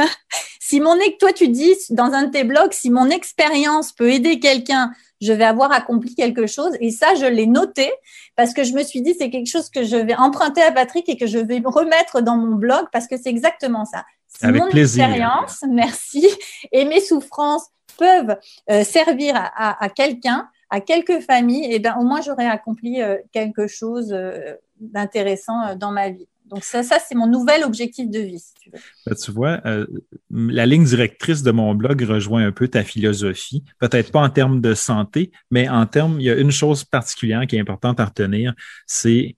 Si 0.70 0.78
mon 0.78 0.96
toi 1.18 1.33
tu 1.33 1.48
dis 1.48 1.74
dans 1.90 2.12
un 2.12 2.26
de 2.26 2.30
tes 2.30 2.44
blogs, 2.44 2.72
si 2.72 2.90
mon 2.90 3.11
expérience 3.11 3.90
peut 3.90 4.12
aider 4.12 4.38
quelqu'un, 4.38 4.92
je 5.20 5.33
vais 5.33 5.42
avoir 5.42 5.72
accompli 5.72 6.14
quelque 6.14 6.46
chose. 6.46 6.76
Et 6.78 6.92
ça, 6.92 7.16
je 7.16 7.26
l'ai 7.26 7.48
noté 7.48 7.90
parce 8.37 8.54
que 8.54 8.62
je 8.62 8.72
me 8.72 8.85
suis 8.85 9.02
dit 9.02 9.16
c'est 9.18 9.30
quelque 9.30 9.50
chose 9.50 9.68
que 9.68 9.83
je 9.83 9.96
vais 9.96 10.14
emprunter 10.14 10.62
à 10.62 10.70
Patrick 10.70 11.09
et 11.09 11.16
que 11.16 11.26
je 11.26 11.38
vais 11.38 11.61
remettre 11.64 12.20
dans 12.20 12.37
mon 12.37 12.54
blog 12.54 12.87
parce 12.92 13.09
que 13.09 13.16
c'est 13.20 13.30
exactement 13.30 13.85
ça. 13.85 14.04
Si 14.28 14.46
Avec 14.46 14.62
mon 14.62 14.68
plaisir. 14.68 15.06
expérience, 15.06 15.64
merci, 15.68 16.28
et 16.70 16.85
mes 16.85 17.00
souffrances 17.00 17.66
peuvent 17.98 18.37
euh, 18.70 18.85
servir 18.85 19.35
à, 19.35 19.88
quelqu'un, 19.88 20.48
à 20.70 20.80
quelques 20.80 21.18
familles, 21.18 21.64
et 21.64 21.74
eh 21.74 21.78
ben 21.80 21.96
au 21.98 22.04
moins 22.04 22.20
j'aurais 22.20 22.46
accompli 22.46 23.02
euh, 23.02 23.16
quelque 23.33 23.66
chose 23.66 24.12
euh, 24.12 24.54
d'intéressant 24.78 25.74
dans 25.74 25.90
ma 25.90 26.11
vie. 26.11 26.28
Donc 26.50 26.64
ça, 26.64 26.82
ça 26.82 26.98
c'est 26.98 27.14
mon 27.14 27.28
nouvel 27.28 27.62
objectif 27.62 28.10
de 28.10 28.18
vie, 28.18 28.40
si 28.40 28.54
tu 28.60 28.70
veux. 28.70 28.78
Ben, 29.06 29.14
tu 29.14 29.30
vois, 29.30 29.60
euh, 29.66 29.86
la 30.30 30.66
ligne 30.66 30.84
directrice 30.84 31.42
de 31.42 31.52
mon 31.52 31.74
blog 31.74 32.02
rejoint 32.02 32.44
un 32.44 32.50
peu 32.50 32.66
ta 32.66 32.82
philosophie. 32.82 33.64
Peut-être 33.78 34.10
pas 34.10 34.20
en 34.20 34.30
termes 34.30 34.60
de 34.60 34.74
santé, 34.74 35.30
mais 35.50 35.68
en 35.68 35.86
termes, 35.86 36.20
il 36.20 36.24
y 36.24 36.30
a 36.30 36.34
une 36.34 36.50
chose 36.50 36.84
particulière 36.84 37.46
qui 37.46 37.56
est 37.56 37.60
importante 37.60 38.00
à 38.00 38.06
retenir, 38.06 38.52
c'est, 38.86 39.36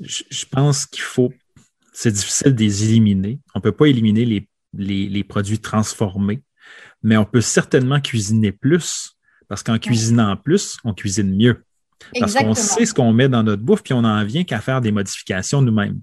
je, 0.00 0.44
pense 0.50 0.86
qu'il 0.86 1.02
faut, 1.02 1.32
c'est 1.92 2.12
difficile 2.12 2.54
de 2.54 2.60
les 2.60 2.84
éliminer. 2.84 3.40
On 3.54 3.58
ne 3.58 3.62
peut 3.62 3.72
pas 3.72 3.86
éliminer 3.86 4.24
les, 4.24 4.48
les, 4.72 5.08
les, 5.08 5.24
produits 5.24 5.58
transformés, 5.58 6.42
mais 7.02 7.16
on 7.16 7.24
peut 7.24 7.40
certainement 7.40 8.00
cuisiner 8.00 8.52
plus, 8.52 9.16
parce 9.48 9.64
qu'en 9.64 9.78
cuisinant 9.78 10.36
plus, 10.36 10.76
on 10.84 10.94
cuisine 10.94 11.34
mieux. 11.36 11.64
Parce 12.18 12.34
qu'on 12.34 12.54
sait 12.54 12.86
ce 12.86 12.94
qu'on 12.94 13.12
met 13.12 13.28
dans 13.28 13.42
notre 13.42 13.62
bouffe, 13.62 13.82
puis 13.82 13.94
on 13.94 14.02
n'en 14.02 14.24
vient 14.24 14.44
qu'à 14.44 14.60
faire 14.60 14.80
des 14.80 14.90
modifications 14.90 15.62
nous-mêmes 15.62 16.00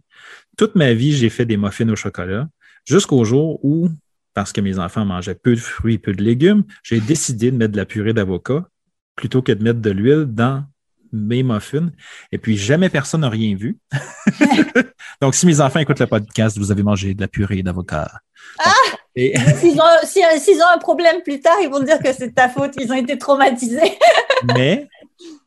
toute 0.59 0.75
ma 0.75 0.91
vie, 0.91 1.13
j'ai 1.13 1.29
fait 1.29 1.45
des 1.45 1.55
muffins 1.55 1.87
au 1.87 1.95
chocolat 1.95 2.49
jusqu'au 2.83 3.23
jour 3.23 3.63
où, 3.63 3.87
parce 4.33 4.51
que 4.51 4.59
mes 4.59 4.77
enfants 4.77 5.05
mangeaient 5.05 5.33
peu 5.33 5.55
de 5.55 5.59
fruits, 5.59 5.97
peu 5.97 6.11
de 6.11 6.21
légumes, 6.21 6.65
j'ai 6.83 6.99
décidé 6.99 7.49
de 7.49 7.55
mettre 7.55 7.71
de 7.71 7.77
la 7.77 7.85
purée 7.85 8.11
d'avocat 8.11 8.67
plutôt 9.15 9.41
que 9.41 9.53
de 9.53 9.63
mettre 9.63 9.79
de 9.79 9.89
l'huile 9.89 10.25
dans 10.27 10.65
mes 11.13 11.43
muffins. 11.43 11.91
Et 12.33 12.37
puis, 12.37 12.57
jamais 12.57 12.89
personne 12.89 13.21
n'a 13.21 13.29
rien 13.29 13.55
vu. 13.55 13.77
Donc, 15.21 15.33
si 15.33 15.45
mes 15.45 15.61
enfants 15.61 15.79
écoutent 15.79 16.01
le 16.01 16.07
podcast, 16.07 16.57
vous 16.57 16.73
avez 16.73 16.83
mangé 16.83 17.13
de 17.13 17.21
la 17.21 17.29
purée 17.29 17.63
d'avocat. 17.63 18.11
Ah! 18.59 18.73
S'ils 19.15 19.79
ont, 19.79 20.63
ont, 20.63 20.75
un 20.75 20.77
problème 20.77 21.21
plus 21.23 21.39
tard, 21.39 21.55
ils 21.61 21.69
vont 21.69 21.81
dire 21.81 21.99
que 21.99 22.11
c'est 22.11 22.33
ta 22.33 22.49
faute, 22.49 22.73
ils 22.79 22.91
ont 22.91 22.95
été 22.95 23.17
traumatisés. 23.17 23.97
Mais, 24.55 24.89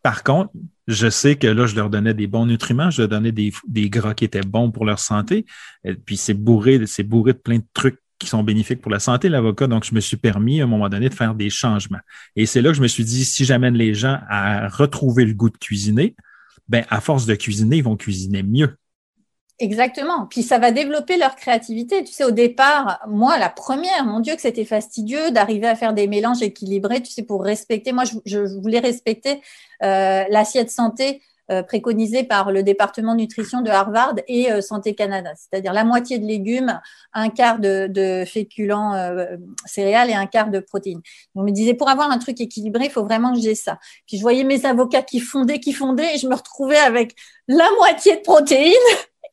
par 0.03 0.23
contre, 0.23 0.51
je 0.89 1.09
sais 1.09 1.37
que 1.37 1.47
là, 1.47 1.67
je 1.67 1.77
leur 1.77 1.91
donnais 1.91 2.15
des 2.15 2.27
bons 2.27 2.47
nutriments, 2.47 2.91
je 2.91 3.03
leur 3.03 3.09
donnais 3.09 3.33
des, 3.33 3.53
gras 3.89 4.15
qui 4.15 4.25
étaient 4.25 4.41
bons 4.41 4.71
pour 4.71 4.85
leur 4.85 4.99
santé. 4.99 5.47
Et 5.85 5.95
puis, 5.95 6.17
c'est 6.17 6.35
bourré, 6.35 6.87
c'est 6.87 7.05
bourré 7.05 7.33
de 7.33 7.39
plein 7.39 7.59
de 7.59 7.65
trucs 7.73 7.99
qui 8.19 8.27
sont 8.27 8.43
bénéfiques 8.43 8.81
pour 8.81 8.91
la 8.91 8.99
santé, 8.99 9.29
l'avocat. 9.29 9.67
Donc, 9.67 9.85
je 9.85 9.95
me 9.95 10.01
suis 10.01 10.17
permis 10.17 10.61
à 10.61 10.65
un 10.65 10.67
moment 10.67 10.89
donné 10.89 11.09
de 11.09 11.15
faire 11.15 11.35
des 11.35 11.51
changements. 11.51 12.01
Et 12.37 12.47
c'est 12.47 12.63
là 12.63 12.71
que 12.71 12.77
je 12.77 12.83
me 12.83 12.89
suis 12.89 13.05
dit, 13.05 13.25
si 13.25 13.45
j'amène 13.45 13.75
les 13.75 13.95
gens 13.95 14.19
à 14.29 14.69
retrouver 14.69 15.25
le 15.25 15.35
goût 15.35 15.51
de 15.51 15.57
cuisiner, 15.57 16.17
ben, 16.69 16.85
à 16.91 17.01
force 17.01 17.27
de 17.27 17.35
cuisiner, 17.35 17.79
ils 17.79 17.85
vont 17.85 17.97
cuisiner 17.97 18.43
mieux. 18.43 18.77
Exactement. 19.59 20.27
Puis 20.27 20.43
ça 20.43 20.59
va 20.59 20.73
développer 20.73 21.17
leur 21.17 21.37
créativité. 21.37 22.03
Tu 22.03 22.13
sais, 22.13 22.25
au 22.25 22.31
départ, 22.31 23.01
moi, 23.07 23.39
la 23.39 23.49
première, 23.49 24.05
mon 24.05 24.21
Dieu, 24.21 24.35
que 24.35 24.41
c'était 24.41 24.65
fastidieux 24.65 25.31
d'arriver 25.31 25.69
à 25.69 25.77
faire 25.77 25.93
des 25.93 26.09
mélanges 26.09 26.43
équilibrés, 26.43 27.03
tu 27.03 27.13
sais, 27.13 27.23
pour 27.23 27.45
respecter. 27.45 27.93
Moi, 27.93 28.05
je, 28.25 28.39
voulais 28.61 28.81
respecter 28.81 29.41
euh, 29.83 30.25
l'assiette 30.31 30.71
santé 30.71 31.23
euh, 31.51 31.63
préconisée 31.63 32.25
par 32.25 32.51
le 32.51 32.63
département 32.63 33.15
nutrition 33.15 33.61
de 33.61 33.71
Harvard 33.71 34.15
et 34.27 34.51
euh, 34.51 34.61
Santé 34.63 34.95
Canada, 34.95 35.31
c'est-à-dire 35.37 35.73
la 35.73 35.85
moitié 35.85 36.19
de 36.19 36.25
légumes, 36.27 36.81
un 37.13 37.29
quart 37.29 37.59
de, 37.61 38.25
féculents 38.27 38.95
céréales 39.67 40.11
et 40.11 40.15
un 40.15 40.27
quart 40.27 40.51
de 40.51 40.59
protéines. 40.61 41.03
On 41.35 41.43
me 41.43 41.51
disait, 41.51 41.75
pour 41.75 41.89
avoir 41.89 42.11
un 42.11 42.19
truc 42.19 42.41
équilibré, 42.41 42.87
il 42.87 42.91
faut 42.91 43.05
vraiment 43.05 43.33
que 43.33 43.41
j'ai 43.41 43.55
ça. 43.55 43.79
Puis 44.07 44.17
je 44.17 44.23
voyais 44.23 44.45
mes 44.45 44.65
avocats 44.65 45.03
qui 45.03 45.21
fondaient, 45.21 45.61
qui 45.61 45.73
fondaient, 45.73 46.15
et 46.15 46.19
je 46.19 46.27
me 46.27 46.35
retrouvais 46.35 46.79
avec 46.79 47.15
la 47.49 47.69
moitié 47.79 48.17
de 48.17 48.23
protéines 48.23 48.73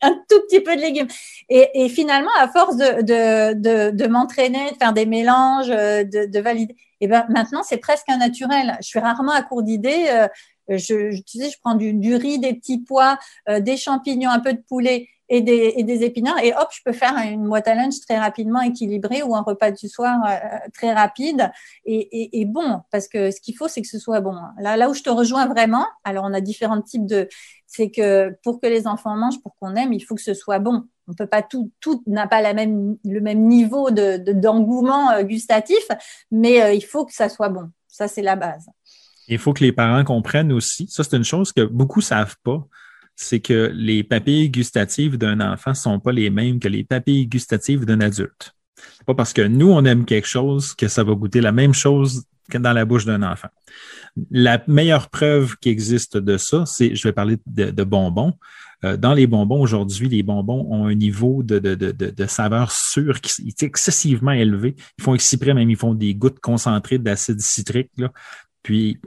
un 0.01 0.13
tout 0.29 0.39
petit 0.47 0.61
peu 0.61 0.75
de 0.75 0.81
légumes. 0.81 1.07
Et, 1.49 1.69
et 1.73 1.89
finalement, 1.89 2.31
à 2.37 2.47
force 2.47 2.77
de, 2.77 3.01
de, 3.01 3.53
de, 3.53 3.91
de 3.91 4.07
m'entraîner, 4.07 4.71
de 4.71 4.77
faire 4.77 4.93
des 4.93 5.05
mélanges, 5.05 5.69
euh, 5.69 6.03
de, 6.03 6.25
de 6.25 6.39
valider, 6.39 6.75
et 7.01 7.07
ben 7.07 7.25
maintenant 7.29 7.63
c'est 7.63 7.77
presque 7.77 8.09
un 8.09 8.17
naturel. 8.17 8.77
Je 8.81 8.87
suis 8.87 8.99
rarement 8.99 9.31
à 9.31 9.41
court 9.41 9.63
d'idées. 9.63 10.05
Euh, 10.09 10.27
je, 10.69 11.19
tu 11.21 11.39
sais, 11.39 11.49
je 11.49 11.57
prends 11.63 11.75
du, 11.75 11.93
du, 11.93 12.15
riz, 12.15 12.39
des 12.39 12.53
petits 12.53 12.79
pois, 12.79 13.17
euh, 13.49 13.59
des 13.59 13.77
champignons, 13.77 14.29
un 14.29 14.39
peu 14.39 14.53
de 14.53 14.61
poulet 14.67 15.07
et 15.29 15.41
des, 15.41 15.73
et 15.77 15.83
des 15.83 16.03
épinards 16.03 16.39
et 16.43 16.53
hop, 16.53 16.69
je 16.71 16.81
peux 16.83 16.91
faire 16.91 17.15
une 17.17 17.47
boîte 17.47 17.67
à 17.67 17.75
lunch 17.75 17.99
très 18.01 18.17
rapidement 18.17 18.61
équilibrée 18.61 19.21
ou 19.21 19.35
un 19.35 19.41
repas 19.41 19.71
du 19.71 19.87
soir 19.87 20.19
euh, 20.27 20.57
très 20.73 20.91
rapide 20.91 21.51
et, 21.85 22.41
et, 22.41 22.45
bon 22.45 22.81
parce 22.91 23.07
que 23.07 23.29
ce 23.29 23.39
qu'il 23.39 23.55
faut 23.55 23.67
c'est 23.67 23.81
que 23.81 23.87
ce 23.87 23.99
soit 23.99 24.21
bon. 24.21 24.35
Là, 24.59 24.75
là 24.75 24.89
où 24.89 24.93
je 24.93 25.03
te 25.03 25.09
rejoins 25.09 25.45
vraiment, 25.45 25.85
alors 26.03 26.25
on 26.27 26.33
a 26.33 26.41
différents 26.41 26.81
types 26.81 27.05
de, 27.05 27.27
c'est 27.69 27.91
que 27.91 28.35
pour 28.43 28.59
que 28.59 28.67
les 28.67 28.87
enfants 28.87 29.15
mangent, 29.15 29.41
pour 29.41 29.55
qu'on 29.59 29.75
aime, 29.75 29.93
il 29.93 29.99
faut 30.01 30.15
que 30.15 30.23
ce 30.23 30.33
soit 30.33 30.57
bon. 30.57 30.85
On 31.07 31.13
peut 31.13 31.27
pas 31.27 31.43
tout, 31.43 31.71
tout 31.79 32.03
n'a 32.07 32.27
pas 32.27 32.41
la 32.41 32.53
même, 32.53 32.97
le 33.05 33.21
même 33.21 33.47
niveau 33.47 33.91
de, 33.91 34.17
d'engouement 34.33 35.11
euh, 35.11 35.23
gustatif, 35.23 35.83
mais 36.31 36.61
euh, 36.61 36.73
il 36.73 36.83
faut 36.83 37.05
que 37.05 37.13
ça 37.13 37.29
soit 37.29 37.49
bon. 37.49 37.69
Ça, 37.87 38.07
c'est 38.07 38.21
la 38.21 38.35
base. 38.35 38.67
Il 39.27 39.37
faut 39.37 39.53
que 39.53 39.63
les 39.63 39.71
parents 39.71 40.03
comprennent 40.03 40.51
aussi. 40.51 40.87
Ça, 40.89 41.03
c'est 41.03 41.15
une 41.15 41.23
chose 41.23 41.51
que 41.51 41.61
beaucoup 41.61 42.01
savent 42.01 42.37
pas 42.43 42.67
c'est 43.21 43.41
que 43.41 43.69
les 43.75 44.01
papilles 44.01 44.49
gustatives 44.49 45.17
d'un 45.17 45.41
enfant 45.41 45.73
sont 45.73 45.99
pas 45.99 46.13
les 46.13 46.29
mêmes 46.29 46.57
que 46.57 46.69
les 46.69 46.85
papilles 46.85 47.27
gustatives 47.27 47.83
d'un 47.83 47.99
adulte. 47.99 48.55
Pas 49.05 49.13
parce 49.13 49.33
que 49.33 49.41
nous, 49.41 49.69
on 49.69 49.83
aime 49.83 50.05
quelque 50.05 50.27
chose 50.27 50.73
que 50.73 50.87
ça 50.87 51.03
va 51.03 51.13
goûter 51.15 51.41
la 51.41 51.51
même 51.51 51.73
chose 51.73 52.23
que 52.49 52.57
dans 52.57 52.71
la 52.71 52.85
bouche 52.85 53.03
d'un 53.03 53.21
enfant. 53.23 53.49
La 54.31 54.61
meilleure 54.67 55.09
preuve 55.09 55.57
qui 55.57 55.69
existe 55.69 56.17
de 56.17 56.37
ça, 56.37 56.65
c'est, 56.65 56.95
je 56.95 57.07
vais 57.07 57.13
parler 57.13 57.37
de, 57.45 57.83
bonbons. 57.83 58.33
Euh, 58.85 58.95
dans 58.95 59.13
les 59.13 59.27
bonbons, 59.27 59.61
aujourd'hui, 59.61 60.07
les 60.07 60.23
bonbons 60.23 60.65
ont 60.69 60.85
un 60.85 60.95
niveau 60.95 61.43
de, 61.43 61.59
de, 61.59 61.75
de, 61.75 61.91
de 61.91 62.25
saveur 62.25 62.71
sûr 62.71 63.19
qui 63.21 63.47
est 63.47 63.63
excessivement 63.63 64.31
élevé. 64.31 64.75
Ils 64.97 65.03
font 65.03 65.15
exprès 65.15 65.53
même, 65.53 65.69
ils 65.69 65.75
font 65.77 65.93
des 65.93 66.15
gouttes 66.15 66.39
concentrées 66.39 66.97
d'acide 66.97 67.41
citrique. 67.41 67.91
Là. 67.97 68.11
Puis 68.63 68.99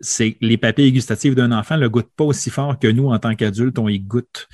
c'est 0.00 0.36
les 0.40 0.56
papilles 0.56 0.92
gustatives 0.92 1.34
d'un 1.34 1.52
enfant 1.52 1.76
ne 1.76 1.82
le 1.82 1.88
goûtent 1.88 2.12
pas 2.16 2.24
aussi 2.24 2.50
fort 2.50 2.78
que 2.78 2.88
nous, 2.88 3.08
en 3.08 3.18
tant 3.18 3.34
qu'adultes, 3.34 3.78
on 3.78 3.88
y 3.88 3.98
goûte. 3.98 4.48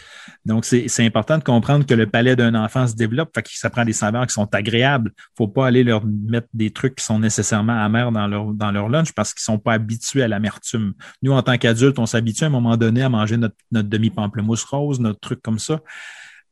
Donc, 0.45 0.65
c'est 0.65 1.05
important 1.05 1.39
de 1.39 1.45
comprendre 1.45 1.87
que 1.87 1.95
le 1.95 2.07
palais 2.07 2.37
d'un 2.37 2.55
enfant 2.55 2.87
se 2.87 2.95
développe, 2.95 3.31
fait 3.35 3.43
que 3.43 3.51
ça 3.53 3.71
des 3.85 3.93
saveurs 3.93 4.27
qui 4.27 4.33
sont 4.33 4.53
agréables. 4.55 5.13
faut 5.37 5.49
pas 5.49 5.67
aller 5.67 5.85
leur 5.85 6.05
mettre 6.07 6.49
des 6.55 6.71
trucs 6.71 6.97
qui 6.97 7.05
sont 7.05 7.19
nécessairement 7.19 7.83
amers 7.83 8.13
dans 8.13 8.27
leur, 8.27 8.53
dans 8.53 8.71
leur 8.71 8.89
lunch 8.89 9.13
parce 9.13 9.35
qu'ils 9.35 9.43
sont 9.43 9.59
pas 9.59 9.75
habitués 9.75 10.23
à 10.23 10.29
l'amertume. 10.29 10.95
Nous, 11.23 11.33
en 11.33 11.43
tant 11.43 11.59
qu'adultes, 11.59 11.99
on 11.99 12.07
s'habitue 12.07 12.45
à 12.45 12.47
un 12.47 12.51
moment 12.51 12.77
donné 12.77 13.03
à 13.03 13.09
manger 13.09 13.37
notre, 13.37 13.57
notre 13.71 13.89
demi-pamplemousse 13.89 14.65
rose, 14.65 15.01
notre 15.01 15.21
truc 15.21 15.43
comme 15.43 15.59
ça. 15.59 15.81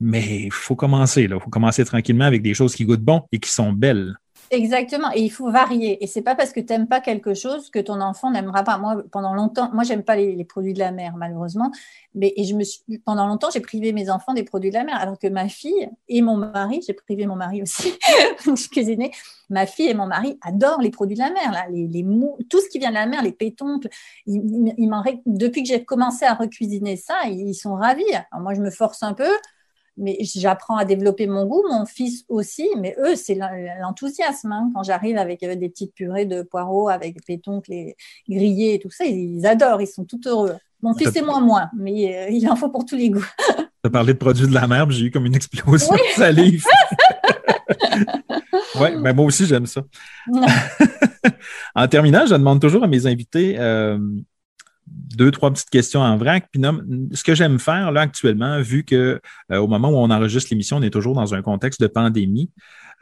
Mais 0.00 0.44
il 0.44 0.52
faut 0.52 0.74
commencer. 0.74 1.22
Il 1.22 1.30
faut 1.40 1.50
commencer 1.50 1.84
tranquillement 1.84 2.24
avec 2.24 2.42
des 2.42 2.54
choses 2.54 2.74
qui 2.74 2.84
goûtent 2.84 3.00
bon 3.00 3.22
et 3.30 3.38
qui 3.38 3.50
sont 3.50 3.72
belles. 3.72 4.16
Exactement. 4.52 5.10
Et 5.14 5.22
il 5.22 5.30
faut 5.30 5.50
varier. 5.50 6.04
Et 6.04 6.06
c'est 6.06 6.20
pas 6.20 6.34
parce 6.34 6.52
que 6.52 6.60
tu 6.60 6.66
n'aimes 6.66 6.86
pas 6.86 7.00
quelque 7.00 7.32
chose 7.32 7.70
que 7.70 7.78
ton 7.78 8.02
enfant 8.02 8.30
n'aimera 8.30 8.62
pas. 8.62 8.76
Moi, 8.76 9.02
pendant 9.10 9.32
longtemps, 9.32 9.70
moi, 9.72 9.82
j'aime 9.82 10.02
pas 10.02 10.14
les, 10.14 10.44
produits 10.44 10.74
de 10.74 10.78
la 10.78 10.92
mer, 10.92 11.14
malheureusement. 11.16 11.72
Mais 12.14 12.34
et 12.36 12.44
je 12.44 12.54
me 12.54 12.62
suis, 12.62 12.82
pendant 13.06 13.26
longtemps, 13.26 13.48
j'ai 13.50 13.60
privé 13.60 13.94
mes 13.94 14.10
enfants 14.10 14.34
des 14.34 14.42
produits 14.42 14.68
de 14.68 14.74
la 14.74 14.84
mer, 14.84 14.96
alors 14.96 15.18
que 15.18 15.26
ma 15.26 15.48
fille 15.48 15.88
et 16.10 16.20
mon 16.20 16.36
mari, 16.36 16.82
j'ai 16.86 16.92
privé 16.92 17.24
mon 17.24 17.34
mari 17.34 17.62
aussi, 17.62 17.94
je 18.44 18.68
cuisinais. 18.68 19.10
Ma 19.48 19.64
fille 19.64 19.88
et 19.88 19.94
mon 19.94 20.06
mari 20.06 20.38
adorent 20.42 20.82
les 20.82 20.90
produits 20.90 21.16
de 21.16 21.22
la 21.22 21.30
mer, 21.30 21.50
là, 21.50 21.64
les, 21.70 22.04
tout 22.50 22.60
ce 22.60 22.68
qui 22.68 22.78
vient 22.78 22.90
de 22.90 22.94
la 22.94 23.06
mer, 23.06 23.22
les 23.22 23.32
pétoncles. 23.32 23.88
Ils, 24.26 24.76
depuis 25.24 25.62
que 25.62 25.68
j'ai 25.68 25.82
commencé 25.82 26.26
à 26.26 26.34
recuisiner 26.34 26.96
ça, 26.96 27.14
ils 27.26 27.54
sont 27.54 27.74
ravis. 27.74 28.04
Alors 28.30 28.42
moi, 28.42 28.52
je 28.52 28.60
me 28.60 28.70
force 28.70 29.02
un 29.02 29.14
peu 29.14 29.30
mais 29.96 30.18
j'apprends 30.20 30.76
à 30.76 30.84
développer 30.84 31.26
mon 31.26 31.46
goût, 31.46 31.62
mon 31.70 31.86
fils 31.86 32.24
aussi, 32.28 32.68
mais 32.78 32.96
eux, 32.98 33.14
c'est 33.14 33.38
l'enthousiasme. 33.80 34.52
Hein. 34.52 34.70
Quand 34.74 34.82
j'arrive 34.82 35.16
avec 35.16 35.42
euh, 35.42 35.54
des 35.54 35.68
petites 35.68 35.94
purées 35.94 36.24
de 36.24 36.42
poireaux, 36.42 36.88
avec 36.88 37.24
pétoncle 37.24 37.70
les 37.70 37.96
grillés 38.28 38.74
et 38.74 38.78
tout 38.78 38.90
ça, 38.90 39.04
ils 39.04 39.44
adorent, 39.46 39.82
ils 39.82 39.86
sont 39.86 40.04
tout 40.04 40.20
heureux. 40.26 40.56
Mon 40.82 40.94
fils 40.94 41.14
et 41.14 41.22
moi 41.22 41.40
moins, 41.40 41.70
mais 41.76 42.16
euh, 42.16 42.30
il 42.30 42.48
en 42.48 42.56
faut 42.56 42.68
pour 42.68 42.84
tous 42.84 42.96
les 42.96 43.10
goûts. 43.10 43.26
tu 43.48 43.54
as 43.84 43.90
parlé 43.90 44.14
de 44.14 44.18
produits 44.18 44.48
de 44.48 44.54
la 44.54 44.66
mer, 44.66 44.90
j'ai 44.90 45.06
eu 45.06 45.10
comme 45.10 45.26
une 45.26 45.36
explosion 45.36 45.94
de 45.94 46.00
salive. 46.16 46.64
oui, 48.80 48.88
mais 48.98 49.12
moi 49.12 49.26
aussi, 49.26 49.46
j'aime 49.46 49.66
ça. 49.66 49.82
en 51.74 51.88
terminant, 51.88 52.26
je 52.26 52.34
demande 52.34 52.60
toujours 52.60 52.82
à 52.82 52.88
mes 52.88 53.06
invités 53.06 53.56
euh, 53.58 53.98
deux, 55.16 55.30
trois 55.30 55.50
petites 55.50 55.70
questions 55.70 56.00
en 56.00 56.16
vrac. 56.16 56.48
Puis 56.50 56.60
ce 57.12 57.24
que 57.24 57.34
j'aime 57.34 57.58
faire 57.58 57.92
là 57.92 58.02
actuellement, 58.02 58.60
vu 58.60 58.84
que 58.84 59.20
euh, 59.50 59.58
au 59.58 59.66
moment 59.66 59.90
où 59.90 59.96
on 59.96 60.10
enregistre 60.10 60.48
l'émission, 60.50 60.78
on 60.78 60.82
est 60.82 60.90
toujours 60.90 61.14
dans 61.14 61.34
un 61.34 61.42
contexte 61.42 61.80
de 61.80 61.86
pandémie, 61.86 62.50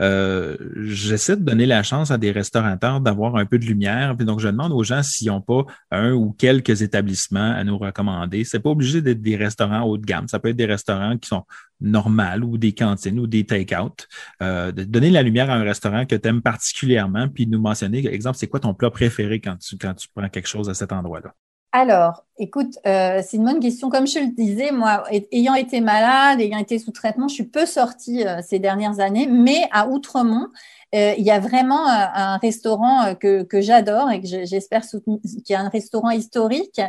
euh, 0.01 0.57
j'essaie 0.77 1.37
de 1.37 1.42
donner 1.42 1.66
la 1.66 1.83
chance 1.83 2.11
à 2.11 2.16
des 2.16 2.31
restaurateurs 2.31 3.01
d'avoir 3.01 3.37
un 3.37 3.44
peu 3.44 3.59
de 3.59 3.66
lumière. 3.66 4.16
Puis 4.16 4.25
donc, 4.25 4.40
je 4.40 4.49
demande 4.49 4.73
aux 4.73 4.83
gens 4.83 5.03
s'ils 5.03 5.29
n'ont 5.29 5.42
pas 5.42 5.64
un 5.90 6.12
ou 6.12 6.33
quelques 6.33 6.83
établissements 6.83 7.53
à 7.53 7.64
nous 7.64 7.77
recommander. 7.77 8.44
C'est 8.44 8.61
pas 8.61 8.70
obligé 8.70 9.03
d'être 9.03 9.20
des 9.20 9.37
restaurants 9.37 9.83
haut 9.83 9.99
de 9.99 10.07
gamme. 10.07 10.27
Ça 10.29 10.38
peut 10.38 10.49
être 10.49 10.57
des 10.57 10.66
restaurants 10.66 11.18
qui 11.18 11.29
sont 11.29 11.44
normaux 11.81 12.46
ou 12.46 12.59
des 12.59 12.73
cantines 12.73 13.18
ou 13.18 13.27
des 13.27 13.44
take-out. 13.44 14.09
Euh, 14.42 14.73
de 14.73 14.85
donner 14.85 15.11
la 15.11 15.23
lumière 15.23 15.51
à 15.51 15.55
un 15.55 15.62
restaurant 15.62 16.07
que 16.07 16.16
tu 16.16 16.29
aimes 16.29 16.42
particulièrement, 16.42 17.29
puis 17.29 17.46
nous 17.46 17.61
mentionner, 17.61 18.07
exemple, 18.07 18.38
c'est 18.38 18.49
quoi 18.49 18.61
ton 18.61 18.75
plat 18.75 18.90
préféré 18.90 19.40
quand 19.40 19.57
tu, 19.57 19.77
quand 19.77 19.94
tu 19.94 20.09
prends 20.14 20.29
quelque 20.29 20.49
chose 20.49 20.68
à 20.70 20.75
cet 20.75 20.92
endroit-là? 20.92 21.35
Alors, 21.73 22.25
écoute, 22.39 22.79
euh, 22.85 23.23
c'est 23.25 23.37
une 23.37 23.45
bonne 23.45 23.61
question. 23.61 23.91
Comme 23.91 24.07
je 24.07 24.19
le 24.19 24.35
disais, 24.35 24.73
moi, 24.73 25.05
ayant 25.31 25.55
été 25.55 25.81
malade, 25.81 26.41
ayant 26.41 26.59
été 26.59 26.81
sous 26.81 26.91
traitement, 26.91 27.29
je 27.29 27.35
suis 27.35 27.45
peu 27.45 27.65
sortie 27.65 28.27
euh, 28.27 28.41
ces 28.43 28.59
dernières 28.59 28.99
années, 28.99 29.29
mais 29.29 29.69
à 29.71 29.87
Outremont, 29.87 30.49
il 30.92 31.24
y 31.24 31.31
a 31.31 31.38
vraiment 31.38 31.87
un, 31.87 32.37
restaurant 32.38 33.07
euh, 33.07 33.44
que, 33.44 33.61
j'adore 33.61 34.11
et 34.11 34.20
que 34.20 34.26
j'espère 34.26 34.85
soutenir, 34.85 35.18
qui 35.44 35.53
est 35.53 35.57
un 35.57 35.68
restaurant 35.68 36.11
historique. 36.11 36.81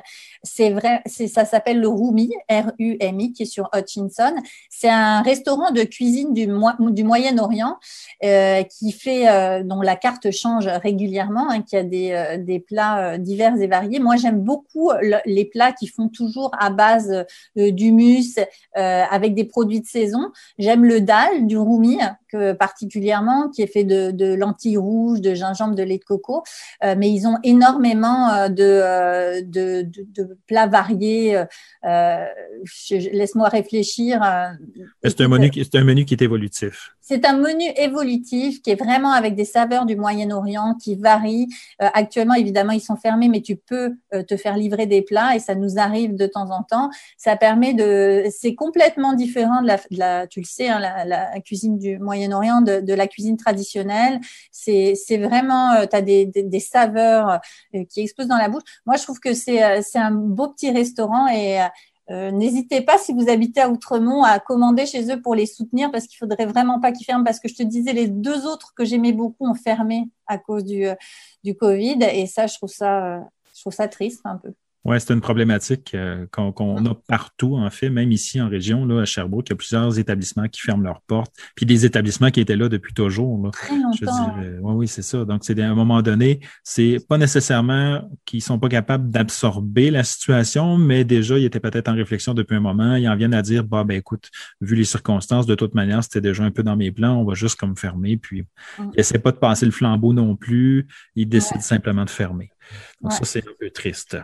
C'est 0.43 0.71
vrai, 0.71 1.01
ça 1.05 1.45
s'appelle 1.45 1.79
le 1.79 1.87
Rumi, 1.87 2.31
R-U-M-I, 2.49 3.33
qui 3.33 3.43
est 3.43 3.45
sur 3.45 3.69
Hutchinson. 3.75 4.33
C'est 4.69 4.89
un 4.89 5.21
restaurant 5.21 5.71
de 5.71 5.83
cuisine 5.83 6.33
du, 6.33 6.47
Moyen-Orient 6.47 7.77
euh, 8.23 8.63
qui 8.63 8.91
fait 8.91 9.29
euh, 9.29 9.63
dont 9.63 9.81
la 9.81 9.95
carte 9.95 10.31
change 10.31 10.67
régulièrement, 10.67 11.49
hein, 11.49 11.61
qui 11.61 11.75
a 11.75 11.83
des, 11.83 12.11
euh, 12.11 12.59
plats 12.67 13.17
divers 13.17 13.59
et 13.59 13.67
variés. 13.67 13.99
Moi, 13.99 14.15
j'aime 14.15 14.41
beaucoup 14.41 14.91
les 15.25 15.45
plats 15.45 15.71
qui 15.71 15.87
font 15.87 16.09
toujours 16.09 16.51
à 16.59 16.69
base 16.69 17.25
d'humus 17.55 18.39
avec 18.75 19.33
des 19.33 19.45
produits 19.45 19.81
de 19.81 19.87
saison. 19.87 20.31
J'aime 20.57 20.85
le 20.85 21.01
dal 21.01 21.47
du 21.47 21.57
Rumi 21.57 21.97
particulièrement, 22.59 23.49
qui 23.49 23.61
est 23.61 23.67
fait 23.67 23.83
de, 23.83 23.90
lentilles 24.35 24.77
rouges, 24.77 25.21
de 25.21 25.33
gingembre, 25.33 25.75
de 25.75 25.83
lait 25.83 25.97
de 25.97 26.03
coco. 26.03 26.43
Euh, 26.83 26.95
mais 26.97 27.11
ils 27.11 27.27
ont 27.27 27.37
énormément 27.43 28.29
euh, 28.29 28.47
euh, 28.59 29.41
de, 29.41 29.83
de, 29.83 30.37
plats 30.47 30.67
variés. 30.67 31.43
Laisse-moi 31.83 33.49
réfléchir. 33.49 34.21
C'est 35.03 35.21
un, 35.21 35.27
menu, 35.27 35.51
un 35.73 35.83
menu 35.83 36.05
qui 36.05 36.13
est 36.13 36.21
évolutif. 36.21 36.91
C'est 37.01 37.25
un 37.25 37.37
menu 37.37 37.65
évolutif 37.75 38.61
qui 38.61 38.69
est 38.71 38.75
vraiment 38.75 39.11
avec 39.11 39.35
des 39.35 39.45
saveurs 39.45 39.85
du 39.85 39.95
Moyen-Orient 39.95 40.75
qui 40.81 40.95
varient. 40.95 41.47
actuellement, 41.79 42.35
évidemment, 42.35 42.71
ils 42.71 42.81
sont 42.81 42.95
fermés, 42.95 43.27
mais 43.27 43.41
tu 43.41 43.55
peux 43.55 43.95
te 44.27 44.37
faire 44.37 44.55
livrer 44.55 44.85
des 44.85 45.01
plats 45.01 45.35
et 45.35 45.39
ça 45.39 45.55
nous 45.55 45.77
arrive 45.77 46.15
de 46.15 46.25
temps 46.25 46.51
en 46.51 46.63
temps. 46.63 46.89
Ça 47.17 47.35
permet 47.35 47.73
de, 47.73 48.25
c'est 48.29 48.55
complètement 48.55 49.13
différent 49.13 49.61
de 49.61 49.67
la, 49.97 50.27
tu 50.27 50.39
le 50.39 50.45
sais, 50.45 50.69
hein, 50.69 50.79
la, 50.79 51.05
la, 51.05 51.39
cuisine 51.41 51.77
du 51.77 51.99
Moyen-Orient, 51.99 52.61
de, 52.61 52.79
de, 52.79 52.93
la 52.93 53.07
cuisine 53.07 53.37
traditionnelle 53.37 53.80
c'est 54.51 55.17
vraiment, 55.17 55.73
euh, 55.73 55.85
tu 55.85 55.95
as 55.95 56.01
des, 56.01 56.59
saveurs 56.59 57.39
euh, 57.75 57.83
qui 57.89 58.01
explosent 58.01 58.27
dans 58.27 58.37
la 58.37 58.49
bouche. 58.49 58.63
Moi, 58.85 58.97
je 58.97 59.03
trouve 59.03 59.19
que 59.19 59.33
c'est 59.33 59.63
euh, 59.63 59.81
un 59.95 60.11
beau 60.11 60.49
petit 60.49 60.71
restaurant 60.71 61.27
et 61.27 61.59
N'hésitez 62.09 62.81
pas, 62.81 62.97
si 62.97 63.13
vous 63.13 63.29
habitez 63.29 63.61
à 63.61 63.69
Outremont, 63.69 64.23
à 64.23 64.37
commander 64.41 64.85
chez 64.85 65.09
eux 65.13 65.21
pour 65.21 65.33
les 65.33 65.45
soutenir 65.45 65.91
parce 65.91 66.07
qu'il 66.07 66.17
faudrait 66.17 66.45
vraiment 66.45 66.81
pas 66.81 66.91
qu'ils 66.91 67.05
ferment. 67.05 67.23
Parce 67.23 67.39
que 67.39 67.47
je 67.47 67.55
te 67.55 67.63
disais, 67.63 67.93
les 67.93 68.09
deux 68.09 68.45
autres 68.45 68.73
que 68.75 68.83
j'aimais 68.83 69.13
beaucoup 69.13 69.47
ont 69.47 69.53
fermé 69.53 70.09
à 70.27 70.37
cause 70.37 70.65
du, 70.65 70.87
du 71.45 71.55
Covid. 71.55 71.99
Et 72.11 72.27
ça, 72.27 72.47
je 72.47 72.57
trouve 72.57 72.69
ça, 72.69 73.21
je 73.55 73.61
trouve 73.61 73.71
ça 73.71 73.87
triste 73.87 74.19
un 74.25 74.35
peu. 74.35 74.53
Oui, 74.83 74.99
c'est 74.99 75.13
une 75.13 75.21
problématique 75.21 75.93
euh, 75.93 76.25
qu'on 76.31 76.85
a 76.85 76.95
partout, 77.07 77.55
en 77.55 77.69
fait, 77.69 77.91
même 77.91 78.11
ici 78.11 78.41
en 78.41 78.49
région, 78.49 78.83
là, 78.85 79.01
à 79.01 79.05
Sherbrooke, 79.05 79.47
il 79.47 79.51
y 79.51 79.53
a 79.53 79.55
plusieurs 79.55 79.99
établissements 79.99 80.47
qui 80.47 80.59
ferment 80.59 80.83
leurs 80.83 81.01
portes, 81.01 81.31
puis 81.55 81.67
des 81.67 81.85
établissements 81.85 82.31
qui 82.31 82.39
étaient 82.39 82.55
là 82.55 82.67
depuis 82.67 82.93
toujours. 82.95 83.45
Là, 83.45 83.51
Très 83.51 83.77
longtemps. 83.77 84.35
oui, 84.39 84.73
oui, 84.73 84.87
c'est 84.87 85.03
ça. 85.03 85.23
Donc, 85.23 85.41
c'est 85.43 85.59
à 85.59 85.69
un 85.69 85.75
moment 85.75 86.01
donné, 86.01 86.39
c'est 86.63 86.97
pas 87.07 87.19
nécessairement 87.19 88.09
qu'ils 88.25 88.41
sont 88.41 88.57
pas 88.57 88.69
capables 88.69 89.11
d'absorber 89.11 89.91
la 89.91 90.03
situation, 90.03 90.77
mais 90.77 91.03
déjà, 91.03 91.37
ils 91.37 91.45
étaient 91.45 91.59
peut-être 91.59 91.87
en 91.87 91.93
réflexion 91.93 92.33
depuis 92.33 92.55
un 92.55 92.59
moment. 92.59 92.95
Ils 92.95 93.07
en 93.07 93.15
viennent 93.15 93.35
à 93.35 93.43
dire, 93.43 93.63
bah, 93.63 93.83
ben 93.83 93.97
écoute, 93.97 94.31
vu 94.61 94.75
les 94.75 94.85
circonstances, 94.85 95.45
de 95.45 95.53
toute 95.53 95.75
manière, 95.75 96.03
c'était 96.03 96.21
déjà 96.21 96.43
un 96.43 96.51
peu 96.51 96.63
dans 96.63 96.75
mes 96.75 96.91
plans, 96.91 97.17
on 97.17 97.23
va 97.23 97.35
juste 97.35 97.59
comme 97.59 97.77
fermer, 97.77 98.17
puis 98.17 98.45
ils 98.79 98.85
n'essaient 98.97 99.19
pas 99.19 99.31
de 99.31 99.37
passer 99.37 99.67
le 99.67 99.71
flambeau 99.71 100.11
non 100.11 100.35
plus, 100.35 100.87
ils 101.15 101.29
décident 101.29 101.61
simplement 101.61 102.03
de 102.03 102.09
fermer. 102.09 102.49
Donc, 103.01 103.13
ça, 103.13 103.25
c'est 103.25 103.47
un 103.47 103.53
peu 103.59 103.69
triste. 103.69 104.17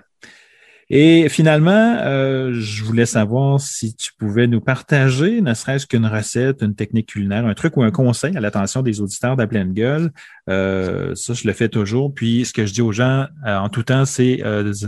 Et 0.89 1.27
finalement, 1.27 1.97
euh, 1.99 2.53
je 2.53 2.85
voulais 2.85 3.05
savoir 3.05 3.59
si 3.59 3.93
tu 3.93 4.13
pouvais 4.17 4.47
nous 4.47 4.61
partager, 4.61 5.41
ne 5.41 5.53
serait-ce 5.53 5.85
qu'une 5.85 6.05
recette, 6.05 6.61
une 6.61 6.75
technique 6.75 7.09
culinaire, 7.09 7.45
un 7.45 7.53
truc 7.55 7.75
ou 7.75 7.83
un 7.83 7.91
conseil 7.91 8.37
à 8.37 8.39
l'attention 8.39 8.81
des 8.81 9.01
auditeurs 9.01 9.35
de 9.35 9.43
pleine 9.43 9.73
gueule. 9.73 10.11
Euh, 10.49 11.13
ça, 11.13 11.33
je 11.33 11.45
le 11.45 11.53
fais 11.53 11.67
toujours. 11.67 12.13
Puis, 12.13 12.45
ce 12.45 12.53
que 12.53 12.65
je 12.65 12.73
dis 12.73 12.81
aux 12.81 12.93
gens 12.93 13.25
euh, 13.45 13.57
en 13.57 13.67
tout 13.67 13.83
temps, 13.83 14.05
c'est 14.05 14.41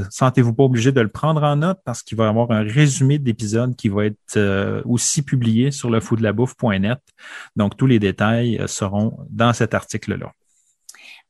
sentez-vous 0.10 0.54
pas 0.54 0.64
obligé 0.64 0.94
de 0.94 1.02
le 1.02 1.10
prendre 1.10 1.44
en 1.44 1.58
note 1.58 1.80
parce 1.84 2.02
qu'il 2.02 2.18
va 2.18 2.26
y 2.26 2.30
avoir 2.30 2.52
un 2.52 2.64
résumé 2.64 3.20
d'épisode 3.20 3.76
qui 3.76 3.90
va 3.90 4.06
être 4.06 4.82
aussi 4.86 5.22
publié 5.22 5.72
sur 5.72 5.90
le 5.90 6.00
de 6.00 6.24
la 6.24 6.32
bouffe.net. 6.32 7.00
Donc, 7.58 7.76
tous 7.76 7.88
les 7.88 8.00
détails 8.00 8.62
seront 8.68 9.18
dans 9.30 9.52
cet 9.52 9.74
article-là. 9.74 10.32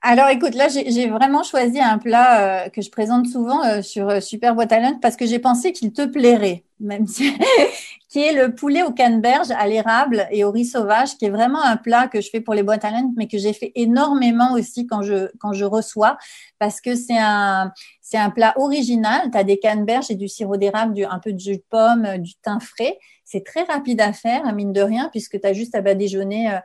Alors 0.02 0.30
écoute, 0.30 0.56
là 0.56 0.70
j'ai 0.70 1.10
vraiment 1.10 1.44
choisi 1.44 1.78
un 1.82 1.98
plat 1.98 2.66
euh, 2.66 2.70
que 2.70 2.82
je 2.82 2.90
présente 2.90 3.28
souvent 3.28 3.66
euh, 3.66 3.82
sur 3.82 4.08
euh, 4.08 4.22
Super 4.22 4.56
Boîte 4.56 4.72
à 4.72 4.80
parce 5.02 5.18
que 5.18 5.26
j'ai 5.26 5.40
pensé 5.40 5.74
qu'il 5.74 5.92
te 5.92 6.06
plairait, 6.06 6.64
même 6.80 7.06
si 7.06 7.34
qui 8.10 8.20
est 8.20 8.32
le 8.32 8.56
poulet 8.56 8.82
au 8.82 8.92
canneberge 8.92 9.52
à 9.52 9.68
l'érable 9.68 10.26
et 10.32 10.46
au 10.46 10.52
riz 10.52 10.64
sauvage, 10.64 11.18
qui 11.18 11.26
est 11.26 11.30
vraiment 11.30 11.62
un 11.62 11.76
plat 11.76 12.08
que 12.08 12.22
je 12.22 12.30
fais 12.30 12.40
pour 12.40 12.54
les 12.54 12.64
boîtes 12.64 12.86
à 12.86 12.92
mais 13.18 13.28
que 13.28 13.38
j'ai 13.38 13.52
fait 13.52 13.74
énormément 13.76 14.54
aussi 14.54 14.88
quand 14.88 15.02
je 15.02 15.28
quand 15.38 15.52
je 15.52 15.66
reçois, 15.66 16.18
parce 16.60 16.80
que 16.80 16.96
c'est 16.96 17.20
un 17.20 17.74
c'est 18.00 18.18
un 18.18 18.30
plat 18.30 18.54
original. 18.56 19.30
Tu 19.30 19.38
as 19.38 19.44
des 19.44 19.60
canneberges 19.60 20.10
et 20.12 20.16
du 20.16 20.30
sirop 20.30 20.56
d'érable, 20.56 21.06
un 21.12 21.20
peu 21.20 21.34
de 21.34 21.40
jus 21.40 21.58
de 21.58 21.64
pomme, 21.70 22.20
du 22.20 22.36
thym 22.36 22.62
frais. 22.62 22.98
C'est 23.26 23.46
très 23.46 23.64
rapide 23.64 24.00
à 24.00 24.14
faire, 24.14 24.52
mine 24.54 24.72
de 24.72 24.82
rien, 24.82 25.10
puisque 25.12 25.40
tu 25.40 25.46
as 25.46 25.54
juste 25.54 25.76
à 25.76 25.82
badigeonner 25.82 26.58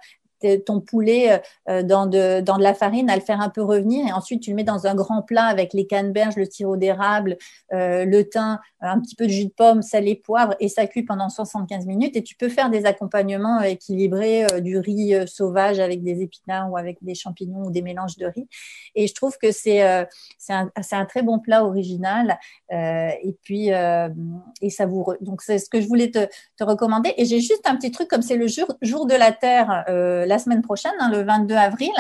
ton 0.64 0.80
poulet 0.80 1.32
euh, 1.32 1.38
euh, 1.68 1.82
dans 1.82 2.07
de, 2.07 2.40
dans 2.40 2.59
de 2.59 2.62
la 2.62 2.74
farine, 2.74 3.11
à 3.11 3.16
le 3.16 3.22
faire 3.22 3.40
un 3.40 3.49
peu 3.49 3.62
revenir 3.62 4.07
et 4.07 4.12
ensuite 4.12 4.42
tu 4.42 4.51
le 4.51 4.57
mets 4.57 4.64
dans 4.64 4.86
un 4.86 4.95
grand 4.95 5.22
plat 5.22 5.45
avec 5.45 5.72
les 5.72 5.86
canneberges, 5.86 6.36
le 6.36 6.45
sirop 6.45 6.76
d'érable, 6.76 7.36
euh, 7.72 8.05
le 8.05 8.28
thym, 8.28 8.59
un 8.80 9.01
petit 9.01 9.14
peu 9.14 9.26
de 9.26 9.30
jus 9.30 9.47
de 9.47 9.51
pomme, 9.51 9.82
salé, 9.82 10.14
poivre 10.14 10.55
et 10.61 10.68
ça 10.68 10.86
cuit 10.86 11.03
pendant 11.03 11.28
75 11.28 11.86
minutes 11.86 12.16
et 12.16 12.22
tu 12.22 12.34
peux 12.36 12.49
faire 12.49 12.70
des 12.70 12.84
accompagnements 12.86 13.62
équilibrés 13.62 14.47
du 14.61 14.78
riz 14.78 15.14
sauvage 15.26 15.80
avec 15.80 16.03
des 16.03 16.22
épinards 16.22 16.70
ou 16.70 16.76
avec 16.76 16.99
des 17.03 17.14
champignons 17.14 17.64
ou 17.64 17.70
des 17.70 17.82
mélanges 17.82 18.16
de 18.16 18.26
riz 18.26 18.47
et 18.95 19.07
je 19.07 19.14
trouve 19.14 19.38
que 19.38 19.53
c'est 19.53 20.07
c'est 20.38 20.53
un, 20.53 20.70
un, 20.92 21.05
très 21.07 21.22
bon 21.22 21.38
plat 21.38 21.64
original 21.64 22.38
et 22.70 23.36
puis 23.42 23.68
et 23.68 24.70
savoureux. 24.70 25.16
Donc 25.22 25.40
c'est 25.40 25.59
ce 25.59 25.70
que 25.70 25.80
je 25.80 25.86
voulais 25.86 26.11
te, 26.11 26.26
te 26.59 26.64
recommander 26.64 27.14
et 27.16 27.24
j'ai 27.24 27.40
juste 27.40 27.66
un 27.66 27.76
petit 27.76 27.90
truc 27.90 28.09
comme 28.09 28.22
c'est 28.22 28.36
le 28.36 28.49
jour, 28.49 28.66
jour 28.82 29.07
de 29.07 29.14
la 29.14 29.32
terre 29.32 29.84
la 29.88 30.34
semaine 30.39 30.62
prochaine, 30.62 30.93
hein, 30.99 31.11
le 31.11 31.22
22 31.22 31.55
avril. 31.55 31.93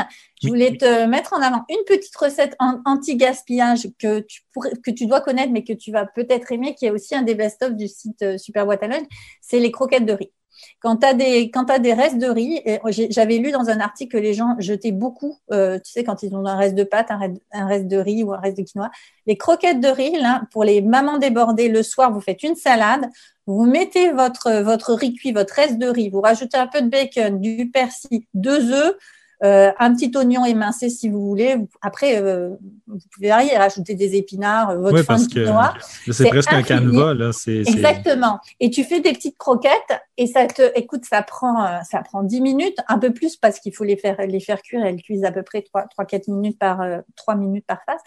Je 0.42 0.48
voulais 0.48 0.76
te 0.76 1.06
mettre 1.06 1.32
en 1.32 1.40
avant 1.40 1.64
une 1.68 1.84
petite 1.86 2.16
recette 2.16 2.56
anti-gaspillage 2.84 3.88
que 3.98 4.20
tu, 4.20 4.42
que 4.84 4.90
tu 4.90 5.06
dois 5.06 5.20
connaître, 5.20 5.52
mais 5.52 5.64
que 5.64 5.72
tu 5.72 5.90
vas 5.90 6.06
peut-être 6.06 6.52
aimer, 6.52 6.74
qui 6.74 6.86
est 6.86 6.90
aussi 6.90 7.14
un 7.14 7.22
des 7.22 7.34
best-of 7.34 7.74
du 7.74 7.88
site 7.88 8.22
euh, 8.22 8.38
Super 8.38 8.66
Waterloo, 8.66 9.06
c'est 9.40 9.58
les 9.58 9.70
croquettes 9.70 10.06
de 10.06 10.12
riz. 10.12 10.32
Quand 10.80 10.96
tu 10.96 11.06
as, 11.06 11.14
des, 11.14 11.92
restes 11.92 12.18
de 12.18 12.28
riz, 12.28 12.62
j'avais 13.10 13.38
lu 13.38 13.50
dans 13.50 13.68
un 13.68 13.80
article 13.80 14.12
que 14.12 14.22
les 14.22 14.34
gens 14.34 14.56
jetaient 14.58 14.92
beaucoup, 14.92 15.38
euh, 15.52 15.78
tu 15.78 15.92
sais, 15.92 16.04
quand 16.04 16.22
ils 16.22 16.34
ont 16.34 16.44
un 16.46 16.56
reste 16.56 16.74
de 16.74 16.84
pâte, 16.84 17.10
un 17.10 17.66
reste, 17.66 17.88
de 17.88 17.96
riz 17.96 18.22
ou 18.22 18.32
un 18.32 18.40
reste 18.40 18.58
de 18.58 18.62
quinoa. 18.62 18.90
Les 19.26 19.36
croquettes 19.36 19.80
de 19.80 19.88
riz, 19.88 20.18
là, 20.20 20.42
pour 20.50 20.64
les 20.64 20.82
mamans 20.82 21.18
débordées, 21.18 21.68
le 21.68 21.82
soir, 21.82 22.12
vous 22.12 22.20
faites 22.20 22.42
une 22.42 22.56
salade, 22.56 23.06
vous 23.46 23.64
mettez 23.64 24.10
votre, 24.12 24.62
votre 24.62 24.94
riz 24.94 25.14
cuit, 25.14 25.32
votre 25.32 25.54
reste 25.54 25.78
de 25.78 25.86
riz, 25.86 26.10
vous 26.10 26.20
rajoutez 26.20 26.56
un 26.56 26.66
peu 26.66 26.82
de 26.82 26.88
bacon, 26.88 27.40
du 27.40 27.70
persil, 27.70 28.24
deux 28.32 28.72
œufs, 28.72 28.96
euh, 29.44 29.72
un 29.78 29.94
petit 29.94 30.10
oignon 30.16 30.46
émincé 30.46 30.88
si 30.88 31.10
vous 31.10 31.20
voulez. 31.20 31.56
Après, 31.82 32.22
euh, 32.22 32.50
vous 32.86 32.98
pouvez 33.12 33.28
varier, 33.28 33.54
rajouter 33.56 33.94
des 33.94 34.16
épinards, 34.16 34.70
euh, 34.70 34.78
votre 34.78 34.96
oui, 34.96 35.02
parce 35.06 35.28
que 35.28 35.44
C'est 36.12 36.28
presque 36.28 36.52
un 36.52 36.62
canevas. 36.62 37.12
Là. 37.12 37.30
Exactement. 37.46 38.40
Et 38.60 38.70
tu 38.70 38.84
fais 38.84 39.00
des 39.00 39.12
petites 39.12 39.36
croquettes 39.36 40.00
et 40.16 40.26
ça 40.26 40.46
te, 40.46 40.62
écoute, 40.74 41.04
ça 41.04 41.20
prend, 41.22 41.82
ça 41.84 42.00
prend 42.00 42.22
10 42.22 42.40
minutes, 42.40 42.78
un 42.88 42.98
peu 42.98 43.12
plus 43.12 43.36
parce 43.36 43.60
qu'il 43.60 43.74
faut 43.74 43.84
les 43.84 43.96
faire, 43.96 44.16
les 44.26 44.40
faire 44.40 44.62
cuire. 44.62 44.84
Elles 44.84 45.02
cuisent 45.02 45.24
à 45.24 45.32
peu 45.32 45.42
près 45.42 45.62
3-4 45.62 46.30
minutes 46.30 46.58
par, 46.58 46.80
3 47.16 47.34
minutes 47.34 47.66
par 47.66 47.80
face. 47.84 48.00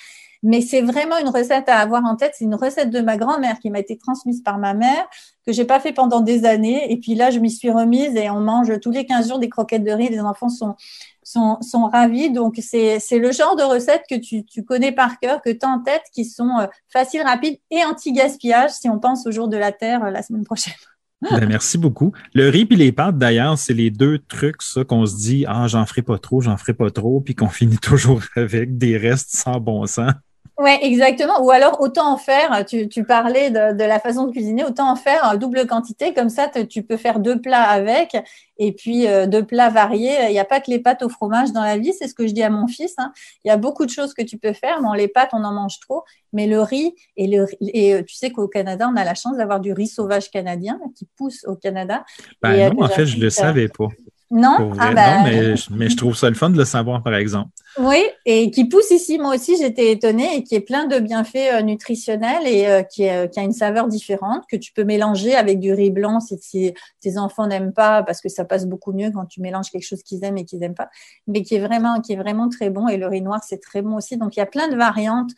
Mais 0.43 0.61
c'est 0.61 0.81
vraiment 0.81 1.17
une 1.17 1.29
recette 1.29 1.67
à 1.69 1.77
avoir 1.77 2.03
en 2.05 2.15
tête. 2.15 2.33
C'est 2.37 2.45
une 2.45 2.55
recette 2.55 2.89
de 2.89 3.01
ma 3.01 3.17
grand-mère 3.17 3.59
qui 3.59 3.69
m'a 3.69 3.79
été 3.79 3.97
transmise 3.97 4.41
par 4.41 4.57
ma 4.57 4.73
mère, 4.73 5.07
que 5.45 5.51
j'ai 5.51 5.65
pas 5.65 5.79
fait 5.79 5.93
pendant 5.93 6.21
des 6.21 6.45
années. 6.45 6.91
Et 6.91 6.97
puis 6.97 7.15
là, 7.15 7.31
je 7.31 7.39
m'y 7.39 7.49
suis 7.49 7.71
remise 7.71 8.15
et 8.15 8.29
on 8.29 8.39
mange 8.39 8.79
tous 8.79 8.91
les 8.91 9.05
15 9.05 9.29
jours 9.29 9.39
des 9.39 9.49
croquettes 9.49 9.83
de 9.83 9.91
riz. 9.91 10.09
Les 10.09 10.19
enfants 10.19 10.49
sont, 10.49 10.75
sont, 11.23 11.57
sont 11.61 11.85
ravis. 11.85 12.31
Donc, 12.31 12.59
c'est 12.61 12.99
le 13.11 13.31
genre 13.31 13.55
de 13.55 13.63
recette 13.63 14.03
que 14.09 14.15
tu, 14.15 14.45
tu 14.45 14.63
connais 14.63 14.91
par 14.91 15.19
cœur, 15.19 15.41
que 15.41 15.49
tu 15.49 15.65
as 15.65 15.69
en 15.69 15.79
tête, 15.79 16.03
qui 16.13 16.25
sont 16.25 16.59
euh, 16.59 16.67
faciles, 16.89 17.21
rapides 17.21 17.59
et 17.71 17.83
anti-gaspillage 17.83 18.71
si 18.71 18.89
on 18.89 18.99
pense 18.99 19.25
au 19.27 19.31
jour 19.31 19.47
de 19.47 19.57
la 19.57 19.71
Terre 19.71 20.03
euh, 20.03 20.11
la 20.11 20.23
semaine 20.23 20.43
prochaine. 20.43 20.73
Ben, 21.31 21.47
merci 21.47 21.77
beaucoup. 21.77 22.11
Le 22.33 22.49
riz 22.49 22.67
et 22.69 22.75
les 22.75 22.91
pâtes, 22.91 23.17
d'ailleurs, 23.17 23.57
c'est 23.57 23.73
les 23.73 23.89
deux 23.89 24.19
trucs, 24.19 24.61
ça, 24.61 24.83
qu'on 24.83 25.05
se 25.05 25.15
dit, 25.15 25.45
ah, 25.47 25.67
j'en 25.67 25.85
ferai 25.85 26.03
pas 26.03 26.19
trop, 26.19 26.41
j'en 26.41 26.57
ferai 26.57 26.73
pas 26.73 26.91
trop, 26.91 27.21
puis 27.21 27.35
qu'on 27.35 27.49
finit 27.49 27.77
toujours 27.77 28.21
avec 28.35 28.77
des 28.77 28.97
restes 28.97 29.35
sans 29.35 29.59
bon 29.59 29.85
sens. 29.87 30.13
Oui, 30.59 30.71
exactement. 30.81 31.43
Ou 31.43 31.51
alors, 31.51 31.79
autant 31.81 32.11
en 32.11 32.17
faire, 32.17 32.65
tu, 32.65 32.89
tu 32.89 33.03
parlais 33.03 33.51
de, 33.51 33.77
de, 33.77 33.83
la 33.83 33.99
façon 33.99 34.25
de 34.25 34.31
cuisiner, 34.31 34.63
autant 34.63 34.89
en 34.89 34.95
faire 34.95 35.37
double 35.37 35.67
quantité, 35.67 36.15
comme 36.15 36.29
ça, 36.29 36.49
tu 36.67 36.81
peux 36.81 36.97
faire 36.97 37.19
deux 37.19 37.39
plats 37.39 37.61
avec, 37.61 38.17
et 38.57 38.71
puis 38.71 39.05
euh, 39.05 39.27
deux 39.27 39.45
plats 39.45 39.69
variés. 39.69 40.15
Il 40.29 40.31
n'y 40.31 40.39
a 40.39 40.45
pas 40.45 40.59
que 40.59 40.71
les 40.71 40.79
pâtes 40.79 41.03
au 41.03 41.09
fromage 41.09 41.51
dans 41.51 41.61
la 41.61 41.77
vie, 41.77 41.93
c'est 41.93 42.07
ce 42.07 42.15
que 42.15 42.25
je 42.25 42.33
dis 42.33 42.41
à 42.41 42.49
mon 42.49 42.65
fils. 42.65 42.95
Hein. 42.97 43.11
Il 43.45 43.49
y 43.49 43.51
a 43.51 43.57
beaucoup 43.57 43.85
de 43.85 43.91
choses 43.91 44.15
que 44.15 44.23
tu 44.23 44.39
peux 44.39 44.53
faire. 44.53 44.81
Bon, 44.81 44.93
les 44.93 45.07
pâtes, 45.07 45.29
on 45.33 45.43
en 45.43 45.53
mange 45.53 45.79
trop, 45.79 46.03
mais 46.33 46.47
le 46.47 46.59
riz, 46.61 46.95
et, 47.17 47.27
le, 47.27 47.45
et 47.61 47.93
euh, 47.93 48.01
tu 48.01 48.15
sais 48.15 48.31
qu'au 48.31 48.47
Canada, 48.47 48.89
on 48.91 48.95
a 48.97 49.03
la 49.03 49.13
chance 49.13 49.37
d'avoir 49.37 49.59
du 49.59 49.73
riz 49.73 49.87
sauvage 49.87 50.31
canadien 50.31 50.79
qui 50.95 51.07
pousse 51.17 51.45
au 51.45 51.55
Canada. 51.55 52.03
Ben 52.41 52.53
et, 52.53 52.69
non, 52.71 52.83
en 52.83 52.89
fait, 52.89 53.05
je 53.05 53.17
ne 53.17 53.21
le 53.21 53.29
savais 53.29 53.67
pas. 53.67 53.89
Non, 54.29 54.73
ah 54.77 54.93
ben... 54.93 55.17
non 55.17 55.23
mais, 55.23 55.55
mais, 55.71 55.89
je 55.89 55.95
trouve 55.95 56.15
ça 56.15 56.27
le 56.29 56.35
fun 56.35 56.49
de 56.49 56.57
le 56.57 56.65
savoir, 56.65 57.01
par 57.01 57.15
exemple. 57.15 57.49
Oui, 57.77 58.03
et 58.25 58.51
qui 58.51 58.65
pousse 58.65 58.91
ici, 58.91 59.19
moi 59.19 59.35
aussi, 59.35 59.55
j'étais 59.55 59.91
étonnée, 59.91 60.37
et 60.37 60.43
qui 60.43 60.55
est 60.55 60.61
plein 60.61 60.85
de 60.85 60.99
bienfaits 60.99 61.53
euh, 61.53 61.61
nutritionnels 61.61 62.45
et 62.45 62.67
euh, 62.67 62.83
qui, 62.83 63.07
euh, 63.07 63.27
qui, 63.27 63.39
a 63.39 63.43
une 63.43 63.53
saveur 63.53 63.87
différente, 63.87 64.43
que 64.51 64.57
tu 64.57 64.73
peux 64.73 64.83
mélanger 64.83 65.35
avec 65.35 65.59
du 65.59 65.71
riz 65.71 65.91
blanc 65.91 66.19
si, 66.19 66.73
tes 66.99 67.17
enfants 67.17 67.47
n'aiment 67.47 67.73
pas, 67.73 68.03
parce 68.03 68.19
que 68.19 68.27
ça 68.27 68.43
passe 68.43 68.65
beaucoup 68.65 68.91
mieux 68.91 69.11
quand 69.11 69.25
tu 69.25 69.41
mélanges 69.41 69.69
quelque 69.69 69.85
chose 69.85 70.03
qu'ils 70.03 70.23
aiment 70.25 70.37
et 70.37 70.43
qu'ils 70.45 70.59
n'aiment 70.59 70.75
pas, 70.75 70.89
mais 71.27 71.43
qui 71.43 71.55
est, 71.55 71.59
vraiment, 71.59 72.01
qui 72.01 72.13
est 72.13 72.17
vraiment 72.17 72.49
très 72.49 72.69
bon. 72.69 72.89
Et 72.89 72.97
le 72.97 73.07
riz 73.07 73.21
noir, 73.21 73.41
c'est 73.47 73.61
très 73.61 73.81
bon 73.81 73.95
aussi. 73.95 74.17
Donc, 74.17 74.35
il 74.35 74.39
y 74.39 74.43
a 74.43 74.47
plein 74.47 74.67
de 74.67 74.75
variantes. 74.75 75.31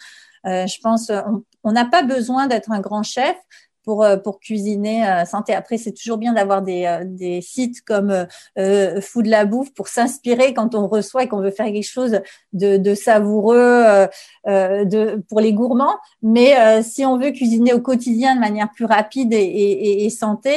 je 0.46 0.82
pense, 0.82 1.12
on 1.64 1.72
n'a 1.72 1.86
pas 1.86 2.02
besoin 2.02 2.48
d'être 2.48 2.72
un 2.72 2.80
grand 2.80 3.04
chef 3.04 3.36
pour, 3.84 4.04
euh, 4.04 4.18
pour 4.18 4.40
cuisiner 4.40 5.08
euh, 5.08 5.26
santé. 5.26 5.54
Après, 5.54 5.78
c'est 5.78 5.94
toujours 5.94 6.18
bien 6.18 6.34
d'avoir 6.34 6.62
des, 6.62 6.86
euh, 6.86 7.04
des 7.06 7.42
sites 7.42 7.82
comme 7.82 8.28
euh, 8.58 9.02
Fou 9.02 9.22
de 9.22 9.30
la 9.30 9.46
bouffe 9.46 9.74
pour 9.74 9.88
s'inspirer 9.88 10.54
quand 10.54 10.76
on 10.76 10.88
reçoit 10.88 11.24
et 11.24 11.28
qu'on 11.28 11.42
veut 11.42 11.52
faire 11.52 11.66
quelque 11.68 11.84
chose 11.84 12.22
de, 12.54 12.94
savoureux 12.94 14.08
de, 14.46 15.24
pour 15.30 15.40
les 15.40 15.54
gourmands. 15.54 15.98
Mais 16.22 16.82
si 16.84 17.06
on 17.06 17.18
veut 17.18 17.32
cuisiner 17.32 17.74
au 17.74 17.82
quotidien 17.82 18.36
de 18.36 18.40
manière 18.40 18.70
plus 18.72 18.86
rapide 18.86 19.34
et, 19.34 19.38
et, 19.38 20.06
et 20.06 20.10
santé, 20.10 20.54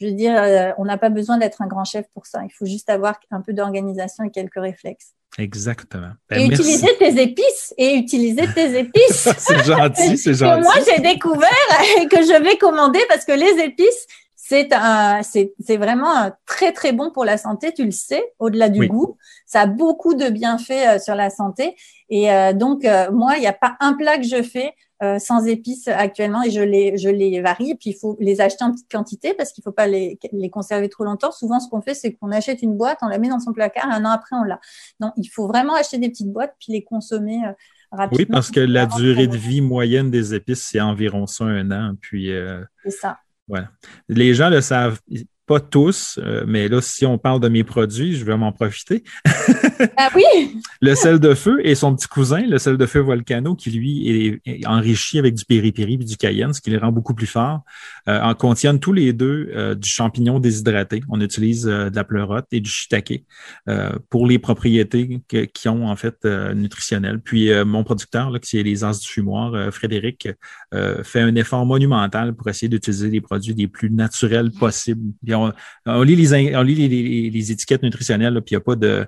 je 0.00 0.06
veux 0.06 0.12
dire, 0.12 0.74
on 0.78 0.84
n'a 0.84 0.98
pas 0.98 1.10
besoin 1.10 1.38
d'être 1.38 1.62
un 1.62 1.66
grand 1.66 1.84
chef 1.84 2.06
pour 2.14 2.26
ça. 2.26 2.42
Il 2.44 2.52
faut 2.52 2.66
juste 2.66 2.90
avoir 2.90 3.18
un 3.30 3.40
peu 3.40 3.52
d'organisation 3.52 4.24
et 4.24 4.30
quelques 4.30 4.60
réflexes. 4.60 5.14
Exactement. 5.38 6.12
Ben, 6.28 6.40
et 6.40 6.46
utiliser 6.46 6.96
tes 6.98 7.20
épices. 7.22 7.74
Et 7.76 7.94
utiliser 7.96 8.46
tes 8.54 8.78
épices. 8.78 9.28
c'est 9.38 9.64
gentil, 9.64 10.16
c'est 10.16 10.34
gentil. 10.34 10.62
moi, 10.62 10.74
j'ai 10.86 11.00
découvert 11.00 11.50
et 11.98 12.06
que 12.10 12.18
je 12.18 12.42
vais 12.42 12.56
commander 12.56 13.00
parce 13.08 13.24
que 13.24 13.32
les 13.32 13.62
épices, 13.64 14.06
c'est 14.36 14.72
un, 14.72 15.22
c'est, 15.22 15.54
c'est 15.64 15.78
vraiment 15.78 16.30
très, 16.46 16.72
très 16.72 16.92
bon 16.92 17.10
pour 17.10 17.24
la 17.24 17.38
santé. 17.38 17.72
Tu 17.72 17.84
le 17.84 17.90
sais, 17.90 18.22
au-delà 18.38 18.68
du 18.68 18.86
goût. 18.86 19.16
Ça 19.46 19.62
a 19.62 19.66
beaucoup 19.66 20.14
de 20.14 20.28
bienfaits 20.28 20.70
euh, 20.70 20.98
sur 20.98 21.14
la 21.14 21.30
santé. 21.30 21.74
Et 22.10 22.30
euh, 22.30 22.52
donc, 22.52 22.84
euh, 22.84 23.10
moi, 23.10 23.36
il 23.36 23.40
n'y 23.40 23.46
a 23.46 23.54
pas 23.54 23.76
un 23.80 23.94
plat 23.94 24.18
que 24.18 24.24
je 24.24 24.42
fais 24.42 24.74
euh, 25.04 25.18
sans 25.18 25.46
épices 25.46 25.88
actuellement 25.88 26.42
et 26.42 26.50
je 26.50 26.60
les, 26.60 26.96
je 26.96 27.08
les 27.08 27.40
varie. 27.40 27.70
Et 27.70 27.74
puis, 27.74 27.90
il 27.90 27.94
faut 27.94 28.16
les 28.20 28.40
acheter 28.40 28.64
en 28.64 28.72
petite 28.72 28.90
quantité 28.90 29.34
parce 29.34 29.52
qu'il 29.52 29.62
ne 29.62 29.70
faut 29.70 29.74
pas 29.74 29.86
les, 29.86 30.18
les 30.32 30.50
conserver 30.50 30.88
trop 30.88 31.04
longtemps. 31.04 31.30
Souvent, 31.30 31.60
ce 31.60 31.68
qu'on 31.68 31.82
fait, 31.82 31.94
c'est 31.94 32.12
qu'on 32.12 32.30
achète 32.32 32.62
une 32.62 32.76
boîte, 32.76 32.98
on 33.02 33.08
la 33.08 33.18
met 33.18 33.28
dans 33.28 33.40
son 33.40 33.52
placard 33.52 33.88
et 33.90 33.94
un 33.94 34.04
an 34.04 34.10
après, 34.10 34.36
on 34.36 34.44
l'a. 34.44 34.60
Donc, 35.00 35.12
il 35.16 35.28
faut 35.28 35.46
vraiment 35.46 35.74
acheter 35.74 35.98
des 35.98 36.08
petites 36.08 36.32
boîtes 36.32 36.54
puis 36.58 36.72
les 36.72 36.82
consommer 36.82 37.40
rapidement. 37.92 38.18
Oui, 38.18 38.26
parce 38.26 38.50
que 38.50 38.60
la 38.60 38.86
durée 38.86 39.26
de 39.26 39.36
vie 39.36 39.60
moyenne 39.60 40.10
des 40.10 40.34
épices, 40.34 40.62
c'est 40.62 40.80
environ 40.80 41.26
ça, 41.26 41.44
un 41.44 41.70
an. 41.70 41.94
Puis, 42.00 42.30
c'est 42.82 42.90
ça. 42.90 43.18
Voilà. 43.46 43.70
Les 44.08 44.34
gens 44.34 44.48
le 44.48 44.60
savent 44.60 45.00
pas 45.46 45.60
tous, 45.60 46.18
euh, 46.22 46.44
mais 46.46 46.68
là, 46.68 46.80
si 46.80 47.04
on 47.04 47.18
parle 47.18 47.40
de 47.40 47.48
mes 47.48 47.64
produits, 47.64 48.16
je 48.16 48.24
vais 48.24 48.36
m'en 48.36 48.52
profiter. 48.52 49.04
ah 49.96 50.08
oui! 50.16 50.60
le 50.80 50.94
sel 50.94 51.18
de 51.18 51.34
feu 51.34 51.60
et 51.64 51.74
son 51.74 51.94
petit 51.94 52.08
cousin, 52.08 52.46
le 52.46 52.58
sel 52.58 52.78
de 52.78 52.86
feu 52.86 53.00
volcano, 53.00 53.54
qui 53.54 53.70
lui 53.70 54.40
est, 54.46 54.66
enrichi 54.66 55.18
avec 55.18 55.34
du 55.34 55.44
péripéri 55.44 55.94
et 55.94 56.04
du 56.04 56.16
cayenne, 56.16 56.52
ce 56.54 56.60
qui 56.60 56.70
les 56.70 56.78
rend 56.78 56.92
beaucoup 56.92 57.14
plus 57.14 57.26
forts, 57.26 57.60
euh, 58.08 58.20
en 58.20 58.34
contiennent 58.34 58.80
tous 58.80 58.92
les 58.92 59.12
deux 59.12 59.50
euh, 59.54 59.74
du 59.74 59.88
champignon 59.88 60.38
déshydraté. 60.38 61.02
On 61.10 61.20
utilise 61.20 61.64
de 61.64 61.90
la 61.94 62.04
pleurote 62.04 62.46
et 62.50 62.60
du 62.60 62.70
shiitake 62.70 63.24
pour 64.08 64.26
les 64.26 64.38
propriétés 64.38 65.20
qui 65.52 65.68
ont 65.68 65.88
en 65.88 65.96
fait 65.96 66.24
nutritionnelles. 66.24 67.20
Puis 67.20 67.50
mon 67.64 67.84
producteur, 67.84 68.30
là, 68.30 68.38
qui 68.38 68.58
est 68.58 68.62
les 68.62 68.84
As 68.84 69.00
du 69.00 69.06
fumoir, 69.06 69.72
Frédéric, 69.72 70.28
fait 71.02 71.20
un 71.20 71.34
effort 71.34 71.66
monumental 71.66 72.34
pour 72.34 72.48
essayer 72.48 72.68
d'utiliser 72.68 73.10
les 73.10 73.20
produits 73.20 73.54
les 73.54 73.68
plus 73.68 73.90
naturels 73.90 74.50
possibles 74.50 75.12
on, 75.34 76.02
lit, 76.02 76.16
les, 76.16 77.30
les, 77.30 77.52
étiquettes 77.52 77.82
nutritionnelles, 77.82 78.40
puis 78.42 78.54
il 78.54 78.56
n'y 78.56 78.62
a 78.62 78.64
pas 78.64 78.76
de, 78.76 79.06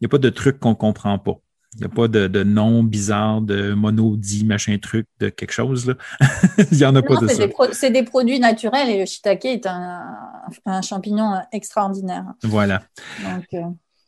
il 0.00 0.06
a 0.06 0.08
pas 0.08 0.18
de 0.18 0.30
trucs 0.30 0.58
qu'on 0.58 0.70
ne 0.70 0.74
comprend 0.74 1.18
pas. 1.18 1.38
Il 1.74 1.80
n'y 1.80 1.86
a 1.86 1.88
pas 1.90 2.08
de, 2.08 2.42
nom 2.42 2.82
bizarre, 2.82 3.42
de 3.42 3.74
monodie, 3.74 4.46
machin 4.46 4.78
truc, 4.80 5.06
de 5.20 5.28
quelque 5.28 5.52
chose. 5.52 5.86
Là. 5.86 5.94
il 6.70 6.78
n'y 6.78 6.84
en 6.84 6.94
a 6.96 7.02
pas 7.02 7.16
de 7.16 7.26
ça. 7.28 7.44
C'est 7.72 7.90
des 7.90 8.02
produits 8.02 8.40
naturels 8.40 8.88
et 8.88 9.00
le 9.00 9.04
shiitake 9.04 9.44
est 9.44 9.66
un, 9.66 10.80
champignon 10.82 11.34
extraordinaire. 11.52 12.24
Voilà. 12.42 12.82
Euh, 13.24 13.60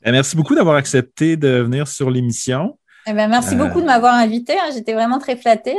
ben, 0.02 0.12
merci 0.12 0.34
beaucoup 0.34 0.54
d'avoir 0.54 0.76
accepté 0.76 1.36
de 1.36 1.60
venir 1.60 1.88
sur 1.88 2.10
l'émission. 2.10 2.78
Eh 3.06 3.12
ben, 3.12 3.28
merci 3.28 3.54
euh, 3.54 3.58
beaucoup 3.58 3.82
de 3.82 3.86
m'avoir 3.86 4.14
invité. 4.14 4.54
Hein. 4.54 4.70
J'étais 4.72 4.94
vraiment 4.94 5.18
très 5.18 5.36
flattée. 5.36 5.76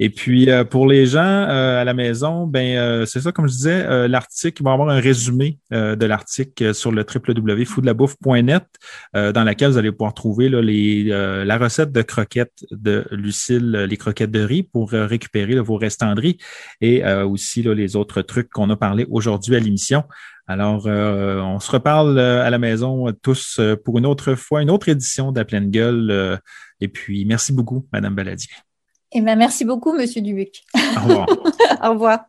Et 0.00 0.10
puis, 0.10 0.50
euh, 0.50 0.64
pour 0.64 0.88
les 0.88 1.06
gens 1.06 1.20
euh, 1.20 1.80
à 1.80 1.84
la 1.84 1.94
maison, 1.94 2.46
ben 2.48 2.76
euh, 2.76 3.06
c'est 3.06 3.20
ça, 3.20 3.30
comme 3.30 3.46
je 3.46 3.52
disais, 3.52 4.08
l'article, 4.08 4.62
il 4.62 4.64
va 4.64 4.70
y 4.70 4.74
avoir 4.74 4.88
un 4.88 5.00
résumé 5.00 5.58
de 5.70 6.06
l'article 6.06 6.74
sur 6.74 6.90
le 6.90 7.04
www.foodlabouffe.net 7.04 8.64
dans 9.14 9.44
laquelle 9.44 9.70
vous 9.70 9.78
allez 9.78 9.92
pouvoir 9.92 10.14
trouver 10.14 10.48
là, 10.48 10.60
les, 10.60 11.04
la 11.04 11.58
recette 11.58 11.92
de 11.92 12.02
croquettes 12.02 12.64
de 12.70 13.06
Lucille, 13.10 13.86
les 13.88 13.96
croquettes 13.96 14.30
de 14.30 14.42
riz 14.42 14.62
pour 14.62 14.90
récupérer 14.90 15.54
vos 15.60 15.76
restants 15.76 16.14
de 16.14 16.20
riz 16.20 16.38
et 16.80 17.04
aussi 17.04 17.62
là, 17.62 17.74
les 17.74 17.96
autres 17.96 18.22
trucs 18.22 18.50
qu'on 18.50 18.70
a 18.70 18.76
parlé 18.76 19.06
aujourd'hui 19.10 19.56
à 19.56 19.60
l'émission. 19.60 20.04
Alors, 20.46 20.86
on 20.86 21.58
se 21.60 21.70
reparle 21.70 22.18
à 22.18 22.50
la 22.50 22.58
maison 22.58 23.12
tous 23.22 23.60
pour 23.84 23.98
une 23.98 24.06
autre 24.06 24.34
fois, 24.34 24.62
une 24.62 24.70
autre 24.70 24.88
édition 24.88 25.32
de 25.32 25.38
la 25.38 25.44
pleine 25.44 25.70
gueule. 25.70 26.40
et 26.80 26.88
puis, 26.88 27.24
merci 27.24 27.52
beaucoup, 27.52 27.86
Madame 27.92 28.14
Baladier. 28.14 28.50
Eh 29.14 29.20
ben, 29.20 29.36
merci 29.38 29.64
beaucoup, 29.64 29.92
Monsieur 29.92 30.20
Dubuc. 30.20 30.64
Au 30.74 31.00
revoir. 31.00 31.26
Au 31.82 31.90
revoir. 31.90 32.20